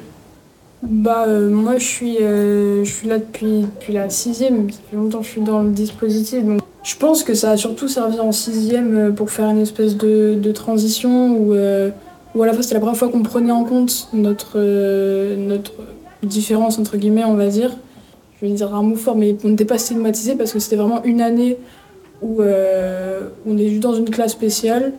Bah, 0.83 1.25
euh, 1.27 1.49
moi, 1.49 1.77
je 1.77 1.85
suis, 1.85 2.17
euh, 2.17 2.83
je 2.83 2.91
suis 2.91 3.07
là 3.07 3.17
depuis, 3.17 3.61
depuis 3.61 3.93
la 3.93 4.09
sixième. 4.09 4.69
Ça 4.69 4.77
fait 4.91 4.97
longtemps 4.97 5.19
que 5.19 5.25
je 5.25 5.31
suis 5.31 5.41
dans 5.41 5.63
le 5.63 5.71
dispositif. 5.71 6.43
Donc, 6.43 6.61
je 6.83 6.95
pense 6.95 7.23
que 7.23 7.33
ça 7.33 7.51
a 7.51 7.57
surtout 7.57 7.87
servi 7.87 8.19
en 8.19 8.31
sixième 8.31 8.95
euh, 8.95 9.11
pour 9.11 9.31
faire 9.31 9.49
une 9.49 9.61
espèce 9.61 9.97
de, 9.97 10.35
de 10.35 10.51
transition 10.51 11.35
où, 11.35 11.53
où 11.53 12.43
à 12.43 12.45
la 12.45 12.53
fois 12.53 12.61
c'était 12.61 12.75
la 12.75 12.81
première 12.81 12.97
fois 12.97 13.09
qu'on 13.09 13.23
prenait 13.23 13.51
en 13.51 13.63
compte 13.63 14.09
notre, 14.13 14.59
notre 15.35 15.73
différence, 16.21 16.77
entre 16.77 16.97
guillemets, 16.97 17.25
on 17.25 17.35
va 17.35 17.47
dire. 17.47 17.71
Je 18.39 18.45
vais 18.45 18.51
dire 18.51 18.75
un 18.75 18.83
mot 18.83 18.95
fort, 18.95 19.15
mais 19.15 19.35
on 19.43 19.49
n'était 19.49 19.65
pas 19.65 19.79
stigmatisé 19.79 20.35
parce 20.35 20.53
que 20.53 20.59
c'était 20.59 20.75
vraiment 20.75 21.03
une 21.03 21.21
année 21.21 21.57
où 22.21 22.41
on 22.41 23.57
est 23.57 23.67
juste 23.69 23.83
dans 23.83 23.93
une 23.93 24.09
classe 24.09 24.31
spéciale 24.31 24.93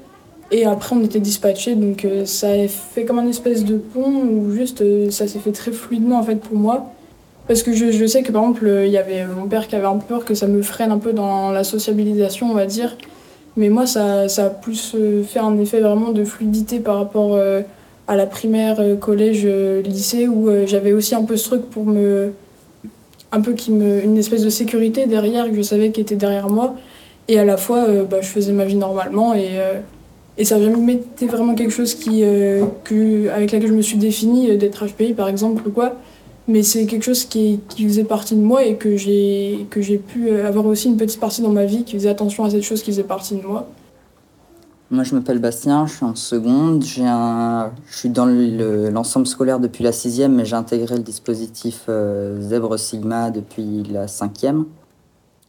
et 0.51 0.65
après, 0.65 0.97
on 0.97 1.05
était 1.05 1.21
dispatchés, 1.21 1.75
donc 1.75 2.05
euh, 2.05 2.25
ça 2.25 2.49
a 2.49 2.69
fait 2.69 3.05
comme 3.05 3.19
un 3.19 3.29
espèce 3.29 3.65
de 3.65 3.77
pont 3.77 4.23
où 4.23 4.51
juste 4.51 4.81
euh, 4.81 5.11
ça 5.11 5.29
s'est 5.29 5.39
fait 5.39 5.53
très 5.53 5.73
fluidement 5.73 6.19
en 6.19 6.23
fait 6.23 6.37
pour 6.37 6.57
moi. 6.57 6.93
Parce 7.47 7.63
que 7.63 7.73
je, 7.73 7.91
je 7.93 8.07
sais 8.07 8.23
que 8.23 8.33
par 8.33 8.43
exemple, 8.43 8.71
il 8.85 8.91
y 8.91 8.99
avait 8.99 9.27
mon 9.27 9.47
père 9.47 9.69
qui 9.69 9.77
avait 9.77 9.87
un 9.87 9.97
peu 9.97 10.07
peur 10.07 10.25
que 10.25 10.35
ça 10.35 10.47
me 10.47 10.63
freine 10.63 10.91
un 10.91 10.99
peu 10.99 11.13
dans 11.13 11.51
la 11.51 11.65
sociabilisation, 11.65 12.51
on 12.51 12.55
va 12.55 12.67
dire. 12.67 12.97
Mais 13.57 13.71
moi, 13.71 13.87
ça, 13.87 14.29
ça 14.29 14.47
a 14.47 14.51
plus 14.51 14.93
euh, 14.95 15.23
fait 15.23 15.39
un 15.39 15.59
effet 15.59 15.81
vraiment 15.81 16.13
de 16.13 16.25
fluidité 16.25 16.79
par 16.79 16.97
rapport 16.97 17.39
à 18.07 18.17
la 18.17 18.27
primaire, 18.27 18.81
collège, 19.01 19.47
lycée, 19.85 20.29
où 20.29 20.49
j'avais 20.67 20.93
aussi 20.93 21.15
un 21.15 21.25
peu 21.25 21.37
ce 21.37 21.49
truc 21.49 21.63
pour 21.71 21.85
me. 21.85 22.33
un 23.33 23.41
peu 23.43 23.53
qui 23.53 23.71
me. 23.71 24.03
une 24.03 24.17
espèce 24.17 24.43
de 24.43 24.51
sécurité 24.51 25.07
derrière 25.07 25.51
que 25.51 25.57
je 25.57 25.63
savais 25.63 25.91
qui 25.91 26.01
était 26.01 26.17
derrière 26.17 26.49
moi. 26.49 26.75
Et 27.29 27.39
à 27.39 27.45
la 27.45 27.57
fois, 27.57 27.87
bah, 28.09 28.21
je 28.21 28.29
faisais 28.29 28.53
ma 28.53 28.65
vie 28.65 28.77
normalement 28.77 29.35
et 29.35 29.59
et 30.39 30.45
ça 30.45 30.57
été 30.57 31.27
vraiment 31.27 31.57
quelque 31.57 31.73
chose 31.73 31.97
qui, 31.97 32.23
euh, 32.23 32.65
avec 33.35 33.51
laquelle 33.51 33.67
je 33.67 33.75
me 33.75 33.83
suis 33.83 33.99
définie, 33.99 34.53
euh, 34.53 34.57
d'être 34.57 34.87
HPI 34.87 35.13
par 35.15 35.29
exemple 35.29 35.67
ou 35.67 35.73
quoi. 35.73 35.97
Mais 36.47 36.63
c'est 36.63 36.87
quelque 36.87 37.03
chose 37.03 37.25
qui, 37.25 37.61
faisait 37.77 38.05
partie 38.05 38.37
de 38.37 38.41
moi 38.41 38.65
et 38.65 38.77
que 38.77 38.97
j'ai, 38.97 39.67
pu 40.07 40.29
euh, 40.29 40.47
avoir 40.47 40.65
aussi 40.67 40.89
une 40.89 40.97
petite 40.97 41.19
partie 41.19 41.43
dans 41.43 41.51
ma 41.51 41.65
vie 41.65 41.83
qui 41.83 41.95
faisait 41.97 42.09
attention 42.09 42.45
à 42.45 42.51
cette 42.51 42.63
chose 42.63 42.83
qui 42.83 42.93
faisait 42.93 43.03
partie 43.03 43.35
de 43.35 43.43
moi. 43.43 43.69
Moi, 44.91 45.03
je 45.03 45.15
m'appelle 45.17 45.41
Bastien, 45.41 45.87
je 45.87 45.97
suis 45.97 46.05
en 46.05 46.15
seconde. 46.15 46.85
Un... 47.01 47.73
Je 47.91 47.99
suis 47.99 48.09
dans 48.09 48.25
l'ensemble 48.25 49.27
scolaire 49.27 49.59
depuis 49.59 49.83
la 49.83 49.93
sixième, 49.93 50.37
mais 50.37 50.47
j'ai 50.47 50.57
intégré 50.57 50.97
le 50.97 51.03
dispositif 51.03 51.91
Zèbre 52.41 52.79
Sigma 52.79 53.31
depuis 53.31 53.83
la 53.91 54.07
cinquième. 54.07 54.65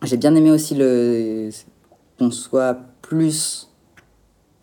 J'ai 0.04 0.18
bien 0.18 0.34
aimé 0.36 0.52
aussi 0.52 0.76
le... 0.76 1.52
qu'on 2.20 2.32
soit 2.32 2.78
plus 3.02 3.70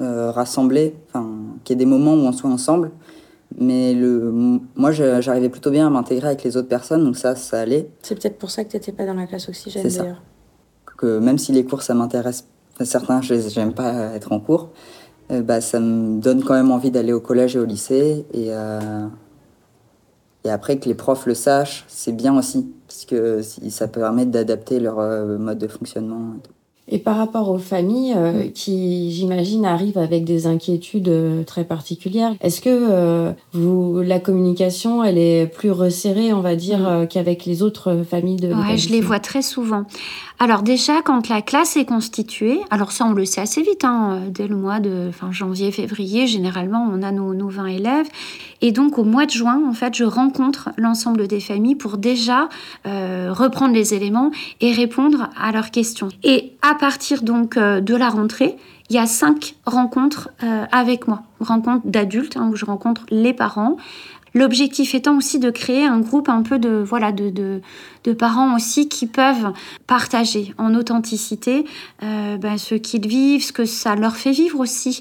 euh, 0.03 0.31
rassembler, 0.31 0.95
enfin, 1.09 1.27
qu'il 1.65 1.75
y 1.75 1.77
ait 1.77 1.85
des 1.85 1.91
moments 1.91 2.13
où 2.13 2.27
on 2.27 2.33
soit 2.33 2.51
ensemble. 2.51 2.91
Mais 3.59 3.95
le, 3.95 4.61
moi, 4.75 4.93
j'arrivais 4.93 5.49
plutôt 5.49 5.71
bien 5.71 5.87
à 5.87 5.91
m'intégrer 5.91 6.29
avec 6.29 6.45
les 6.45 6.57
autres 6.57 6.69
personnes, 6.69 7.03
donc 7.05 7.17
ça, 7.17 7.35
ça 7.35 7.61
allait. 7.61 7.89
C'est 8.03 8.21
peut-être 8.21 8.39
pour 8.39 8.51
ça 8.51 8.65
que 8.65 8.71
tu 8.71 8.77
n'étais 8.77 8.93
pas 8.93 9.07
dans 9.07 9.15
la 9.15 9.27
classe 9.27 9.49
oxygène 9.49 9.89
d'ailleurs. 9.89 10.23
Que 10.99 11.19
même 11.19 11.39
si 11.39 11.53
les 11.53 11.65
cours, 11.65 11.83
ça 11.83 11.95
m'intéresse, 11.95 12.47
certains, 12.83 13.23
je 13.23 13.35
n'aime 13.59 13.73
pas 13.73 14.15
être 14.15 14.33
en 14.33 14.41
cours, 14.41 14.71
euh, 15.31 15.43
bah, 15.43 15.61
ça 15.61 15.81
me 15.81 16.21
donne 16.21 16.43
quand 16.43 16.55
même 16.55 16.71
envie 16.71 16.91
d'aller 16.91 17.13
au 17.13 17.21
collège 17.21 17.57
et 17.57 17.59
au 17.59 17.65
lycée. 17.65 18.27
Et, 18.35 18.49
euh, 18.51 19.07
et 20.45 20.51
après, 20.51 20.79
que 20.79 20.89
les 20.89 20.95
profs 20.95 21.27
le 21.27 21.35
sachent, 21.35 21.85
c'est 21.89 22.13
bien 22.13 22.37
aussi, 22.37 22.71
parce 22.87 23.07
que 23.07 23.41
ça 23.43 23.89
permet 23.89 24.27
d'adapter 24.27 24.79
leur 24.79 24.97
mode 25.39 25.59
de 25.59 25.69
fonctionnement. 25.69 26.35
Et 26.35 26.49
par 27.07 27.17
rapport 27.17 27.51
aux 27.51 27.59
familles 27.59 28.15
euh, 28.17 28.45
mm. 28.45 28.53
qui, 28.53 29.13
j'imagine, 29.13 29.67
arrivent 29.67 29.99
avec 29.99 30.25
des 30.25 30.47
inquiétudes 30.47 31.09
euh, 31.09 31.43
très 31.43 31.65
particulières, 31.65 32.35
est-ce 32.41 32.61
que 32.61 32.71
euh, 32.71 33.33
vous, 33.53 34.03
la 34.03 34.21
communication, 34.21 35.03
elle 35.03 35.19
est 35.19 35.47
plus 35.47 35.71
resserrée, 35.71 36.33
on 36.33 36.41
va 36.41 36.55
dire, 36.55 36.79
mm. 36.79 37.09
qu'avec 37.09 37.45
les 37.45 37.63
autres 37.63 38.05
familles 38.09 38.37
de 38.37 38.53
Ouais, 38.53 38.77
je 38.77 38.91
les 38.91 39.01
vois 39.01 39.19
très 39.19 39.43
souvent. 39.43 39.85
Alors 40.39 40.63
déjà, 40.63 41.01
quand 41.03 41.29
la 41.29 41.43
classe 41.43 41.77
est 41.77 41.87
constituée, 41.87 42.61
alors 42.71 42.93
ça 42.93 43.07
on 43.07 43.13
le 43.13 43.25
sait 43.25 43.41
assez 43.41 43.63
vite, 43.63 43.85
hein, 43.85 44.21
dès 44.31 44.47
le 44.47 44.57
mois 44.57 44.81
de 44.81 45.11
fin, 45.11 45.33
janvier, 45.33 45.73
février, 45.73 46.27
généralement 46.27 46.87
on 46.93 47.03
a 47.03 47.11
nos, 47.11 47.33
nos 47.33 47.49
20 47.49 47.67
élèves. 47.67 48.07
Et 48.61 48.71
donc 48.71 48.99
au 48.99 49.05
mois 49.05 49.25
de 49.25 49.31
juin, 49.31 49.63
en 49.67 49.73
fait, 49.73 49.95
je 49.95 50.05
rencontre 50.05 50.71
l'ensemble 50.77 51.27
des 51.27 51.41
familles 51.41 51.75
pour 51.75 51.97
déjà 51.97 52.49
reprendre 52.85 53.75
les 53.75 53.95
éléments 53.95 54.31
et 54.61 54.73
répondre 54.73 55.31
à 55.41 55.53
leurs 55.53 55.71
questions. 55.71 56.09
Et 56.23 56.53
à 56.63 56.76
partir 56.77 57.23
donc 57.23 57.57
euh, 57.57 57.81
de 57.81 57.95
la 57.95 58.09
rentrée, 58.09 58.57
il 58.89 58.97
y 58.97 58.99
a 58.99 59.07
cinq 59.07 59.57
rencontres 59.67 60.31
euh, 60.43 60.65
avec 60.71 61.09
moi, 61.09 61.23
rencontres 61.41 61.87
d'adultes 61.87 62.37
hein, 62.37 62.49
où 62.53 62.57
je 62.57 62.65
rencontre 62.65 63.03
les 63.11 63.33
parents, 63.33 63.77
L'objectif 64.35 64.95
étant 64.95 65.17
aussi 65.17 65.39
de 65.39 65.51
créer 65.51 65.87
un 65.87 66.01
groupe 66.01 66.29
un 66.29 66.43
peu 66.43 66.59
de, 66.59 66.85
voilà, 66.87 67.11
de, 67.11 67.31
de, 67.31 68.13
parents 68.13 68.55
aussi 68.55 68.89
qui 68.89 69.07
peuvent 69.07 69.53
partager 69.87 70.55
en 70.59 70.75
authenticité 70.75 71.65
euh, 72.03 72.37
ben, 72.37 72.57
ce 72.57 72.75
qu'ils 72.77 73.09
vivent, 73.09 73.43
ce 73.43 73.53
que 73.53 73.65
ça 73.65 73.97
leur 73.97 74.15
fait 74.15 74.31
vivre 74.31 74.61
aussi. 74.61 75.01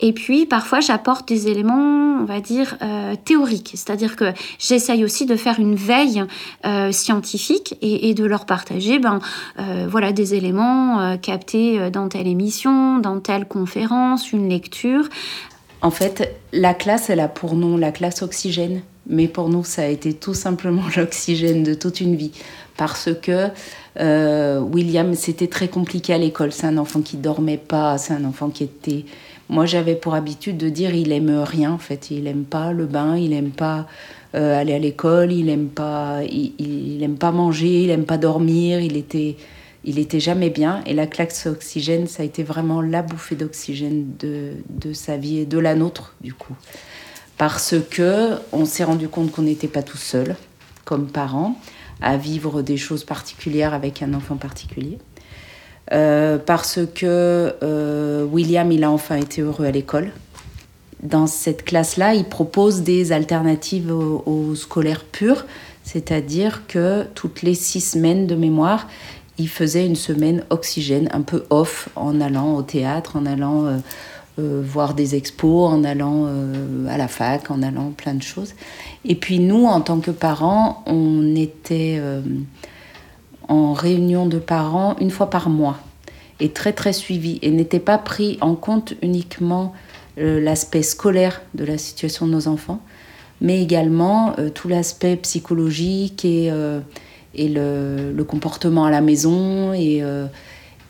Et 0.00 0.12
puis 0.12 0.46
parfois 0.46 0.80
j'apporte 0.80 1.26
des 1.26 1.48
éléments, 1.48 2.20
on 2.20 2.24
va 2.24 2.40
dire, 2.40 2.76
euh, 2.82 3.14
théoriques, 3.24 3.72
c'est-à-dire 3.74 4.14
que 4.14 4.32
j'essaye 4.58 5.04
aussi 5.04 5.26
de 5.26 5.36
faire 5.36 5.58
une 5.58 5.74
veille 5.74 6.24
euh, 6.64 6.92
scientifique 6.92 7.74
et, 7.82 8.10
et, 8.10 8.14
de 8.14 8.24
leur 8.24 8.46
partager 8.46 8.98
ben, 8.98 9.20
voilà, 9.88 10.12
des 10.12 10.34
éléments 10.34 11.16
captés 11.18 11.90
dans 11.90 12.08
telle 12.08 12.28
émission, 12.28 12.98
dans 12.98 13.20
telle 13.20 13.46
conférence, 13.46 14.32
une 14.32 14.48
lecture. 14.48 15.08
En 15.86 15.92
fait, 15.92 16.36
la 16.52 16.74
classe, 16.74 17.10
elle 17.10 17.20
a 17.20 17.28
pour 17.28 17.54
nom 17.54 17.76
la 17.76 17.92
classe 17.92 18.22
oxygène. 18.22 18.80
Mais 19.08 19.28
pour 19.28 19.48
nous, 19.48 19.62
ça 19.62 19.82
a 19.82 19.86
été 19.86 20.14
tout 20.14 20.34
simplement 20.34 20.82
l'oxygène 20.96 21.62
de 21.62 21.74
toute 21.74 22.00
une 22.00 22.16
vie. 22.16 22.32
Parce 22.76 23.10
que 23.22 23.50
euh, 24.00 24.58
William, 24.58 25.14
c'était 25.14 25.46
très 25.46 25.68
compliqué 25.68 26.12
à 26.12 26.18
l'école. 26.18 26.50
C'est 26.50 26.66
un 26.66 26.76
enfant 26.76 27.02
qui 27.02 27.16
dormait 27.16 27.56
pas, 27.56 27.98
c'est 27.98 28.14
un 28.14 28.24
enfant 28.24 28.48
qui 28.48 28.64
était. 28.64 29.04
Moi, 29.48 29.64
j'avais 29.64 29.94
pour 29.94 30.16
habitude 30.16 30.56
de 30.56 30.68
dire 30.70 30.92
il 30.92 31.12
aime 31.12 31.44
rien, 31.46 31.70
en 31.70 31.78
fait. 31.78 32.10
Il 32.10 32.26
aime 32.26 32.46
pas 32.46 32.72
le 32.72 32.86
bain, 32.86 33.16
il 33.16 33.32
aime 33.32 33.50
pas 33.50 33.86
euh, 34.34 34.60
aller 34.60 34.74
à 34.74 34.80
l'école, 34.80 35.30
il 35.30 35.48
aime 35.48 35.68
pas, 35.68 36.18
il, 36.28 36.52
il, 36.58 37.00
aime 37.04 37.16
pas 37.16 37.30
manger, 37.30 37.84
il 37.84 37.90
aime 37.90 38.06
pas 38.06 38.18
dormir. 38.18 38.80
Il 38.80 38.96
était 38.96 39.36
il 39.86 39.98
était 40.00 40.20
jamais 40.20 40.50
bien. 40.50 40.82
Et 40.84 40.92
la 40.92 41.06
classe 41.06 41.46
oxygène, 41.46 42.06
ça 42.06 42.22
a 42.22 42.26
été 42.26 42.42
vraiment 42.42 42.82
la 42.82 43.02
bouffée 43.02 43.36
d'oxygène 43.36 44.06
de, 44.18 44.52
de, 44.68 44.92
sa 44.92 45.16
vie 45.16 45.38
et 45.38 45.46
de 45.46 45.58
la 45.58 45.74
nôtre, 45.74 46.14
du 46.20 46.34
coup. 46.34 46.54
Parce 47.38 47.74
que 47.90 48.32
on 48.52 48.64
s'est 48.64 48.84
rendu 48.84 49.08
compte 49.08 49.30
qu'on 49.30 49.42
n'était 49.42 49.68
pas 49.68 49.82
tout 49.82 49.96
seul, 49.96 50.36
comme 50.84 51.06
parents, 51.06 51.58
à 52.02 52.16
vivre 52.16 52.62
des 52.62 52.76
choses 52.76 53.04
particulières 53.04 53.74
avec 53.74 54.02
un 54.02 54.12
enfant 54.12 54.36
particulier. 54.36 54.98
Euh, 55.92 56.38
parce 56.38 56.80
que 56.94 57.54
euh, 57.62 58.24
William, 58.24 58.70
il 58.72 58.82
a 58.82 58.90
enfin 58.90 59.16
été 59.16 59.42
heureux 59.42 59.66
à 59.66 59.70
l'école. 59.70 60.10
Dans 61.02 61.28
cette 61.28 61.64
classe-là, 61.64 62.14
il 62.14 62.24
propose 62.24 62.80
des 62.80 63.12
alternatives 63.12 63.92
aux, 63.92 64.22
aux 64.26 64.54
scolaires 64.56 65.04
purs, 65.04 65.44
c'est-à-dire 65.84 66.62
que 66.66 67.04
toutes 67.14 67.42
les 67.42 67.54
six 67.54 67.80
semaines 67.80 68.26
de 68.26 68.34
mémoire, 68.34 68.88
il 69.38 69.48
faisait 69.48 69.86
une 69.86 69.96
semaine 69.96 70.44
oxygène, 70.50 71.08
un 71.12 71.22
peu 71.22 71.44
off, 71.50 71.88
en 71.96 72.20
allant 72.20 72.54
au 72.54 72.62
théâtre, 72.62 73.16
en 73.16 73.26
allant 73.26 73.66
euh, 73.66 73.76
euh, 74.38 74.62
voir 74.64 74.94
des 74.94 75.14
expos, 75.14 75.70
en 75.70 75.84
allant 75.84 76.24
euh, 76.26 76.86
à 76.88 76.96
la 76.96 77.08
fac, 77.08 77.50
en 77.50 77.62
allant 77.62 77.90
plein 77.90 78.14
de 78.14 78.22
choses. 78.22 78.54
Et 79.04 79.14
puis 79.14 79.38
nous, 79.38 79.66
en 79.66 79.80
tant 79.80 80.00
que 80.00 80.10
parents, 80.10 80.82
on 80.86 81.36
était 81.36 82.00
en 83.48 83.72
réunion 83.72 84.26
de 84.26 84.38
parents 84.38 84.96
une 85.00 85.10
fois 85.10 85.30
par 85.30 85.48
mois 85.48 85.78
et 86.40 86.50
très 86.50 86.72
très 86.72 86.92
suivi 86.92 87.38
et 87.42 87.50
n'était 87.50 87.78
pas 87.80 87.98
pris 87.98 88.36
en 88.40 88.56
compte 88.56 88.94
uniquement 89.02 89.72
l'aspect 90.16 90.82
scolaire 90.82 91.42
de 91.54 91.64
la 91.64 91.78
situation 91.78 92.26
de 92.26 92.32
nos 92.32 92.48
enfants, 92.48 92.80
mais 93.40 93.62
également 93.62 94.34
tout 94.54 94.66
l'aspect 94.66 95.14
psychologique 95.16 96.24
et 96.24 96.50
et 97.36 97.48
le, 97.48 98.24
comportement 98.24 98.84
à 98.84 98.90
la 98.90 99.00
maison. 99.00 99.72
Et, 99.72 100.02
euh, 100.02 100.26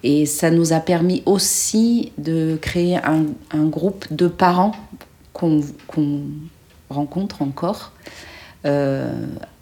et 0.03 0.24
ça 0.24 0.51
nous 0.51 0.72
a 0.72 0.80
permis 0.80 1.22
aussi 1.26 2.12
de 2.16 2.57
créer 2.61 2.97
un, 2.97 3.64
groupe 3.64 4.07
de 4.11 4.28
parents 4.28 4.72
qu'on 5.32 5.61
rencontre 6.88 7.42
encore. 7.42 7.92
Euh, 8.64 9.12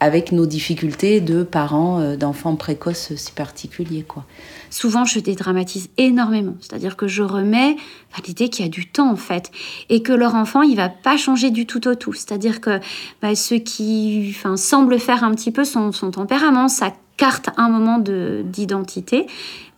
avec 0.01 0.32
nos 0.32 0.47
difficultés 0.47 1.20
de 1.20 1.43
parents 1.43 2.01
euh, 2.01 2.16
d'enfants 2.16 2.57
précoces 2.57 3.14
si 3.16 3.32
particuliers. 3.32 4.03
Quoi. 4.03 4.24
Souvent, 4.75 5.05
je 5.05 5.20
dédramatise 5.20 5.89
énormément. 5.99 6.57
C'est-à-dire 6.59 6.97
que 6.97 7.07
je 7.07 7.22
remets 7.22 7.77
à 8.12 8.20
l'idée 8.27 8.49
qu'il 8.49 8.64
y 8.64 8.68
a 8.68 8.70
du 8.70 8.89
temps, 8.89 9.09
en 9.09 9.14
fait, 9.14 9.53
et 9.89 10.03
que 10.03 10.12
leur 10.12 10.35
enfant, 10.35 10.62
il 10.62 10.75
va 10.75 10.89
pas 10.89 11.16
changer 11.16 11.53
du 11.53 11.64
tout 11.64 11.87
au 11.87 11.95
tout. 11.95 12.12
C'est-à-dire 12.12 12.61
que 12.61 12.81
bah, 13.22 13.37
ce 13.37 13.55
qui 13.55 14.35
enfin, 14.37 14.57
semble 14.57 14.99
faire 14.99 15.22
un 15.22 15.33
petit 15.33 15.53
peu 15.53 15.62
son, 15.62 15.93
tempérament, 15.93 16.66
sa 16.66 16.93
carte 17.16 17.51
un 17.57 17.68
moment 17.68 18.01
d'identité, 18.01 19.29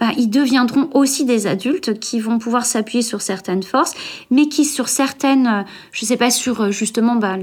bah, 0.01 0.13
ils 0.17 0.31
deviendront 0.31 0.89
aussi 0.95 1.27
des 1.27 1.47
adultes 1.47 2.01
qui 2.01 2.19
vont 2.19 2.39
pouvoir 2.39 2.65
s'appuyer 2.65 3.03
sur 3.03 3.21
certaines 3.21 3.63
forces, 3.63 3.93
mais 4.31 4.49
qui 4.49 4.65
sur 4.65 4.89
certaines, 4.89 5.67
je 5.93 6.07
ne 6.07 6.09
sais 6.09 6.17
pas, 6.17 6.31
sur 6.31 6.73
justement, 6.73 7.17
bah, 7.17 7.37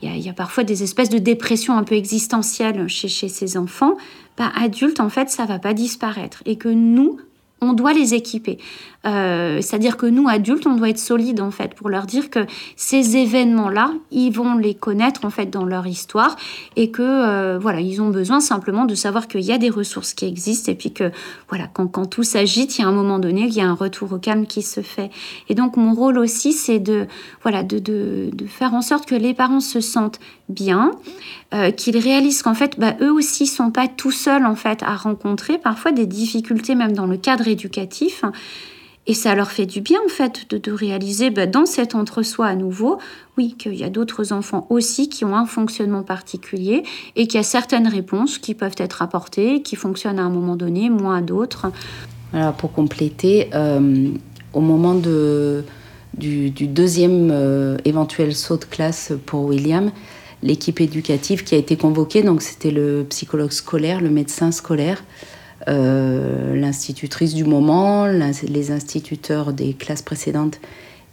il 0.00 0.10
y, 0.10 0.18
y, 0.18 0.30
a 0.30 0.32
parfois 0.32 0.64
des 0.64 0.82
espèces 0.82 1.10
de 1.10 1.18
dépression 1.18 1.76
un 1.76 1.84
peu 1.84 1.94
existentielle 1.94 2.88
chez 2.88 3.28
ces 3.28 3.58
enfants, 3.58 3.96
bah, 4.36 4.52
adultes, 4.54 5.00
en 5.00 5.08
fait, 5.08 5.30
ça 5.30 5.46
va 5.46 5.58
pas 5.58 5.74
disparaître. 5.74 6.42
Et 6.46 6.56
que 6.56 6.68
nous, 6.68 7.18
on 7.60 7.72
doit 7.72 7.92
les 7.92 8.14
équiper. 8.14 8.58
Euh, 9.06 9.60
c'est-à-dire 9.60 9.96
que 9.96 10.06
nous, 10.06 10.28
adultes, 10.28 10.66
on 10.66 10.74
doit 10.74 10.88
être 10.88 10.98
solides 10.98 11.40
en 11.40 11.50
fait 11.50 11.74
pour 11.74 11.88
leur 11.88 12.06
dire 12.06 12.28
que 12.28 12.40
ces 12.74 13.16
événements-là, 13.16 13.92
ils 14.10 14.30
vont 14.30 14.56
les 14.56 14.74
connaître 14.74 15.24
en 15.24 15.30
fait 15.30 15.46
dans 15.46 15.64
leur 15.64 15.86
histoire 15.86 16.36
et 16.74 16.90
que 16.90 17.02
euh, 17.02 17.58
voilà, 17.58 17.80
ils 17.80 18.02
ont 18.02 18.08
besoin 18.08 18.40
simplement 18.40 18.84
de 18.84 18.94
savoir 18.94 19.28
qu'il 19.28 19.42
y 19.42 19.52
a 19.52 19.58
des 19.58 19.70
ressources 19.70 20.12
qui 20.12 20.24
existent 20.24 20.72
et 20.72 20.74
puis 20.74 20.92
que 20.92 21.12
voilà, 21.48 21.68
quand, 21.72 22.06
tout 22.06 22.24
s'agite, 22.24 22.78
il 22.78 22.82
y 22.82 22.84
a 22.84 22.88
un 22.88 22.92
moment 22.92 23.18
donné, 23.18 23.42
il 23.42 23.54
y 23.54 23.60
a 23.60 23.68
un 23.68 23.74
retour 23.74 24.12
au 24.12 24.18
calme 24.18 24.46
qui 24.46 24.62
se 24.62 24.80
fait. 24.80 25.10
Et 25.48 25.54
donc 25.54 25.76
mon 25.76 25.94
rôle 25.94 26.18
aussi, 26.18 26.52
c'est 26.52 26.80
de 26.80 27.06
voilà, 27.42 27.62
de, 27.62 28.30
faire 28.48 28.74
en 28.74 28.82
sorte 28.82 29.06
que 29.06 29.14
les 29.14 29.34
parents 29.34 29.60
se 29.60 29.80
sentent 29.80 30.18
bien, 30.48 30.92
euh, 31.54 31.70
qu'ils 31.70 31.98
réalisent 31.98 32.42
qu'en 32.42 32.54
fait, 32.54 32.78
bah, 32.78 32.94
eux 33.00 33.12
aussi 33.12 33.46
sont 33.46 33.70
pas 33.70 33.88
tout 33.88 34.10
seuls 34.10 34.46
en 34.46 34.56
fait 34.56 34.82
à 34.82 34.96
rencontrer 34.96 35.58
parfois 35.58 35.92
des 35.92 36.06
difficultés 36.06 36.74
même 36.74 36.92
dans 36.92 37.06
le 37.06 37.16
cadre 37.16 37.46
éducatif. 37.46 38.24
Et 39.08 39.14
ça 39.14 39.34
leur 39.34 39.50
fait 39.50 39.66
du 39.66 39.80
bien, 39.80 40.00
en 40.04 40.08
fait, 40.08 40.50
de, 40.50 40.72
réaliser 40.72 41.30
bah, 41.30 41.46
dans 41.46 41.64
cet 41.64 41.94
entre-soi 41.94 42.46
à 42.46 42.56
nouveau, 42.56 42.98
oui, 43.38 43.54
qu'il 43.56 43.74
y 43.74 43.84
a 43.84 43.90
d'autres 43.90 44.32
enfants 44.32 44.66
aussi 44.68 45.08
qui 45.08 45.24
ont 45.24 45.36
un 45.36 45.46
fonctionnement 45.46 46.02
particulier 46.02 46.82
et 47.14 47.26
qu'il 47.26 47.38
y 47.38 47.40
a 47.40 47.44
certaines 47.44 47.86
réponses 47.86 48.38
qui 48.38 48.54
peuvent 48.54 48.74
être 48.78 49.02
apportées, 49.02 49.62
qui 49.62 49.76
fonctionnent 49.76 50.18
à 50.18 50.24
un 50.24 50.30
moment 50.30 50.56
donné, 50.56 50.90
moins 50.90 51.18
à 51.18 51.20
d'autres. 51.20 51.66
Pour 52.58 52.72
compléter, 52.72 53.48
euh, 53.54 54.10
au 54.52 54.60
moment 54.60 54.94
de, 54.94 55.64
du, 56.18 56.50
deuxième 56.50 57.30
euh, 57.30 57.76
éventuel 57.84 58.34
saut 58.34 58.56
de 58.56 58.64
classe 58.64 59.12
pour 59.26 59.44
William, 59.44 59.90
l'équipe 60.42 60.80
éducative 60.80 61.44
qui 61.44 61.54
a 61.54 61.58
été 61.58 61.76
convoquée, 61.76 62.22
donc 62.22 62.42
c'était 62.42 62.70
le 62.70 63.06
psychologue 63.08 63.52
scolaire, 63.52 64.00
le 64.00 64.10
médecin 64.10 64.52
scolaire, 64.52 65.02
l'institutrice 65.66 67.34
du 67.34 67.44
moment, 67.44 68.06
les 68.06 68.70
instituteurs 68.70 69.52
des 69.52 69.72
classes 69.74 70.02
précédentes 70.02 70.60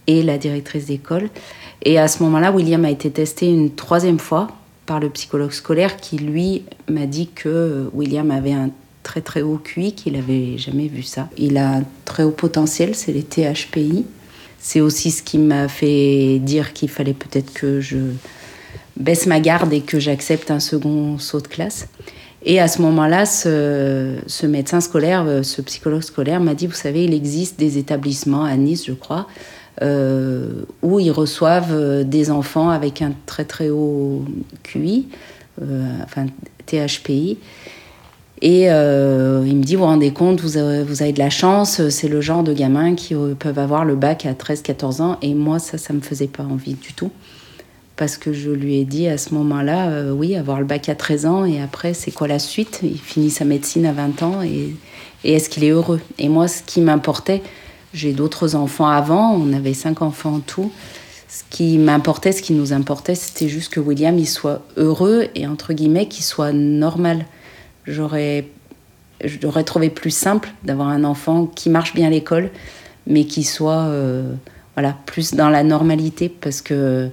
et 0.07 0.21
la 0.23 0.37
directrice 0.37 0.85
d'école. 0.85 1.29
Et 1.83 1.97
à 1.97 2.07
ce 2.07 2.23
moment-là, 2.23 2.51
William 2.51 2.83
a 2.85 2.91
été 2.91 3.11
testé 3.11 3.47
une 3.47 3.71
troisième 3.71 4.19
fois 4.19 4.49
par 4.85 4.99
le 4.99 5.09
psychologue 5.09 5.51
scolaire 5.51 5.97
qui, 5.97 6.17
lui, 6.17 6.63
m'a 6.89 7.05
dit 7.05 7.29
que 7.33 7.89
William 7.93 8.31
avait 8.31 8.53
un 8.53 8.69
très 9.03 9.21
très 9.21 9.41
haut 9.41 9.59
QI, 9.61 9.93
qu'il 9.93 10.13
n'avait 10.13 10.57
jamais 10.57 10.87
vu 10.87 11.03
ça. 11.03 11.29
Il 11.37 11.57
a 11.57 11.77
un 11.77 11.83
très 12.05 12.23
haut 12.23 12.31
potentiel, 12.31 12.95
c'est 12.95 13.11
les 13.11 13.23
THPI. 13.23 14.05
C'est 14.59 14.79
aussi 14.79 15.11
ce 15.11 15.21
qui 15.21 15.37
m'a 15.37 15.67
fait 15.67 16.39
dire 16.39 16.71
qu'il 16.73 16.89
fallait 16.89 17.13
peut-être 17.13 17.53
que 17.53 17.81
je 17.81 17.97
baisse 18.95 19.25
ma 19.25 19.41
garde 19.41 19.73
et 19.73 19.81
que 19.81 19.99
j'accepte 19.99 20.51
un 20.51 20.61
second 20.61 21.17
saut 21.17 21.41
de 21.41 21.47
classe. 21.47 21.87
Et 22.45 22.59
à 22.59 22.67
ce 22.67 22.81
moment-là, 22.81 23.25
ce, 23.25 24.45
médecin 24.45 24.81
scolaire, 24.81 25.23
euh, 25.25 25.43
ce 25.43 25.61
psychologue 25.61 26.01
scolaire 26.01 26.41
m'a 26.41 26.55
dit, 26.55 26.67
vous 26.67 26.73
savez, 26.73 27.05
il 27.05 27.13
existe 27.13 27.57
des 27.57 27.77
établissements 27.77 28.43
à 28.43 28.55
Nice, 28.57 28.85
je 28.85 28.91
crois, 28.91 29.27
euh, 29.81 30.63
où 30.81 30.99
ils 30.99 31.11
reçoivent 31.11 31.73
euh, 31.73 32.03
des 32.03 32.31
enfants 32.31 32.69
avec 32.69 33.01
un 33.01 33.13
très 33.25 33.45
très 33.45 33.69
haut 33.69 34.25
QI, 34.63 35.07
enfin 36.03 36.25
THPI. 36.65 37.37
Et 38.41 38.63
il 38.63 38.69
me 38.69 39.63
dit, 39.63 39.75
vous 39.75 39.83
vous 39.83 39.87
rendez 39.87 40.11
compte, 40.11 40.41
vous 40.41 40.57
avez, 40.57 40.83
vous 40.83 41.01
avez 41.01 41.13
de 41.13 41.19
la 41.19 41.29
chance, 41.29 41.87
c'est 41.87 42.09
le 42.09 42.19
genre 42.19 42.43
de 42.43 42.51
gamins 42.51 42.93
qui 42.93 43.15
peuvent 43.39 43.59
avoir 43.59 43.85
le 43.85 43.95
bac 43.95 44.25
à 44.25 44.33
13-14 44.33 45.01
ans. 45.01 45.17
Et 45.21 45.33
moi, 45.33 45.59
ça, 45.59 45.77
ça 45.77 45.93
ne 45.93 45.99
me 45.99 46.03
faisait 46.03 46.27
pas 46.27 46.43
envie 46.43 46.73
du 46.73 46.91
tout 46.91 47.11
parce 48.03 48.17
que 48.17 48.33
je 48.33 48.49
lui 48.49 48.79
ai 48.79 48.83
dit 48.83 49.07
à 49.07 49.17
ce 49.17 49.33
moment-là, 49.33 49.87
euh, 49.87 50.11
oui, 50.11 50.35
avoir 50.35 50.59
le 50.59 50.65
bac 50.65 50.89
à 50.89 50.95
13 50.95 51.25
ans 51.25 51.45
et 51.45 51.61
après, 51.61 51.93
c'est 51.93 52.11
quoi 52.11 52.27
la 52.27 52.37
suite? 52.37 52.81
Il 52.83 52.99
finit 52.99 53.29
sa 53.29 53.45
médecine 53.45 53.85
à 53.85 53.93
20 53.93 54.23
ans 54.23 54.41
et, 54.41 54.75
est-ce 55.23 55.47
qu'il 55.47 55.63
est 55.63 55.69
heureux? 55.69 56.01
Et 56.19 56.27
moi, 56.27 56.49
ce 56.49 56.63
qui 56.63 56.81
m'importait, 56.81 57.41
j'ai 57.93 58.11
d'autres 58.11 58.55
enfants 58.55 58.87
avant, 58.87 59.31
on 59.35 59.53
avait 59.53 59.73
cinq 59.73 60.01
enfants 60.01 60.33
en 60.33 60.39
tout. 60.41 60.69
Ce 61.29 61.43
qui 61.49 61.77
m'importait, 61.77 62.33
ce 62.33 62.41
qui 62.41 62.51
nous 62.51 62.73
importait, 62.73 63.15
c'était 63.15 63.47
juste 63.47 63.71
que 63.71 63.79
William 63.79 64.19
il 64.19 64.27
soit 64.27 64.63
heureux 64.75 65.27
et 65.33 65.47
entre 65.47 65.71
guillemets 65.71 66.09
qu'il 66.09 66.25
soit 66.25 66.51
normal. 66.51 67.25
J'aurais, 67.87 68.49
j'aurais 69.23 69.63
trouvé 69.63 69.89
plus 69.89 70.11
simple 70.11 70.51
d'avoir 70.65 70.89
un 70.89 71.05
enfant 71.05 71.45
qui 71.45 71.69
marche 71.69 71.93
bien 71.93 72.07
à 72.07 72.09
l'école, 72.09 72.49
mais 73.07 73.23
qui 73.23 73.45
soit 73.45 73.83
euh, 73.83 74.33
voilà 74.75 74.93
plus 75.05 75.35
dans 75.35 75.47
la 75.47 75.63
normalité 75.63 76.27
parce 76.27 76.61
que 76.61 77.09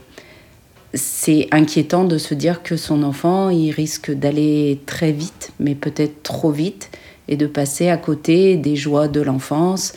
c'est 0.95 1.49
inquiétant 1.53 2.05
de 2.05 2.19
se 2.19 2.35
dire 2.35 2.63
que 2.63 2.77
son 2.77 3.03
enfant, 3.03 3.51
il 3.51 3.71
risque 3.71 4.11
d'aller 4.11 4.81
très 4.87 5.13
vite, 5.13 5.53
mais 5.61 5.75
peut-être 5.75 6.23
trop 6.23 6.51
vite, 6.51 6.91
et 7.29 7.37
de 7.37 7.47
passer 7.47 7.89
à 7.89 7.97
côté 7.97 8.57
des 8.57 8.77
joies 8.77 9.09
de 9.09 9.21
l'enfance, 9.21 9.93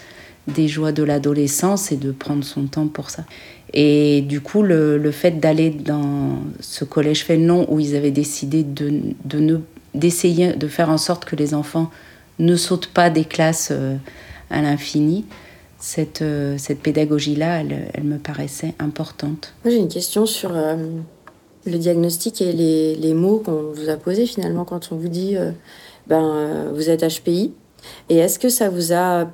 des 0.47 0.67
joies 0.67 0.91
de 0.91 1.03
l'adolescence, 1.03 1.91
et 1.91 1.97
de 1.97 2.11
prendre 2.11 2.43
son 2.43 2.65
temps 2.65 2.87
pour 2.87 3.09
ça. 3.09 3.25
Et 3.73 4.21
du 4.21 4.39
coup, 4.39 4.61
le, 4.61 5.11
fait 5.11 5.39
d'aller 5.39 5.71
dans 5.71 6.37
ce 6.59 6.85
collège 6.85 7.23
Fénelon 7.23 7.65
où 7.69 7.79
ils 7.79 7.95
avaient 7.95 8.11
décidé 8.11 8.63
de, 8.63 9.01
de 9.25 9.61
d'essayer 9.95 10.53
de 10.53 10.67
faire 10.67 10.89
en 10.89 10.97
sorte 10.97 11.25
que 11.25 11.35
les 11.35 11.53
enfants 11.53 11.91
ne 12.39 12.55
sautent 12.55 12.87
pas 12.87 13.11
des 13.11 13.25
classes 13.25 13.69
euh, 13.71 13.95
à 14.49 14.61
l'infini, 14.61 15.25
cette, 15.83 16.21
euh, 16.21 16.55
cette 16.57 16.79
pédagogie-là, 16.79 17.59
elle, 17.59 17.89
elle, 17.93 18.05
me 18.05 18.17
paraissait 18.17 18.73
importante. 18.79 19.53
Moi, 19.65 19.73
j'ai 19.73 19.79
une 19.79 19.89
question 19.89 20.25
sur 20.25 20.55
euh, 20.55 20.77
le 21.65 21.77
diagnostic 21.77 22.41
et 22.41 22.53
les, 22.53 22.95
les 22.95 23.13
mots 23.13 23.39
qu'on 23.43 23.73
vous 23.73 23.89
a 23.89 23.97
posés 23.97 24.25
finalement 24.25 24.63
quand 24.63 24.93
on 24.93 24.95
vous 24.95 25.09
dit 25.09 25.35
euh, 25.35 25.51
ben, 26.07 26.71
vous 26.73 26.89
êtes 26.89 27.03
HPI. 27.03 27.51
Et 28.07 28.15
est-ce 28.15 28.39
que 28.39 28.47
ça 28.47 28.69
vous 28.69 28.93
a 28.93 29.29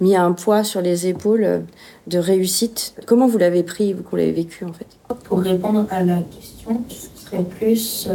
mis 0.00 0.14
un 0.14 0.30
poids 0.30 0.62
sur 0.62 0.80
les 0.82 1.08
épaules 1.08 1.64
de 2.06 2.18
réussite? 2.18 2.94
Comment 3.06 3.26
vous 3.26 3.38
l'avez 3.38 3.64
pris, 3.64 3.92
vous, 3.92 4.04
qu'on 4.04 4.14
l'avez 4.14 4.30
vécu 4.30 4.64
en 4.64 4.72
fait? 4.72 4.86
Pour 5.24 5.40
répondre 5.40 5.84
à 5.90 6.04
la 6.04 6.18
question, 6.18 6.80
ce 6.88 7.24
serait 7.24 7.42
plus. 7.42 8.08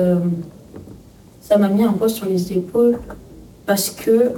ça 1.41 1.57
m'a 1.57 1.67
mis 1.67 1.83
un 1.83 1.91
poids 1.91 2.07
sur 2.07 2.27
les 2.27 2.53
épaules 2.53 2.97
parce 3.65 3.89
que, 3.89 4.31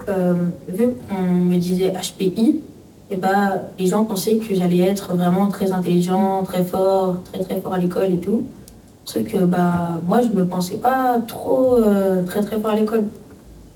vu 0.67 0.87
qu'on 1.07 1.21
me 1.21 1.57
disait 1.57 1.93
HPI, 1.93 2.63
et 3.09 3.15
bah, 3.15 3.61
les 3.79 3.87
gens 3.87 4.03
pensaient 4.03 4.37
que 4.37 4.53
j'allais 4.53 4.79
être 4.79 5.15
vraiment 5.15 5.47
très 5.47 5.71
intelligent, 5.71 6.43
très 6.43 6.63
fort, 6.63 7.17
très 7.31 7.43
très 7.43 7.61
fort 7.61 7.73
à 7.73 7.77
l'école 7.77 8.13
et 8.13 8.17
tout. 8.17 8.43
Ce 9.05 9.19
que 9.19 9.37
bah, 9.37 10.01
moi, 10.05 10.21
je 10.21 10.27
ne 10.27 10.33
me 10.33 10.45
pensais 10.45 10.75
pas 10.75 11.19
trop 11.25 11.77
euh, 11.77 12.23
très 12.23 12.41
très 12.41 12.59
fort 12.59 12.71
à 12.71 12.75
l'école. 12.75 13.05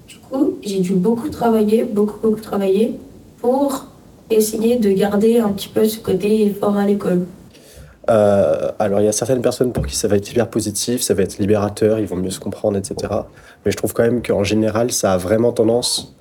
Du 0.07 0.17
coup, 0.17 0.57
j'ai 0.61 0.79
dû 0.81 0.93
beaucoup 0.93 1.29
travailler, 1.29 1.85
beaucoup 1.85 2.19
beaucoup 2.21 2.41
travailler 2.41 2.99
pour 3.39 3.85
essayer 4.29 4.77
de 4.77 4.91
garder 4.91 5.39
un 5.39 5.49
petit 5.49 5.69
peu 5.69 5.85
ce 5.85 5.99
côté 5.99 6.53
fort 6.59 6.75
à 6.75 6.85
l'école. 6.85 7.25
Euh, 8.09 8.71
alors, 8.79 8.99
il 8.99 9.05
y 9.05 9.07
a 9.07 9.13
certaines 9.13 9.41
personnes 9.41 9.71
pour 9.71 9.87
qui 9.87 9.95
ça 9.95 10.09
va 10.09 10.17
être 10.17 10.29
hyper 10.29 10.49
positif, 10.49 11.01
ça 11.01 11.13
va 11.13 11.23
être 11.23 11.37
libérateur, 11.37 11.99
ils 11.99 12.07
vont 12.07 12.17
mieux 12.17 12.31
se 12.31 12.39
comprendre, 12.41 12.77
etc. 12.77 12.95
Mais 13.63 13.71
je 13.71 13.77
trouve 13.77 13.93
quand 13.93 14.03
même 14.03 14.21
qu'en 14.21 14.43
général, 14.43 14.91
ça 14.91 15.13
a 15.13 15.17
vraiment 15.17 15.53
tendance 15.53 16.13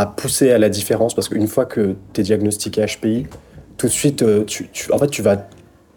à 0.00 0.06
pousser 0.06 0.50
à 0.50 0.58
la 0.58 0.68
différence 0.68 1.14
parce 1.14 1.28
qu'une 1.28 1.46
fois 1.46 1.66
que 1.66 1.94
tu 2.12 2.20
es 2.20 2.24
diagnostiqué 2.24 2.84
HPI, 2.84 3.26
tout 3.76 3.86
de 3.86 3.92
suite, 3.92 4.22
euh, 4.22 4.44
tu, 4.44 4.68
en 4.92 4.98
fait, 4.98 5.08
tu 5.08 5.22
vas 5.22 5.46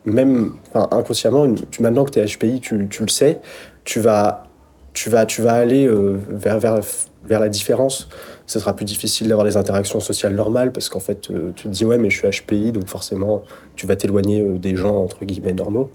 même 0.05 0.53
inconsciemment, 0.73 1.51
tu, 1.71 1.81
maintenant 1.81 2.05
que 2.05 2.11
tu 2.11 2.19
es 2.19 2.25
HPI, 2.25 2.61
tu, 2.61 2.87
tu, 2.89 3.01
le 3.01 3.09
sais, 3.09 3.39
tu 3.85 3.99
vas, 3.99 4.45
tu 4.93 5.09
vas, 5.09 5.25
tu 5.25 5.41
vas 5.41 5.53
aller 5.53 5.87
euh, 5.87 6.17
vers, 6.29 6.59
vers, 6.59 6.79
vers 7.25 7.39
la 7.39 7.49
différence. 7.49 8.07
Ce 8.45 8.59
sera 8.59 8.75
plus 8.75 8.85
difficile 8.85 9.29
d'avoir 9.29 9.45
des 9.45 9.57
interactions 9.57 9.99
sociales 9.99 10.35
normales 10.35 10.71
parce 10.71 10.89
qu'en 10.89 10.99
fait, 10.99 11.31
euh, 11.31 11.51
tu 11.55 11.63
te 11.63 11.69
dis, 11.69 11.83
ouais, 11.83 11.97
mais 11.97 12.11
je 12.11 12.19
suis 12.19 12.41
HPI, 12.41 12.71
donc 12.71 12.87
forcément, 12.87 13.43
tu 13.75 13.87
vas 13.87 13.95
t'éloigner 13.95 14.43
des 14.59 14.75
gens, 14.75 14.95
entre 14.95 15.25
guillemets, 15.25 15.53
normaux. 15.53 15.89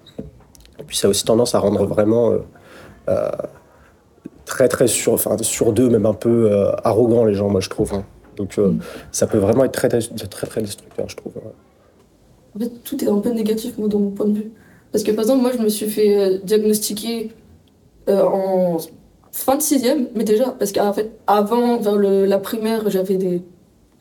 Et 0.81 0.83
puis 0.85 0.97
ça 0.97 1.07
a 1.07 1.11
aussi 1.11 1.25
tendance 1.25 1.55
à 1.55 1.61
rendre 1.61 1.87
vraiment 1.87 2.33
très, 4.53 4.69
très 4.69 4.87
sur, 4.87 5.15
enfin, 5.15 5.37
sur 5.41 5.73
deux, 5.73 5.89
même 5.89 6.07
un 6.07 6.13
peu 6.15 6.51
arrogant 6.85 7.25
les 7.25 7.35
gens, 7.35 7.49
moi, 7.49 7.61
je 7.61 7.71
trouve. 7.71 7.95
Hein. 7.95 8.05
Donc 8.37 8.59
mm. 8.59 8.79
ça 9.11 9.27
peut 9.27 9.39
vraiment 9.39 9.65
être 9.65 9.73
très, 9.73 9.89
très, 9.89 10.01
très, 10.01 10.47
très 10.47 10.63
destructeur, 10.63 11.09
je 11.09 11.17
trouve. 11.17 11.33
En 12.55 12.59
fait, 12.59 12.71
tout 12.85 13.03
est 13.03 13.09
un 13.09 13.19
peu 13.19 13.31
négatif, 13.31 13.79
moi, 13.79 13.89
dans 13.89 13.99
mon 13.99 14.11
point 14.11 14.27
de 14.27 14.35
vue. 14.35 14.51
Parce 14.93 15.05
que, 15.05 15.11
par 15.11 15.23
exemple, 15.23 15.41
moi, 15.41 15.53
je 15.57 15.63
me 15.63 15.71
suis 15.71 15.89
fait 15.89 16.19
euh, 16.19 16.39
diagnostiquer 16.45 17.31
euh, 18.11 18.23
en 18.23 18.77
fin 19.31 19.57
de 19.57 19.63
sixième, 19.63 20.09
mais 20.15 20.25
déjà, 20.25 20.51
parce 20.59 20.73
qu'en 20.73 20.93
fait, 20.93 21.11
avant, 21.27 21.79
vers 21.79 21.97
le, 21.97 22.27
la 22.27 22.39
primaire, 22.39 22.91
j'avais 22.91 23.17
des, 23.17 23.41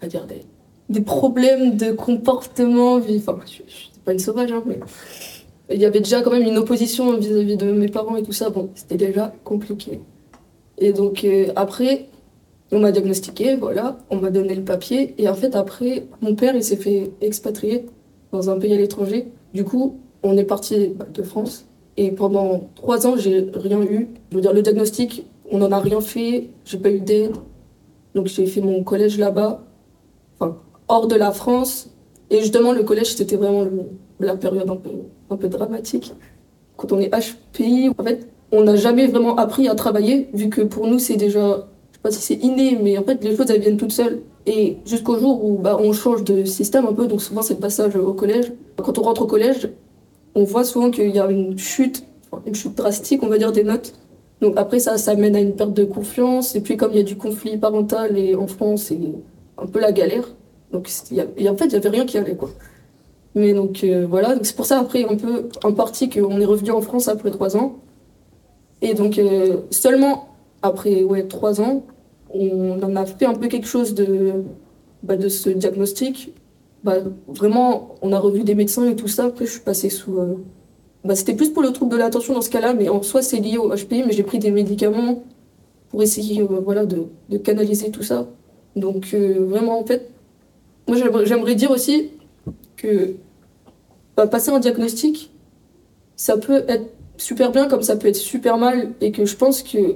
à 0.02 0.08
dire, 0.08 0.26
des, 0.26 0.42
des 0.90 1.02
problèmes 1.02 1.78
de 1.78 1.94
comportement. 1.94 2.96
Enfin, 2.96 3.40
je, 3.46 3.64
je 3.66 3.74
suis 3.74 3.92
pas 4.04 4.12
une 4.12 4.20
sauvage, 4.20 4.52
hein, 4.52 4.64
mais 4.66 4.80
il 5.72 5.80
y 5.80 5.86
avait 5.86 6.02
déjà 6.02 6.22
quand 6.22 6.32
même 6.32 6.44
une 6.44 6.58
opposition 6.58 7.18
vis-à-vis 7.18 7.56
de 7.56 7.72
mes 7.72 7.88
parents 7.88 8.18
et 8.18 8.24
tout 8.24 8.34
ça. 8.34 8.50
Bon, 8.50 8.70
c'était 8.76 8.98
déjà 8.98 9.34
compliqué. 9.46 10.02
Et 10.82 10.94
donc, 10.94 11.24
euh, 11.24 11.54
après, 11.56 12.08
on 12.72 12.80
m'a 12.80 12.92
diagnostiqué, 12.92 13.56
voilà, 13.56 14.00
on 14.10 14.18
m'a 14.18 14.32
donné 14.32 14.56
le 14.56 14.64
papier. 14.64 15.14
Et 15.18 15.30
en 15.30 15.36
fait, 15.36 15.56
après, 15.56 16.08
mon 16.22 16.36
père, 16.36 16.56
il 16.56 16.64
s'est 16.64 16.76
fait 16.76 17.12
expatrier 17.22 17.86
dans 18.32 18.50
un 18.50 18.58
pays 18.58 18.74
à 18.74 18.78
l'étranger. 18.78 19.28
Du 19.54 19.64
coup, 19.64 20.00
on 20.24 20.36
est 20.38 20.44
parti 20.44 20.88
bah, 20.96 21.06
de 21.14 21.22
France. 21.22 21.68
Et 21.98 22.12
pendant 22.12 22.70
trois 22.76 23.06
ans, 23.06 23.16
j'ai 23.16 23.48
rien 23.54 23.82
eu. 23.84 24.10
Je 24.32 24.36
veux 24.36 24.42
dire, 24.42 24.54
le 24.54 24.64
diagnostic, 24.64 25.26
on 25.52 25.60
n'en 25.60 25.72
a 25.72 25.80
rien 25.80 26.02
fait. 26.02 26.48
J'ai 26.66 26.80
pas 26.80 26.90
eu 26.90 27.00
d'aide. 27.00 27.36
Donc 28.16 28.28
j'ai 28.28 28.46
fait 28.46 28.62
mon 28.62 28.84
collège 28.84 29.18
là-bas, 29.18 29.64
enfin, 30.38 30.58
hors 30.90 31.08
de 31.08 31.16
la 31.16 31.32
France. 31.32 31.90
Et 32.30 32.40
justement, 32.40 32.74
le 32.74 32.84
collège, 32.84 33.16
c'était 33.16 33.38
vraiment 33.38 33.66
la 34.20 34.36
période 34.36 34.70
un 34.70 34.76
peu, 34.76 34.90
un 35.30 35.38
peu 35.38 35.48
dramatique. 35.48 36.14
Quand 36.76 36.92
on 36.92 37.00
est 37.00 37.10
HPI, 37.10 37.90
en 37.90 38.04
fait, 38.04 38.28
on 38.52 38.64
n'a 38.64 38.76
jamais 38.76 39.08
vraiment 39.08 39.36
appris 39.38 39.68
à 39.68 39.76
travailler, 39.76 40.30
vu 40.34 40.50
que 40.50 40.62
pour 40.62 40.88
nous, 40.88 41.00
c'est 41.00 41.16
déjà, 41.16 41.68
je 41.92 41.98
sais 41.98 42.02
pas 42.04 42.12
si 42.12 42.22
c'est 42.22 42.36
inné, 42.36 42.78
mais 42.82 42.98
en 42.98 43.04
fait, 43.04 43.24
les 43.24 43.36
choses, 43.36 43.50
elles 43.50 43.62
viennent 43.62 43.78
toutes 43.78 43.92
seules. 43.92 44.22
Et 44.46 44.78
jusqu'au 44.86 45.18
jour 45.20 45.44
où 45.44 45.58
bah, 45.58 45.78
on 45.80 45.94
change 45.94 46.24
de 46.24 46.46
système 46.46 46.86
un 46.88 46.94
peu, 46.94 47.08
donc 47.08 47.22
souvent 47.22 47.42
c'est 47.42 47.54
le 47.54 47.60
passage 47.60 47.96
au 47.96 48.14
collège. 48.14 48.52
Quand 48.78 48.98
on 48.98 49.04
rentre 49.04 49.22
au 49.22 49.28
collège, 49.28 49.70
on 50.34 50.44
voit 50.44 50.64
souvent 50.64 50.90
qu'il 50.90 51.16
y 51.16 51.20
a 51.20 51.30
une 51.30 51.58
chute, 51.58 52.04
une 52.46 52.56
chute 52.56 52.76
drastique, 52.76 53.22
on 53.24 53.28
va 53.28 53.38
dire, 53.38 53.52
des 53.52 53.64
notes. 53.64 53.94
Donc 54.42 54.56
après 54.58 54.80
ça, 54.80 54.98
ça 54.98 55.14
mène 55.14 55.36
à 55.36 55.40
une 55.40 55.56
perte 55.56 55.74
de 55.74 55.84
confiance. 55.84 56.56
Et 56.56 56.62
puis 56.62 56.76
comme 56.76 56.92
il 56.92 56.98
y 56.98 57.02
a 57.02 57.04
du 57.04 57.18
conflit 57.18 57.58
parental 57.58 58.18
et 58.18 58.36
en 58.36 58.48
France, 58.48 58.86
c'est 58.86 58.98
un 59.60 59.68
peu 59.68 59.80
la 59.80 59.92
galère. 59.92 60.28
Donc 60.72 60.90
et 61.38 61.50
en 61.50 61.56
fait, 61.56 61.66
il 61.66 61.70
n'y 61.70 61.76
avait 61.76 61.90
rien 61.90 62.06
qui 62.06 62.18
allait 62.18 62.36
quoi. 62.36 62.50
Mais 63.36 63.54
donc 63.54 63.84
euh, 63.84 64.06
voilà, 64.10 64.36
donc 64.36 64.46
c'est 64.46 64.56
pour 64.56 64.66
ça 64.66 64.80
après 64.80 65.06
un 65.06 65.16
peu 65.16 65.50
en 65.64 65.74
partie 65.74 66.10
qu'on 66.10 66.42
est 66.42 66.46
revenu 66.46 66.72
en 66.72 66.82
France 66.82 67.08
après 67.08 67.30
trois 67.30 67.56
ans. 67.56 67.76
Et 68.82 68.94
donc 68.94 69.18
euh, 69.18 69.58
seulement 69.70 70.30
après 70.62 71.04
ouais 71.04 71.24
trois 71.28 71.62
ans, 71.62 71.84
on 72.34 72.82
en 72.82 72.96
a 72.96 73.06
fait 73.06 73.26
un 73.26 73.34
peu 73.34 73.48
quelque 73.48 73.68
chose 73.68 73.94
de, 73.94 74.44
bah, 75.04 75.18
de 75.18 75.30
ce 75.30 75.50
diagnostic. 75.50 76.34
Bah, 76.84 76.98
vraiment, 77.28 77.96
on 78.02 78.12
a 78.12 78.20
revu 78.20 78.44
des 78.44 78.56
médecins 78.56 78.90
et 78.90 78.96
tout 78.96 79.08
ça. 79.08 79.26
Après, 79.26 79.46
je 79.46 79.52
suis 79.52 79.62
passée 79.62 79.90
sous. 79.90 80.18
Euh, 80.18 80.36
bah, 81.04 81.16
C'était 81.16 81.36
plus 81.36 81.50
pour 81.50 81.62
le 81.62 81.72
trouble 81.72 81.92
de 81.92 81.98
l'attention 81.98 82.34
dans 82.34 82.42
ce 82.42 82.50
cas-là, 82.50 82.74
mais 82.74 82.90
en 82.90 83.02
soi, 83.02 83.22
c'est 83.22 83.38
lié 83.38 83.58
au 83.58 83.70
HPI, 83.70 84.04
mais 84.06 84.14
j'ai 84.14 84.24
pris 84.24 84.40
des 84.40 84.52
médicaments 84.52 85.24
pour 85.90 86.02
essayer 86.02 86.42
euh, 86.42 86.46
voilà, 86.64 86.86
de, 86.86 87.08
canaliser 87.38 87.92
tout 87.92 88.04
ça. 88.04 88.28
Donc, 88.76 89.10
euh, 89.14 89.46
vraiment, 89.48 89.80
en 89.80 89.86
fait, 89.86 90.10
moi, 90.88 90.98
j'aimerais 91.26 91.56
dire 91.56 91.72
aussi 91.72 92.12
que 92.78 93.16
bah, 94.18 94.28
passer 94.28 94.50
un 94.52 94.60
diagnostic, 94.60 95.32
ça 96.16 96.38
peut 96.38 96.64
être 96.68 96.86
super 97.22 97.52
bien 97.52 97.68
comme 97.68 97.84
ça 97.84 97.96
peut 97.96 98.08
être 98.08 98.16
super 98.16 98.58
mal, 98.58 98.94
et 99.02 99.12
que 99.12 99.26
je 99.26 99.36
pense 99.36 99.64
que. 99.64 99.96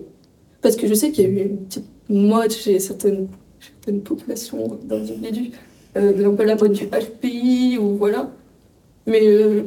Parce 0.62 0.76
que 0.76 0.88
je 0.88 0.94
sais 0.94 1.12
qu'il 1.12 1.24
y 1.24 1.28
a 1.28 1.30
eu 1.30 1.46
une 1.46 1.58
petite 1.66 1.86
moi, 2.10 2.46
j'ai 2.48 2.80
certaines, 2.80 3.28
certaines 3.60 4.02
populations 4.02 4.80
dans 4.84 5.00
l'édu, 5.22 5.52
euh, 5.98 6.36
la 6.38 6.56
mode 6.56 6.74
du 6.74 6.86
HPI 6.86 7.78
ou 7.80 7.96
voilà. 7.98 8.32
Mais 9.08 9.22
euh, 9.26 9.64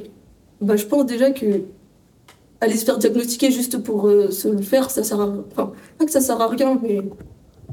bah, 0.61 0.77
je 0.77 0.87
pense 0.87 1.07
déjà 1.07 1.31
que 1.31 1.47
aller 2.61 2.77
se 2.77 2.85
faire 2.85 2.99
diagnostiquer 2.99 3.51
juste 3.51 3.79
pour 3.79 4.09
euh, 4.09 4.31
se 4.31 4.49
le 4.49 4.63
faire, 4.63 4.91
ça 4.91 5.03
sert 5.03 5.21
à 5.21 5.29
Enfin, 5.53 5.73
pas 5.99 6.05
que 6.05 6.11
ça 6.11 6.21
sert 6.21 6.41
à 6.41 6.49
rien, 6.49 6.79
mais 6.83 7.01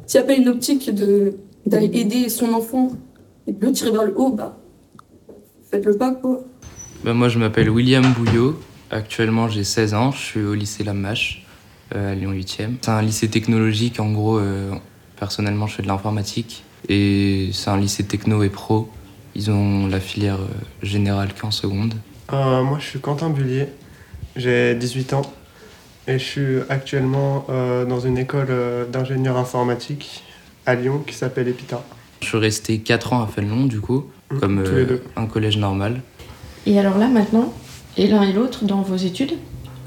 s'il 0.06 0.20
n'y 0.20 0.24
a 0.24 0.28
pas 0.28 0.36
une 0.36 0.50
optique 0.50 0.92
d'aller 1.66 1.90
aider 1.94 2.30
son 2.30 2.54
enfant 2.54 2.92
et 3.48 3.52
de 3.52 3.66
le 3.66 3.72
tirer 3.72 3.92
vers 3.92 4.06
le 4.06 4.20
haut, 4.20 4.32
bah, 4.32 4.58
faites 5.70 5.86
le 5.86 5.98
pas, 5.98 6.14
quoi. 6.14 6.44
Bah, 7.04 7.14
moi, 7.14 7.30
je 7.30 7.38
m'appelle 7.38 7.70
William 7.70 8.06
Bouillot. 8.18 8.56
Actuellement, 8.92 9.50
j'ai 9.50 9.64
16 9.64 9.94
ans. 9.94 10.12
Je 10.12 10.18
suis 10.18 10.42
au 10.42 10.54
lycée 10.54 10.84
Lamache. 10.84 11.46
Euh, 11.94 12.14
à 12.14 12.16
Lyon 12.16 12.34
8e. 12.34 12.78
C'est 12.82 12.90
un 12.90 13.02
lycée 13.02 13.28
technologique, 13.28 14.00
en 14.00 14.12
gros, 14.12 14.40
euh, 14.40 14.72
personnellement, 15.20 15.68
je 15.68 15.76
fais 15.76 15.84
de 15.84 15.88
l'informatique. 15.88 16.64
Et 16.90 17.50
c'est 17.54 17.70
un 17.70 17.78
lycée 17.78 18.04
techno 18.04 18.42
et 18.42 18.50
pro. 18.50 18.90
Ils 19.36 19.52
ont 19.52 19.86
la 19.86 20.00
filière 20.00 20.40
euh, 20.40 20.48
générale 20.82 21.30
qu'en 21.40 21.52
seconde. 21.52 21.94
moi, 22.32 22.78
je 22.80 22.86
suis 22.86 23.00
Quentin 23.00 23.30
Bullier, 23.30 23.68
j'ai 24.36 24.74
18 24.74 25.14
ans 25.14 25.22
et 26.08 26.18
je 26.18 26.24
suis 26.24 26.58
actuellement 26.70 27.48
dans 27.50 28.00
une 28.00 28.18
école 28.18 28.48
d'ingénieur 28.92 29.38
informatique 29.38 30.24
à 30.66 30.76
Lyon 30.76 31.04
qui 31.06 31.16
s'appelle 31.16 31.48
EPITA. 31.48 31.84
Je 32.22 32.28
suis 32.28 32.38
resté 32.38 32.80
4 32.80 33.14
ans 33.14 33.24
à 33.24 33.28
Fénelon, 33.28 33.66
du 33.66 33.80
coup, 33.80 34.06
mmh, 34.32 34.40
comme 34.40 34.64
un 35.16 35.26
collège 35.26 35.58
normal. 35.58 36.02
Et 36.66 36.80
alors 36.80 36.98
là, 36.98 37.08
maintenant, 37.08 37.54
et 37.98 38.08
l'un 38.08 38.24
et 38.24 38.34
l'autre 38.34 38.66
dans 38.66 38.82
vos 38.82 38.96
études, 38.96 39.34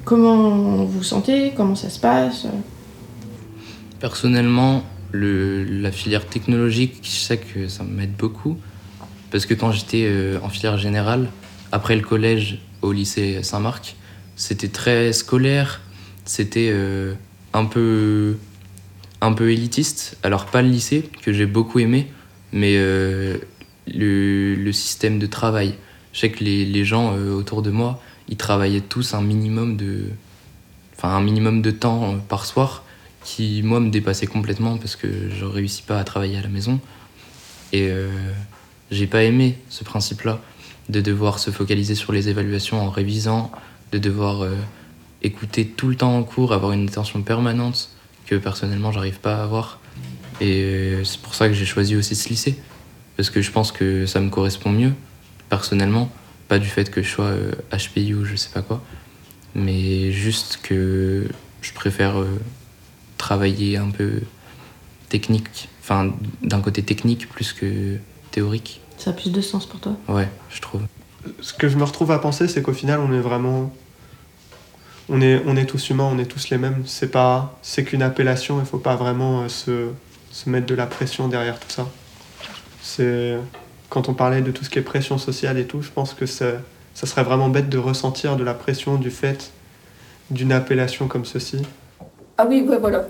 Comment 0.08 0.86
vous 0.86 1.02
sentez 1.02 1.52
Comment 1.54 1.74
ça 1.74 1.90
se 1.90 2.00
passe? 2.00 2.46
Personnellement, 4.00 4.82
le, 5.12 5.64
la 5.64 5.92
filière 5.92 6.24
technologique, 6.24 7.00
je 7.02 7.10
sais 7.10 7.36
que 7.36 7.68
ça 7.68 7.84
m'aide 7.84 8.16
beaucoup. 8.16 8.56
Parce 9.30 9.44
que 9.44 9.52
quand 9.52 9.70
j'étais 9.70 10.06
euh, 10.06 10.38
en 10.42 10.48
filière 10.48 10.78
générale, 10.78 11.28
après 11.72 11.94
le 11.94 12.00
collège 12.00 12.58
au 12.80 12.92
lycée 12.92 13.42
Saint-Marc, 13.42 13.96
c'était 14.34 14.68
très 14.68 15.12
scolaire, 15.12 15.82
c'était 16.24 16.70
euh, 16.72 17.12
un, 17.52 17.66
peu, 17.66 18.38
un 19.20 19.34
peu 19.34 19.52
élitiste. 19.52 20.16
Alors 20.22 20.46
pas 20.46 20.62
le 20.62 20.70
lycée, 20.70 21.10
que 21.20 21.34
j'ai 21.34 21.44
beaucoup 21.44 21.80
aimé, 21.80 22.06
mais 22.52 22.76
euh, 22.78 23.36
le, 23.86 24.72
système 24.72 25.18
de 25.18 25.26
travail. 25.26 25.74
Je 26.12 26.20
sais 26.20 26.30
que 26.30 26.42
les, 26.42 26.64
les 26.64 26.84
gens 26.84 27.14
autour 27.16 27.62
de 27.62 27.70
moi, 27.70 28.00
ils 28.28 28.36
travaillaient 28.36 28.80
tous 28.80 29.14
un 29.14 29.22
minimum 29.22 29.76
de, 29.76 30.04
enfin, 30.96 31.10
un 31.10 31.20
minimum 31.20 31.62
de 31.62 31.70
temps 31.70 32.12
euh, 32.12 32.16
par 32.28 32.44
soir 32.44 32.84
qui, 33.24 33.62
moi, 33.62 33.80
me 33.80 33.90
dépassait 33.90 34.26
complètement 34.26 34.76
parce 34.76 34.96
que 34.96 35.08
je 35.30 35.44
ne 35.44 35.50
réussis 35.50 35.82
pas 35.82 35.98
à 35.98 36.04
travailler 36.04 36.38
à 36.38 36.42
la 36.42 36.48
maison. 36.48 36.80
Et 37.72 37.88
euh, 37.88 38.08
j'ai 38.90 39.06
pas 39.06 39.24
aimé 39.24 39.58
ce 39.68 39.84
principe-là, 39.84 40.40
de 40.88 41.00
devoir 41.00 41.38
se 41.38 41.50
focaliser 41.50 41.94
sur 41.94 42.12
les 42.12 42.28
évaluations 42.28 42.80
en 42.80 42.90
révisant, 42.90 43.50
de 43.92 43.98
devoir 43.98 44.42
euh, 44.42 44.56
écouter 45.22 45.66
tout 45.66 45.88
le 45.88 45.96
temps 45.96 46.16
en 46.16 46.22
cours, 46.22 46.52
avoir 46.52 46.72
une 46.72 46.88
attention 46.88 47.22
permanente 47.22 47.90
que 48.26 48.36
personnellement 48.36 48.92
j'arrive 48.92 49.20
pas 49.20 49.36
à 49.36 49.42
avoir. 49.42 49.80
Et 50.40 50.62
euh, 50.62 51.04
c'est 51.04 51.20
pour 51.20 51.34
ça 51.34 51.48
que 51.48 51.54
j'ai 51.54 51.66
choisi 51.66 51.96
aussi 51.96 52.14
ce 52.14 52.28
lycée, 52.28 52.58
parce 53.16 53.28
que 53.28 53.42
je 53.42 53.50
pense 53.50 53.72
que 53.72 54.06
ça 54.06 54.20
me 54.20 54.30
correspond 54.30 54.70
mieux, 54.70 54.92
personnellement. 55.48 56.10
Pas 56.48 56.58
du 56.58 56.68
fait 56.68 56.90
que 56.90 57.02
je 57.02 57.08
sois 57.08 57.32
HPI 57.72 58.12
euh, 58.12 58.16
ou 58.16 58.24
je 58.24 58.36
sais 58.36 58.50
pas 58.50 58.62
quoi, 58.62 58.82
mais 59.54 60.12
juste 60.12 60.60
que 60.62 61.28
je 61.60 61.72
préfère 61.72 62.20
euh, 62.20 62.40
travailler 63.18 63.76
un 63.76 63.90
peu 63.90 64.20
technique, 65.08 65.68
enfin 65.82 66.14
d'un 66.42 66.60
côté 66.60 66.82
technique 66.82 67.28
plus 67.28 67.52
que 67.52 67.96
théorique. 68.30 68.80
Ça 68.96 69.10
a 69.10 69.12
plus 69.12 69.30
de 69.30 69.40
sens 69.40 69.66
pour 69.66 69.80
toi? 69.80 69.96
Ouais, 70.08 70.28
je 70.50 70.60
trouve. 70.60 70.82
Ce 71.40 71.52
que 71.52 71.68
je 71.68 71.76
me 71.76 71.84
retrouve 71.84 72.10
à 72.12 72.18
penser, 72.18 72.48
c'est 72.48 72.62
qu'au 72.62 72.72
final, 72.72 73.00
on 73.00 73.12
est 73.12 73.20
vraiment. 73.20 73.72
On 75.10 75.20
est, 75.20 75.42
on 75.46 75.56
est 75.56 75.64
tous 75.64 75.88
humains, 75.88 76.08
on 76.10 76.18
est 76.18 76.26
tous 76.26 76.50
les 76.50 76.58
mêmes. 76.58 76.82
C'est 76.84 77.10
pas, 77.10 77.58
c'est 77.62 77.84
qu'une 77.84 78.02
appellation, 78.02 78.60
il 78.60 78.66
faut 78.66 78.78
pas 78.78 78.96
vraiment 78.96 79.42
euh, 79.42 79.48
se, 79.48 79.88
se 80.30 80.50
mettre 80.50 80.66
de 80.66 80.74
la 80.74 80.86
pression 80.86 81.28
derrière 81.28 81.58
tout 81.58 81.70
ça. 81.70 81.88
C'est 82.82 83.38
quand 83.88 84.08
on 84.08 84.14
parlait 84.14 84.42
de 84.42 84.50
tout 84.50 84.64
ce 84.64 84.70
qui 84.70 84.78
est 84.78 84.82
pression 84.82 85.18
sociale 85.18 85.58
et 85.58 85.66
tout, 85.66 85.82
je 85.82 85.90
pense 85.90 86.14
que 86.14 86.26
ça 86.26 86.60
serait 86.94 87.24
vraiment 87.24 87.48
bête 87.48 87.68
de 87.68 87.78
ressentir 87.78 88.36
de 88.36 88.44
la 88.44 88.54
pression 88.54 88.96
du 88.96 89.10
fait 89.10 89.50
d'une 90.30 90.52
appellation 90.52 91.08
comme 91.08 91.24
ceci. 91.24 91.62
Ah 92.36 92.46
oui, 92.48 92.62
ouais, 92.68 92.78
voilà. 92.78 93.06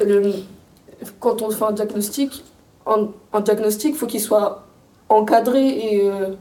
quand 1.21 1.43
on 1.43 1.51
fait 1.51 1.65
un 1.65 1.73
diagnostic, 1.73 2.45
un, 2.87 3.41
diagnostic, 3.41 3.91
il 3.95 3.97
faut 3.97 4.07
qu'il 4.07 4.21
soit 4.21 4.65
encadré 5.09 5.67
et 5.67 6.09
euh, 6.09 6.35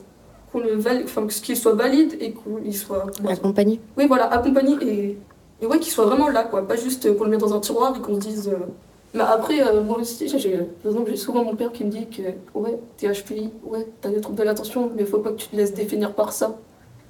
qu'on 0.51 0.59
le 0.59 0.77
enfin, 1.03 1.25
qu'il 1.27 1.57
soit 1.57 1.73
valide 1.73 2.15
et 2.19 2.33
qu'il 2.33 2.75
soit 2.75 3.07
accompagné. 3.27 3.79
Oui, 3.97 4.05
voilà, 4.07 4.25
accompagné 4.25 4.75
et, 4.81 5.17
et 5.61 5.65
ouais, 5.65 5.79
qu'il 5.79 5.91
soit 5.91 6.05
vraiment 6.05 6.29
là, 6.29 6.43
quoi. 6.43 6.67
Pas 6.67 6.75
juste 6.75 7.17
qu'on 7.17 7.23
le 7.23 7.31
mette 7.31 7.39
dans 7.39 7.55
un 7.55 7.59
tiroir 7.59 7.95
et 7.97 7.99
qu'on 7.99 8.15
se 8.15 8.27
dise. 8.27 8.49
Euh, 8.49 8.65
mais 9.13 9.23
après, 9.23 9.61
euh, 9.61 9.81
moi 9.81 9.99
aussi, 9.99 10.27
j'ai, 10.27 10.39
j'ai 10.39 11.15
souvent 11.15 11.43
mon 11.43 11.55
père 11.55 11.71
qui 11.71 11.83
me 11.83 11.89
dit 11.89 12.07
que 12.07 12.21
ouais, 12.53 12.77
t'es 12.97 13.07
HPI, 13.07 13.49
ouais, 13.65 13.87
t'as 14.01 14.09
des 14.09 14.21
troubles 14.21 14.37
de 14.37 14.43
l'attention, 14.43 14.91
mais 14.95 15.03
il 15.03 15.07
faut 15.07 15.19
pas 15.19 15.31
que 15.31 15.37
tu 15.37 15.47
te 15.47 15.55
laisses 15.55 15.73
définir 15.73 16.13
par 16.13 16.33
ça. 16.33 16.57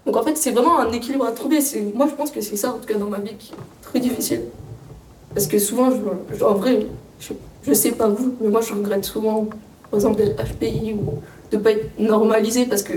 Donc 0.05 0.15
en 0.15 0.23
fait, 0.23 0.37
c'est 0.37 0.51
vraiment 0.51 0.79
un 0.79 0.91
équilibre 0.91 1.25
à 1.25 1.31
trouver. 1.31 1.59
C'est, 1.59 1.81
moi, 1.81 2.07
je 2.09 2.15
pense 2.15 2.31
que 2.31 2.39
c'est 2.41 2.55
ça, 2.55 2.69
en 2.69 2.77
tout 2.77 2.85
cas, 2.85 2.97
dans 2.97 3.09
ma 3.09 3.19
vie, 3.19 3.33
qui 3.37 3.53
est 3.53 3.57
très 3.81 3.99
difficile. 3.99 4.41
Parce 5.33 5.47
que 5.47 5.59
souvent, 5.59 5.89
en 5.89 6.53
vrai, 6.53 6.85
je, 7.19 7.33
je 7.63 7.73
sais 7.73 7.91
pas 7.91 8.07
vous, 8.07 8.33
mais 8.39 8.49
moi, 8.49 8.61
je 8.61 8.73
regrette 8.73 9.03
souvent, 9.03 9.47
par 9.91 9.97
exemple, 9.97 10.17
d'être 10.17 10.41
HPI 10.41 10.93
ou 10.93 11.15
de 11.51 11.57
pas 11.57 11.71
être 11.71 11.99
normalisé 11.99 12.65
parce 12.65 12.83
que 12.83 12.93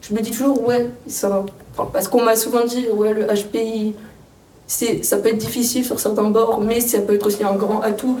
je 0.00 0.14
me 0.14 0.20
dis 0.20 0.30
toujours, 0.30 0.66
ouais, 0.66 0.88
ça. 1.06 1.44
parce 1.92 2.08
qu'on 2.08 2.22
m'a 2.22 2.36
souvent 2.36 2.64
dit, 2.64 2.88
ouais, 2.88 3.14
le 3.14 3.26
HPI, 3.26 3.94
ça 4.68 5.16
peut 5.16 5.28
être 5.30 5.38
difficile 5.38 5.84
sur 5.84 5.98
certains 5.98 6.30
bords, 6.30 6.60
mais 6.60 6.80
ça 6.80 7.00
peut 7.00 7.14
être 7.14 7.26
aussi 7.26 7.42
un 7.42 7.54
grand 7.54 7.80
atout. 7.80 8.18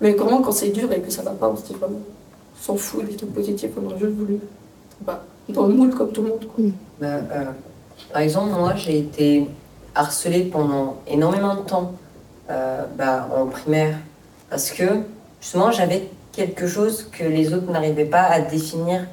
Mais 0.00 0.16
comment, 0.16 0.40
quand 0.40 0.52
c'est 0.52 0.70
dur 0.70 0.90
et 0.92 1.00
que 1.00 1.10
ça 1.10 1.22
va 1.22 1.32
pas, 1.32 1.48
on 1.48 1.56
se 1.56 1.66
dit 1.66 1.74
vraiment, 1.74 2.00
s'en 2.60 2.76
fout 2.76 3.06
des 3.06 3.16
trucs 3.16 3.32
positifs, 3.34 3.70
on 3.80 3.86
aurait 3.86 3.98
juste 3.98 4.12
voulu 4.12 4.38
bah, 5.02 5.22
dans 5.48 5.66
le 5.66 5.74
moule 5.74 5.94
comme 5.94 6.10
tout 6.10 6.22
le 6.22 6.28
monde. 6.30 6.46
Quoi. 6.54 6.64
Bah, 7.00 7.06
euh, 7.06 7.44
par 8.12 8.22
exemple, 8.22 8.50
moi, 8.50 8.74
j'ai 8.76 8.98
été 8.98 9.46
harcelée 9.94 10.44
pendant 10.44 10.96
énormément 11.06 11.54
de 11.54 11.60
temps 11.60 11.92
euh, 12.50 12.84
bah, 12.96 13.28
en 13.36 13.46
primaire 13.46 13.96
parce 14.50 14.70
que 14.70 14.84
justement, 15.40 15.70
j'avais 15.70 16.08
quelque 16.32 16.66
chose 16.66 17.08
que 17.12 17.24
les 17.24 17.52
autres 17.52 17.70
n'arrivaient 17.70 18.04
pas 18.04 18.22
à 18.22 18.40
définir, 18.40 19.06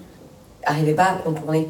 n'arrivaient 0.65 0.93
pas 0.93 1.05
à 1.05 1.15
contourner. 1.15 1.67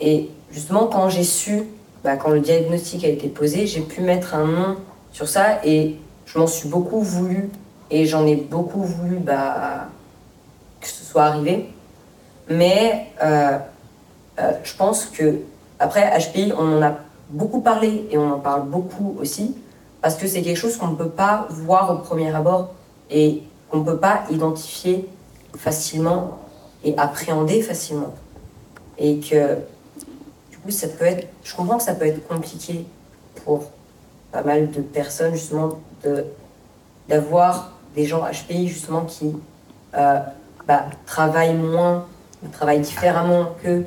Et 0.00 0.30
justement, 0.50 0.86
quand 0.86 1.08
j'ai 1.08 1.24
su 1.24 1.64
bah, 2.06 2.16
quand 2.16 2.30
le 2.30 2.38
diagnostic 2.38 3.04
a 3.04 3.08
été 3.08 3.26
posé, 3.26 3.66
j'ai 3.66 3.80
pu 3.80 4.00
mettre 4.00 4.36
un 4.36 4.46
nom 4.46 4.76
sur 5.10 5.28
ça 5.28 5.58
et 5.64 5.96
je 6.24 6.38
m'en 6.38 6.46
suis 6.46 6.68
beaucoup 6.68 7.00
voulu 7.00 7.50
et 7.90 8.06
j'en 8.06 8.24
ai 8.26 8.36
beaucoup 8.36 8.84
voulu 8.84 9.16
bah, 9.16 9.88
que 10.80 10.86
ce 10.86 11.04
soit 11.04 11.24
arrivé. 11.24 11.68
Mais 12.48 13.08
euh, 13.24 13.58
euh, 14.38 14.52
je 14.62 14.76
pense 14.76 15.06
que, 15.06 15.40
après, 15.80 16.08
HPI, 16.16 16.52
on 16.56 16.78
en 16.78 16.82
a 16.82 16.94
beaucoup 17.30 17.60
parlé 17.60 18.06
et 18.12 18.16
on 18.16 18.34
en 18.34 18.38
parle 18.38 18.68
beaucoup 18.68 19.16
aussi 19.20 19.56
parce 20.00 20.14
que 20.14 20.28
c'est 20.28 20.42
quelque 20.42 20.58
chose 20.58 20.76
qu'on 20.76 20.92
ne 20.92 20.96
peut 20.96 21.08
pas 21.08 21.48
voir 21.50 21.90
au 21.90 21.98
premier 21.98 22.32
abord 22.32 22.72
et 23.10 23.42
qu'on 23.68 23.78
ne 23.78 23.84
peut 23.84 23.98
pas 23.98 24.22
identifier 24.30 25.08
facilement 25.56 26.38
et 26.84 26.96
appréhender 26.96 27.62
facilement. 27.62 28.14
Et 28.96 29.18
que 29.18 29.58
ça 30.72 30.88
peut 30.88 31.04
être, 31.04 31.28
je 31.44 31.54
comprends 31.54 31.78
que 31.78 31.84
ça 31.84 31.94
peut 31.94 32.06
être 32.06 32.26
compliqué 32.26 32.86
pour 33.44 33.70
pas 34.32 34.42
mal 34.42 34.70
de 34.70 34.80
personnes, 34.80 35.34
justement, 35.34 35.78
d'avoir 37.08 37.72
des 37.94 38.04
gens 38.04 38.22
HPI, 38.22 38.68
justement, 38.68 39.04
qui 39.04 39.34
euh, 39.94 40.20
bah, 40.66 40.84
travaillent 41.06 41.54
moins, 41.56 42.06
travaillent 42.52 42.80
différemment 42.80 43.54
qu'eux, 43.62 43.86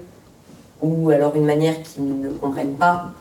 ou 0.81 1.09
alors 1.09 1.35
une 1.35 1.45
manière 1.45 1.81
qu'ils 1.83 2.19
ne 2.21 2.29
comprennent 2.29 2.75
pas, 2.75 3.11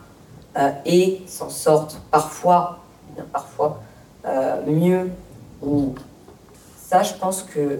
euh, 0.57 0.71
et 0.85 1.21
s'en 1.27 1.49
sortent 1.49 2.01
parfois, 2.09 2.79
bien 3.15 3.25
parfois, 3.31 3.81
euh, 4.25 4.65
mieux. 4.65 5.09
Ou 5.61 5.93
ça, 6.87 7.03
je 7.03 7.13
pense 7.13 7.43
que 7.43 7.79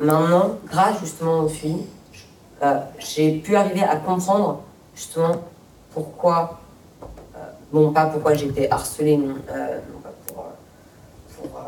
maintenant, 0.00 0.56
grâce 0.66 0.98
justement 1.00 1.40
aux 1.40 1.48
filles, 1.48 1.84
euh, 2.62 2.78
j'ai 2.98 3.32
pu 3.32 3.54
arriver 3.54 3.82
à 3.82 3.96
comprendre 3.96 4.62
justement 4.94 5.36
pourquoi, 5.92 6.60
euh, 7.02 7.38
bon 7.72 7.92
pas 7.92 8.06
pourquoi 8.06 8.34
j'étais 8.34 8.70
harcelée, 8.70 9.16
non, 9.16 9.34
euh, 9.50 9.78
pour, 10.26 10.44
pour 11.36 11.60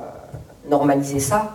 normaliser 0.69 1.21
ça, 1.21 1.55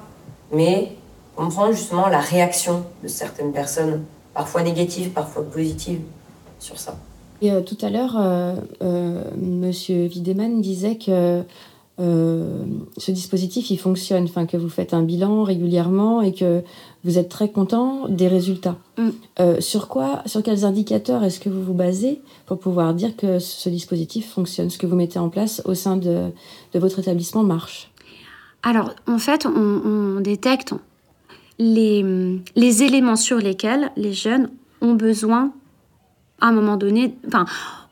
mais 0.52 0.96
comprendre 1.36 1.74
justement 1.74 2.08
la 2.08 2.20
réaction 2.20 2.84
de 3.02 3.08
certaines 3.08 3.54
personnes, 3.54 4.04
parfois 4.34 4.62
négatives, 4.62 5.10
parfois 5.10 5.44
positives, 5.44 6.02
sur 6.60 6.80
ça. 6.80 6.96
Et 7.42 7.52
tout 7.66 7.78
à 7.82 7.90
l'heure, 7.90 8.16
Monsieur 9.36 10.06
Wiedemann 10.06 10.62
disait 10.62 10.96
que 10.96 11.44
euh, 12.00 12.64
ce 12.98 13.12
dispositif 13.12 13.70
il 13.70 13.78
fonctionne, 13.78 14.24
enfin 14.24 14.48
que 14.48 14.58
vous 14.58 14.70
faites 14.70 14.96
un 14.96 15.04
bilan 15.04 15.44
régulièrement 15.44 16.22
et 16.22 16.34
que 16.34 16.64
vous 17.04 17.20
êtes 17.20 17.30
très 17.30 17.50
content 17.50 18.08
des 18.08 18.28
résultats. 18.28 18.78
Mm. 18.98 19.10
Euh, 19.40 19.62
sur 19.62 19.88
quoi, 19.88 20.24
sur 20.26 20.42
quels 20.42 20.66
indicateurs 20.66 21.24
est-ce 21.24 21.40
que 21.40 21.50
vous 21.50 21.64
vous 21.64 21.74
basez 21.76 22.22
pour 22.48 22.60
pouvoir 22.60 22.96
dire 22.96 23.16
que 23.16 23.38
ce 23.38 23.70
dispositif 23.70 24.32
fonctionne, 24.32 24.70
ce 24.72 24.80
que 24.80 24.88
vous 24.88 24.96
mettez 24.96 25.20
en 25.20 25.30
place 25.30 25.62
au 25.66 25.76
sein 25.76 25.98
de, 25.98 26.30
de 26.74 26.80
votre 26.80 26.98
établissement 27.00 27.44
marche? 27.44 27.92
Alors 28.64 28.92
en 29.08 29.20
fait, 29.20 29.46
on, 29.46 29.82
on 29.86 30.20
détecte 30.20 30.74
les, 31.60 32.42
les 32.56 32.84
éléments 32.84 33.16
sur 33.16 33.38
lesquels 33.38 33.92
les 33.98 34.14
jeunes 34.14 34.50
ont 34.82 34.96
besoin 34.96 35.52
à 36.42 36.48
un 36.48 36.52
moment 36.52 36.76
donné, 36.76 37.16
enfin 37.28 37.46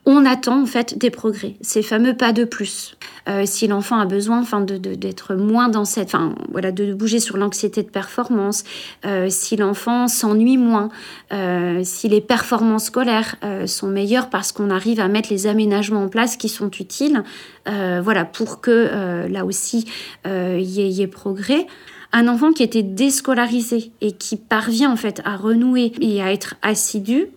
on 0.04 0.26
attend 0.26 0.62
en 0.62 0.66
fait 0.66 0.98
des 0.98 1.10
progrès, 1.10 1.54
ces 1.60 1.82
fameux 1.82 2.16
pas 2.16 2.32
de 2.32 2.44
plus. 2.44 2.96
Euh, 3.28 3.44
si 3.46 3.68
l'enfant 3.68 3.98
a 3.98 4.04
besoin 4.04 4.40
enfin, 4.40 4.60
de, 4.60 4.76
d'être 4.76 5.36
moins 5.36 5.68
dans 5.68 5.84
cette, 5.84 6.08
enfin 6.08 6.34
voilà, 6.50 6.72
de 6.72 6.92
bouger 6.92 7.20
sur 7.20 7.36
l'anxiété 7.36 7.84
de 7.84 7.88
performance, 7.88 8.64
euh, 9.06 9.28
si 9.30 9.56
l'enfant 9.56 10.08
s'ennuie 10.08 10.56
moins, 10.56 10.88
euh, 11.32 11.82
si 11.84 12.08
les 12.08 12.20
performances 12.20 12.86
scolaires 12.86 13.36
sont 13.66 13.86
meilleures 13.86 14.28
parce 14.28 14.50
qu'on 14.50 14.70
arrive 14.70 14.98
à 14.98 15.06
mettre 15.06 15.30
les 15.30 15.46
aménagements 15.46 16.02
en 16.02 16.08
place 16.08 16.36
qui 16.36 16.48
sont 16.48 16.70
utiles, 16.70 17.22
voilà, 17.66 18.24
pour 18.24 18.60
que 18.60 19.28
là 19.28 19.44
aussi 19.44 19.86
il 20.24 20.60
y, 20.60 20.82
y, 20.82 21.02
ait 21.02 21.06
progrès 21.06 21.66
un 22.12 22.28
enfant 22.28 22.52
qui 22.52 22.62
était 22.62 22.82
déscolarisé 22.82 23.92
et 24.00 24.12
qui 24.12 24.36
parvient 24.36 24.92
en 24.92 24.96
fait 24.96 25.22
à 25.24 25.36
renouer 25.36 25.92
et 26.00 26.22
à 26.22 26.32
être 26.32 26.56
assidu, 26.62 27.28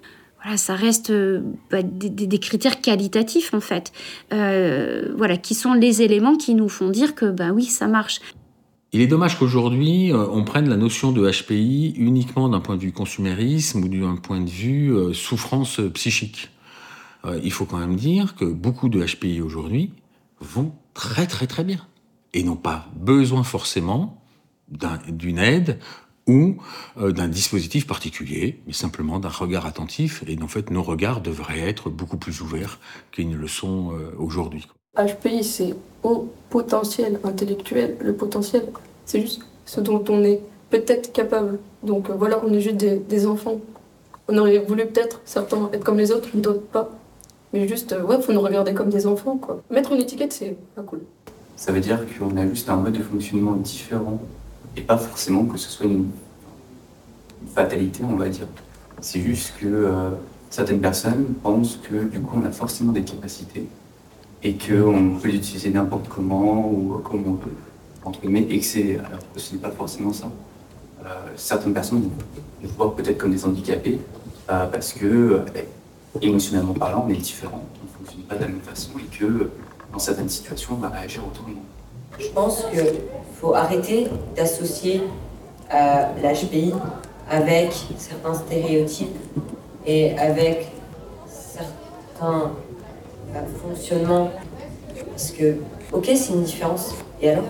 ça 0.57 0.75
reste 0.75 1.09
euh, 1.09 1.41
bah, 1.71 1.81
des, 1.81 2.39
critères 2.39 2.81
qualitatifs 2.81 3.53
en 3.53 3.59
fait, 3.59 3.91
euh, 4.33 5.13
voilà, 5.17 5.37
qui 5.37 5.55
sont 5.55 5.73
les 5.73 6.01
éléments 6.01 6.35
qui 6.35 6.53
nous 6.53 6.69
font 6.69 6.89
dire 6.89 7.15
que 7.15 7.25
bah 7.25 7.51
oui, 7.51 7.65
ça 7.65 7.87
marche. 7.87 8.21
Il 8.93 9.01
est 9.01 9.07
dommage 9.07 9.37
qu'aujourd'hui 9.37 10.13
euh, 10.13 10.25
on 10.31 10.43
prenne 10.43 10.69
la 10.69 10.77
notion 10.77 11.11
de 11.11 11.29
HPI 11.29 11.95
uniquement 11.97 12.47
d'un 12.47 12.59
point 12.59 12.77
de 12.77 12.81
vue 12.81 12.91
consumérisme 12.91 13.83
ou 13.83 13.87
d'un 13.87 14.15
point 14.15 14.39
de 14.39 14.49
vue 14.49 14.93
souffrance 15.13 15.81
psychique. 15.93 16.51
il 17.43 17.51
faut 17.51 17.65
quand 17.65 17.79
même 17.79 17.95
dire 17.95 18.35
que 18.35 18.45
beaucoup 18.45 18.87
de 18.87 19.03
HPI 19.03 19.41
aujourd'hui 19.41 19.91
vont 20.39 20.73
très 20.93 21.25
très 21.25 21.47
très 21.47 21.63
bien 21.63 21.81
et 22.33 22.43
n'ont 22.43 22.55
pas 22.55 22.87
besoin 22.95 23.43
forcément 23.43 24.21
d'une 25.09 25.39
aide 25.39 25.79
ou 26.27 26.57
euh, 26.99 27.11
d'un 27.11 27.27
dispositif 27.27 27.87
particulier, 27.87 28.59
mais 28.65 28.73
simplement 28.73 29.19
d'un 29.19 29.29
regard 29.29 29.65
attentif. 29.65 30.23
Et 30.27 30.37
en 30.41 30.47
fait, 30.47 30.71
nos 30.71 30.83
regards 30.83 31.21
devraient 31.21 31.59
être 31.59 31.89
beaucoup 31.89 32.17
plus 32.17 32.41
ouverts 32.41 32.79
qu'ils 33.11 33.29
ne 33.29 33.37
le 33.37 33.47
sont 33.47 33.91
euh, 33.91 34.13
aujourd'hui. 34.17 34.67
HPI, 34.97 35.43
c'est 35.43 35.75
au 36.03 36.29
potentiel 36.49 37.19
intellectuel. 37.23 37.97
Le 37.99 38.13
potentiel, 38.13 38.65
c'est 39.05 39.21
juste 39.21 39.41
ce 39.65 39.81
dont 39.81 40.03
on 40.09 40.23
est 40.23 40.41
peut-être 40.69 41.11
capable. 41.11 41.59
Donc 41.83 42.09
euh, 42.09 42.13
voilà, 42.13 42.41
on 42.43 42.53
est 42.53 42.61
juste 42.61 42.77
des, 42.77 43.27
enfants. 43.27 43.59
On 44.27 44.37
aurait 44.37 44.57
voulu 44.59 44.85
peut-être, 44.87 45.21
certains, 45.25 45.69
être 45.73 45.83
comme 45.83 45.97
les 45.97 46.11
autres, 46.11 46.29
d'autres 46.33 46.61
pas. 46.61 46.89
Mais 47.53 47.67
juste, 47.67 47.95
ouais, 48.07 48.21
faut 48.21 48.33
nous 48.33 48.41
regarder 48.41 48.73
comme 48.73 48.89
des 48.89 49.05
enfants, 49.05 49.37
quoi. 49.37 49.61
Mettre 49.69 49.93
une 49.93 50.01
étiquette, 50.01 50.33
c'est 50.33 50.57
pas 50.75 50.81
cool. 50.81 51.01
Ça 51.55 51.71
veut 51.71 51.79
dire 51.79 51.99
qu'on 52.17 52.35
a 52.35 52.45
juste 52.47 52.69
un 52.69 52.75
mode 52.77 52.97
de 52.97 53.03
fonctionnement 53.03 53.53
différent 53.53 54.19
et 54.75 54.81
pas 54.81 54.97
forcément 54.97 55.45
que 55.45 55.57
ce 55.57 55.69
soit 55.69 55.85
une, 55.85 56.09
fatalité, 57.53 58.03
on 58.03 58.15
va 58.15 58.29
dire. 58.29 58.47
C'est 59.01 59.21
juste 59.21 59.53
que 59.59 59.67
euh, 59.67 60.09
certaines 60.49 60.81
personnes 60.81 61.35
pensent 61.43 61.77
que 61.77 62.05
du 62.05 62.19
coup 62.19 62.39
on 62.41 62.45
a 62.45 62.51
forcément 62.51 62.91
des 62.91 63.03
capacités 63.03 63.67
et 64.43 64.53
qu'on 64.53 65.17
peut 65.21 65.29
les 65.29 65.37
utiliser 65.37 65.69
n'importe 65.69 66.07
comment 66.07 66.69
ou 66.69 66.99
comme 67.03 67.23
on 67.27 67.33
veut, 67.33 67.55
entre 68.03 68.21
guillemets, 68.21 68.47
et 68.49 68.59
que 68.59 68.65
c'est, 68.65 68.97
alors 68.99 69.19
que 69.33 69.39
ce 69.39 69.53
n'est 69.53 69.61
pas 69.61 69.71
forcément 69.71 70.13
ça. 70.13 70.29
Euh, 71.05 71.07
certaines 71.35 71.73
personnes 71.73 72.09
nous 72.61 72.69
voient 72.69 72.95
peut-être 72.95 73.17
comme 73.17 73.31
des 73.31 73.45
handicapés 73.45 73.99
euh, 74.49 74.67
parce 74.67 74.93
que, 74.93 75.41
émotionnellement 76.21 76.73
parlant, 76.73 77.05
on 77.07 77.11
est 77.11 77.17
différent, 77.17 77.63
on 77.81 77.85
ne 77.85 78.05
fonctionne 78.05 78.23
pas 78.23 78.35
de 78.35 78.41
la 78.41 78.47
même 78.47 78.61
façon 78.61 78.91
et 78.99 79.17
que 79.17 79.49
dans 79.91 79.99
certaines 79.99 80.29
situations, 80.29 80.75
on 80.75 80.77
va 80.77 80.89
réagir 80.89 81.25
autrement. 81.25 81.63
Je 82.19 82.27
pense 82.29 82.65
qu'il 82.71 83.01
faut 83.39 83.53
arrêter 83.53 84.07
d'associer 84.35 85.03
euh, 85.73 86.05
l'HPI 86.21 86.73
avec 87.29 87.73
certains 87.97 88.33
stéréotypes 88.33 89.17
et 89.85 90.17
avec 90.17 90.71
certains 91.27 91.75
certain 92.15 92.51
euh, 93.35 93.41
fonctionnement. 93.61 94.31
Parce 95.09 95.31
que, 95.31 95.57
ok, 95.91 96.05
c'est 96.05 96.33
une 96.33 96.43
différence. 96.43 96.95
Et 97.21 97.29
alors? 97.29 97.43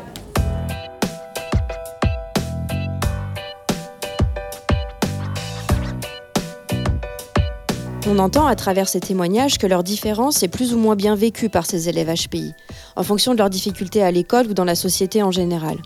On 8.08 8.20
entend 8.20 8.46
à 8.46 8.56
travers 8.56 8.88
ces 8.88 9.00
témoignages 9.00 9.58
que 9.58 9.66
leur 9.66 9.84
différence 9.84 10.44
est 10.44 10.48
plus 10.48 10.76
ou 10.76 10.78
moins 10.78 10.96
bien 10.96 11.16
vécue 11.16 11.50
par 11.50 11.66
ces 11.66 11.90
élèves 11.90 12.14
HPI, 12.14 12.54
en 12.96 13.02
fonction 13.02 13.34
de 13.34 13.40
leurs 13.40 13.50
difficultés 13.50 14.04
à 14.04 14.12
l'école 14.12 14.48
ou 14.48 14.54
dans 14.54 14.64
la 14.64 14.76
société 14.76 15.24
en 15.24 15.32
général. 15.32 15.78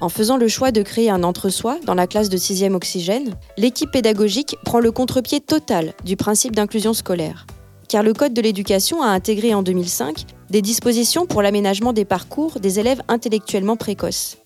En 0.00 0.08
faisant 0.08 0.36
le 0.36 0.46
choix 0.46 0.70
de 0.70 0.82
créer 0.82 1.10
un 1.10 1.24
entre-soi 1.24 1.78
dans 1.84 1.94
la 1.94 2.06
classe 2.06 2.28
de 2.28 2.36
6e 2.36 2.74
Oxygène, 2.74 3.34
l'équipe 3.56 3.90
pédagogique 3.90 4.56
prend 4.64 4.78
le 4.78 4.92
contre-pied 4.92 5.40
total 5.40 5.92
du 6.04 6.16
principe 6.16 6.54
d'inclusion 6.54 6.94
scolaire. 6.94 7.46
Car 7.88 8.04
le 8.04 8.12
Code 8.12 8.34
de 8.34 8.40
l'éducation 8.40 9.02
a 9.02 9.08
intégré 9.08 9.54
en 9.54 9.64
2005 9.64 10.24
des 10.50 10.62
dispositions 10.62 11.26
pour 11.26 11.42
l'aménagement 11.42 11.92
des 11.92 12.04
parcours 12.04 12.60
des 12.60 12.78
élèves 12.78 13.02
intellectuellement 13.08 13.76
précoces. 13.76 14.36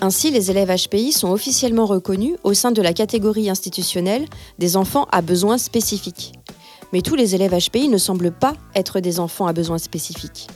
Ainsi, 0.00 0.30
les 0.30 0.50
élèves 0.50 0.70
HPI 0.70 1.10
sont 1.10 1.30
officiellement 1.30 1.84
reconnus 1.84 2.36
au 2.44 2.54
sein 2.54 2.70
de 2.70 2.80
la 2.80 2.92
catégorie 2.92 3.50
institutionnelle 3.50 4.26
des 4.58 4.76
enfants 4.76 5.08
à 5.10 5.22
besoins 5.22 5.58
spécifiques. 5.58 6.34
Mais 6.92 7.02
tous 7.02 7.16
les 7.16 7.34
élèves 7.34 7.52
HPI 7.52 7.88
ne 7.88 7.98
semblent 7.98 8.30
pas 8.30 8.54
être 8.76 9.00
des 9.00 9.18
enfants 9.18 9.48
à 9.48 9.52
besoins 9.52 9.78
spécifiques. 9.78 10.46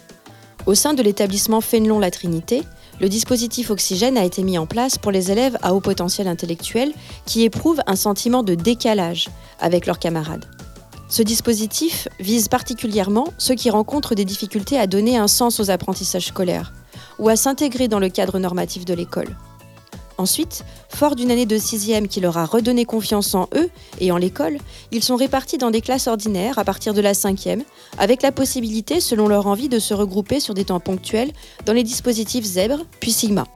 Au 0.67 0.75
sein 0.75 0.95
de 0.95 1.03
l'établissement 1.03 1.61
Fénelon-La 1.61 2.13
Trinité, 2.13 2.63
le 3.01 3.09
dispositif 3.09 3.71
Oxygène 3.71 4.17
a 4.17 4.25
été 4.25 4.45
mis 4.45 4.59
en 4.59 4.67
place 4.67 4.97
pour 4.97 5.11
les 5.11 5.33
élèves 5.33 5.59
à 5.61 5.75
haut 5.75 5.81
potentiel 5.81 6.29
intellectuel 6.29 6.93
qui 7.27 7.43
éprouvent 7.43 7.83
un 7.89 7.97
sentiment 7.97 8.45
de 8.45 8.55
décalage 8.55 9.29
avec 9.59 9.87
leurs 9.87 9.99
camarades. 9.99 10.45
Ce 11.09 11.23
dispositif 11.23 12.07
vise 12.21 12.47
particulièrement 12.47 13.27
ceux 13.39 13.57
qui 13.57 13.71
rencontrent 13.71 14.15
des 14.15 14.25
difficultés 14.25 14.79
à 14.79 14.87
donner 14.87 15.17
un 15.17 15.29
sens 15.29 15.59
aux 15.59 15.71
apprentissages 15.71 16.29
scolaires 16.29 16.73
ou 17.23 17.29
à 17.29 17.37
s'intégrer 17.37 17.87
dans 17.87 18.01
le 18.01 18.09
cadre 18.09 18.41
normatif 18.41 18.85
de 18.85 18.95
l'école. 18.95 19.37
Ensuite, 20.19 20.65
fort 20.89 21.17
d'une 21.17 21.31
année 21.31 21.47
de 21.47 21.57
sixième 21.57 22.09
qui 22.09 22.21
leur 22.21 22.37
a 22.37 22.45
redonné 22.45 22.85
confiance 22.85 23.35
en 23.35 23.49
eux 23.55 23.71
et 24.01 24.13
en 24.13 24.17
l'école, 24.17 24.59
ils 24.91 25.03
sont 25.03 25.17
répartis 25.17 25.57
dans 25.57 25.71
des 25.71 25.81
classes 25.81 26.09
ordinaires 26.09 26.59
à 26.59 26.65
partir 26.65 26.95
de 26.95 27.01
la 27.01 27.15
cinquième, 27.15 27.63
avec 27.97 28.23
la 28.23 28.33
possibilité, 28.33 29.01
selon 29.01 29.29
leur 29.29 29.47
envie, 29.47 29.69
de 29.69 29.79
se 29.79 29.95
regrouper 29.95 30.41
sur 30.41 30.53
des 30.53 30.67
temps 30.67 30.81
ponctuels 30.81 31.33
dans 31.65 31.73
les 31.73 31.85
dispositifs 31.85 32.45
Zèbre 32.45 32.85
puis 33.01 33.13
Sigma. 33.13 33.47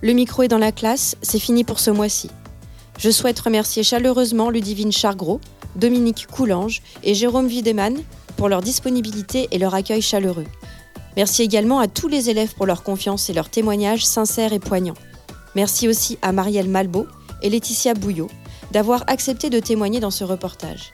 Le 0.00 0.12
micro 0.14 0.42
est 0.42 0.48
dans 0.48 0.58
la 0.58 0.72
classe, 0.72 1.16
c'est 1.22 1.38
fini 1.38 1.62
pour 1.62 1.78
ce 1.78 1.90
mois-ci. 1.90 2.30
Je 2.98 3.10
souhaite 3.10 3.38
remercier 3.38 3.82
chaleureusement 3.82 4.50
Ludivine 4.50 4.92
Chargros, 4.92 5.40
Dominique 5.76 6.26
Coulange 6.26 6.82
et 7.04 7.14
Jérôme 7.14 7.48
Wiedemann 7.48 7.98
pour 8.36 8.48
leur 8.48 8.62
disponibilité 8.62 9.48
et 9.50 9.58
leur 9.58 9.74
accueil 9.74 10.00
chaleureux. 10.00 10.46
Merci 11.16 11.42
également 11.42 11.80
à 11.80 11.88
tous 11.88 12.08
les 12.08 12.30
élèves 12.30 12.54
pour 12.54 12.66
leur 12.66 12.82
confiance 12.82 13.28
et 13.28 13.32
leurs 13.32 13.50
témoignages 13.50 14.04
sincères 14.04 14.52
et 14.52 14.58
poignants. 14.58 14.94
Merci 15.54 15.88
aussi 15.88 16.18
à 16.22 16.32
Marielle 16.32 16.68
Malbeau 16.68 17.06
et 17.42 17.50
Laetitia 17.50 17.94
Bouillot 17.94 18.28
d'avoir 18.70 19.04
accepté 19.06 19.50
de 19.50 19.60
témoigner 19.60 20.00
dans 20.00 20.10
ce 20.10 20.24
reportage. 20.24 20.92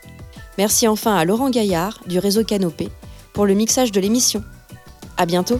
Merci 0.57 0.87
enfin 0.87 1.15
à 1.15 1.25
Laurent 1.25 1.49
Gaillard 1.49 1.99
du 2.07 2.19
réseau 2.19 2.43
Canopé 2.43 2.89
pour 3.33 3.45
le 3.45 3.53
mixage 3.53 3.91
de 3.91 3.99
l'émission. 3.99 4.43
À 5.17 5.25
bientôt! 5.25 5.59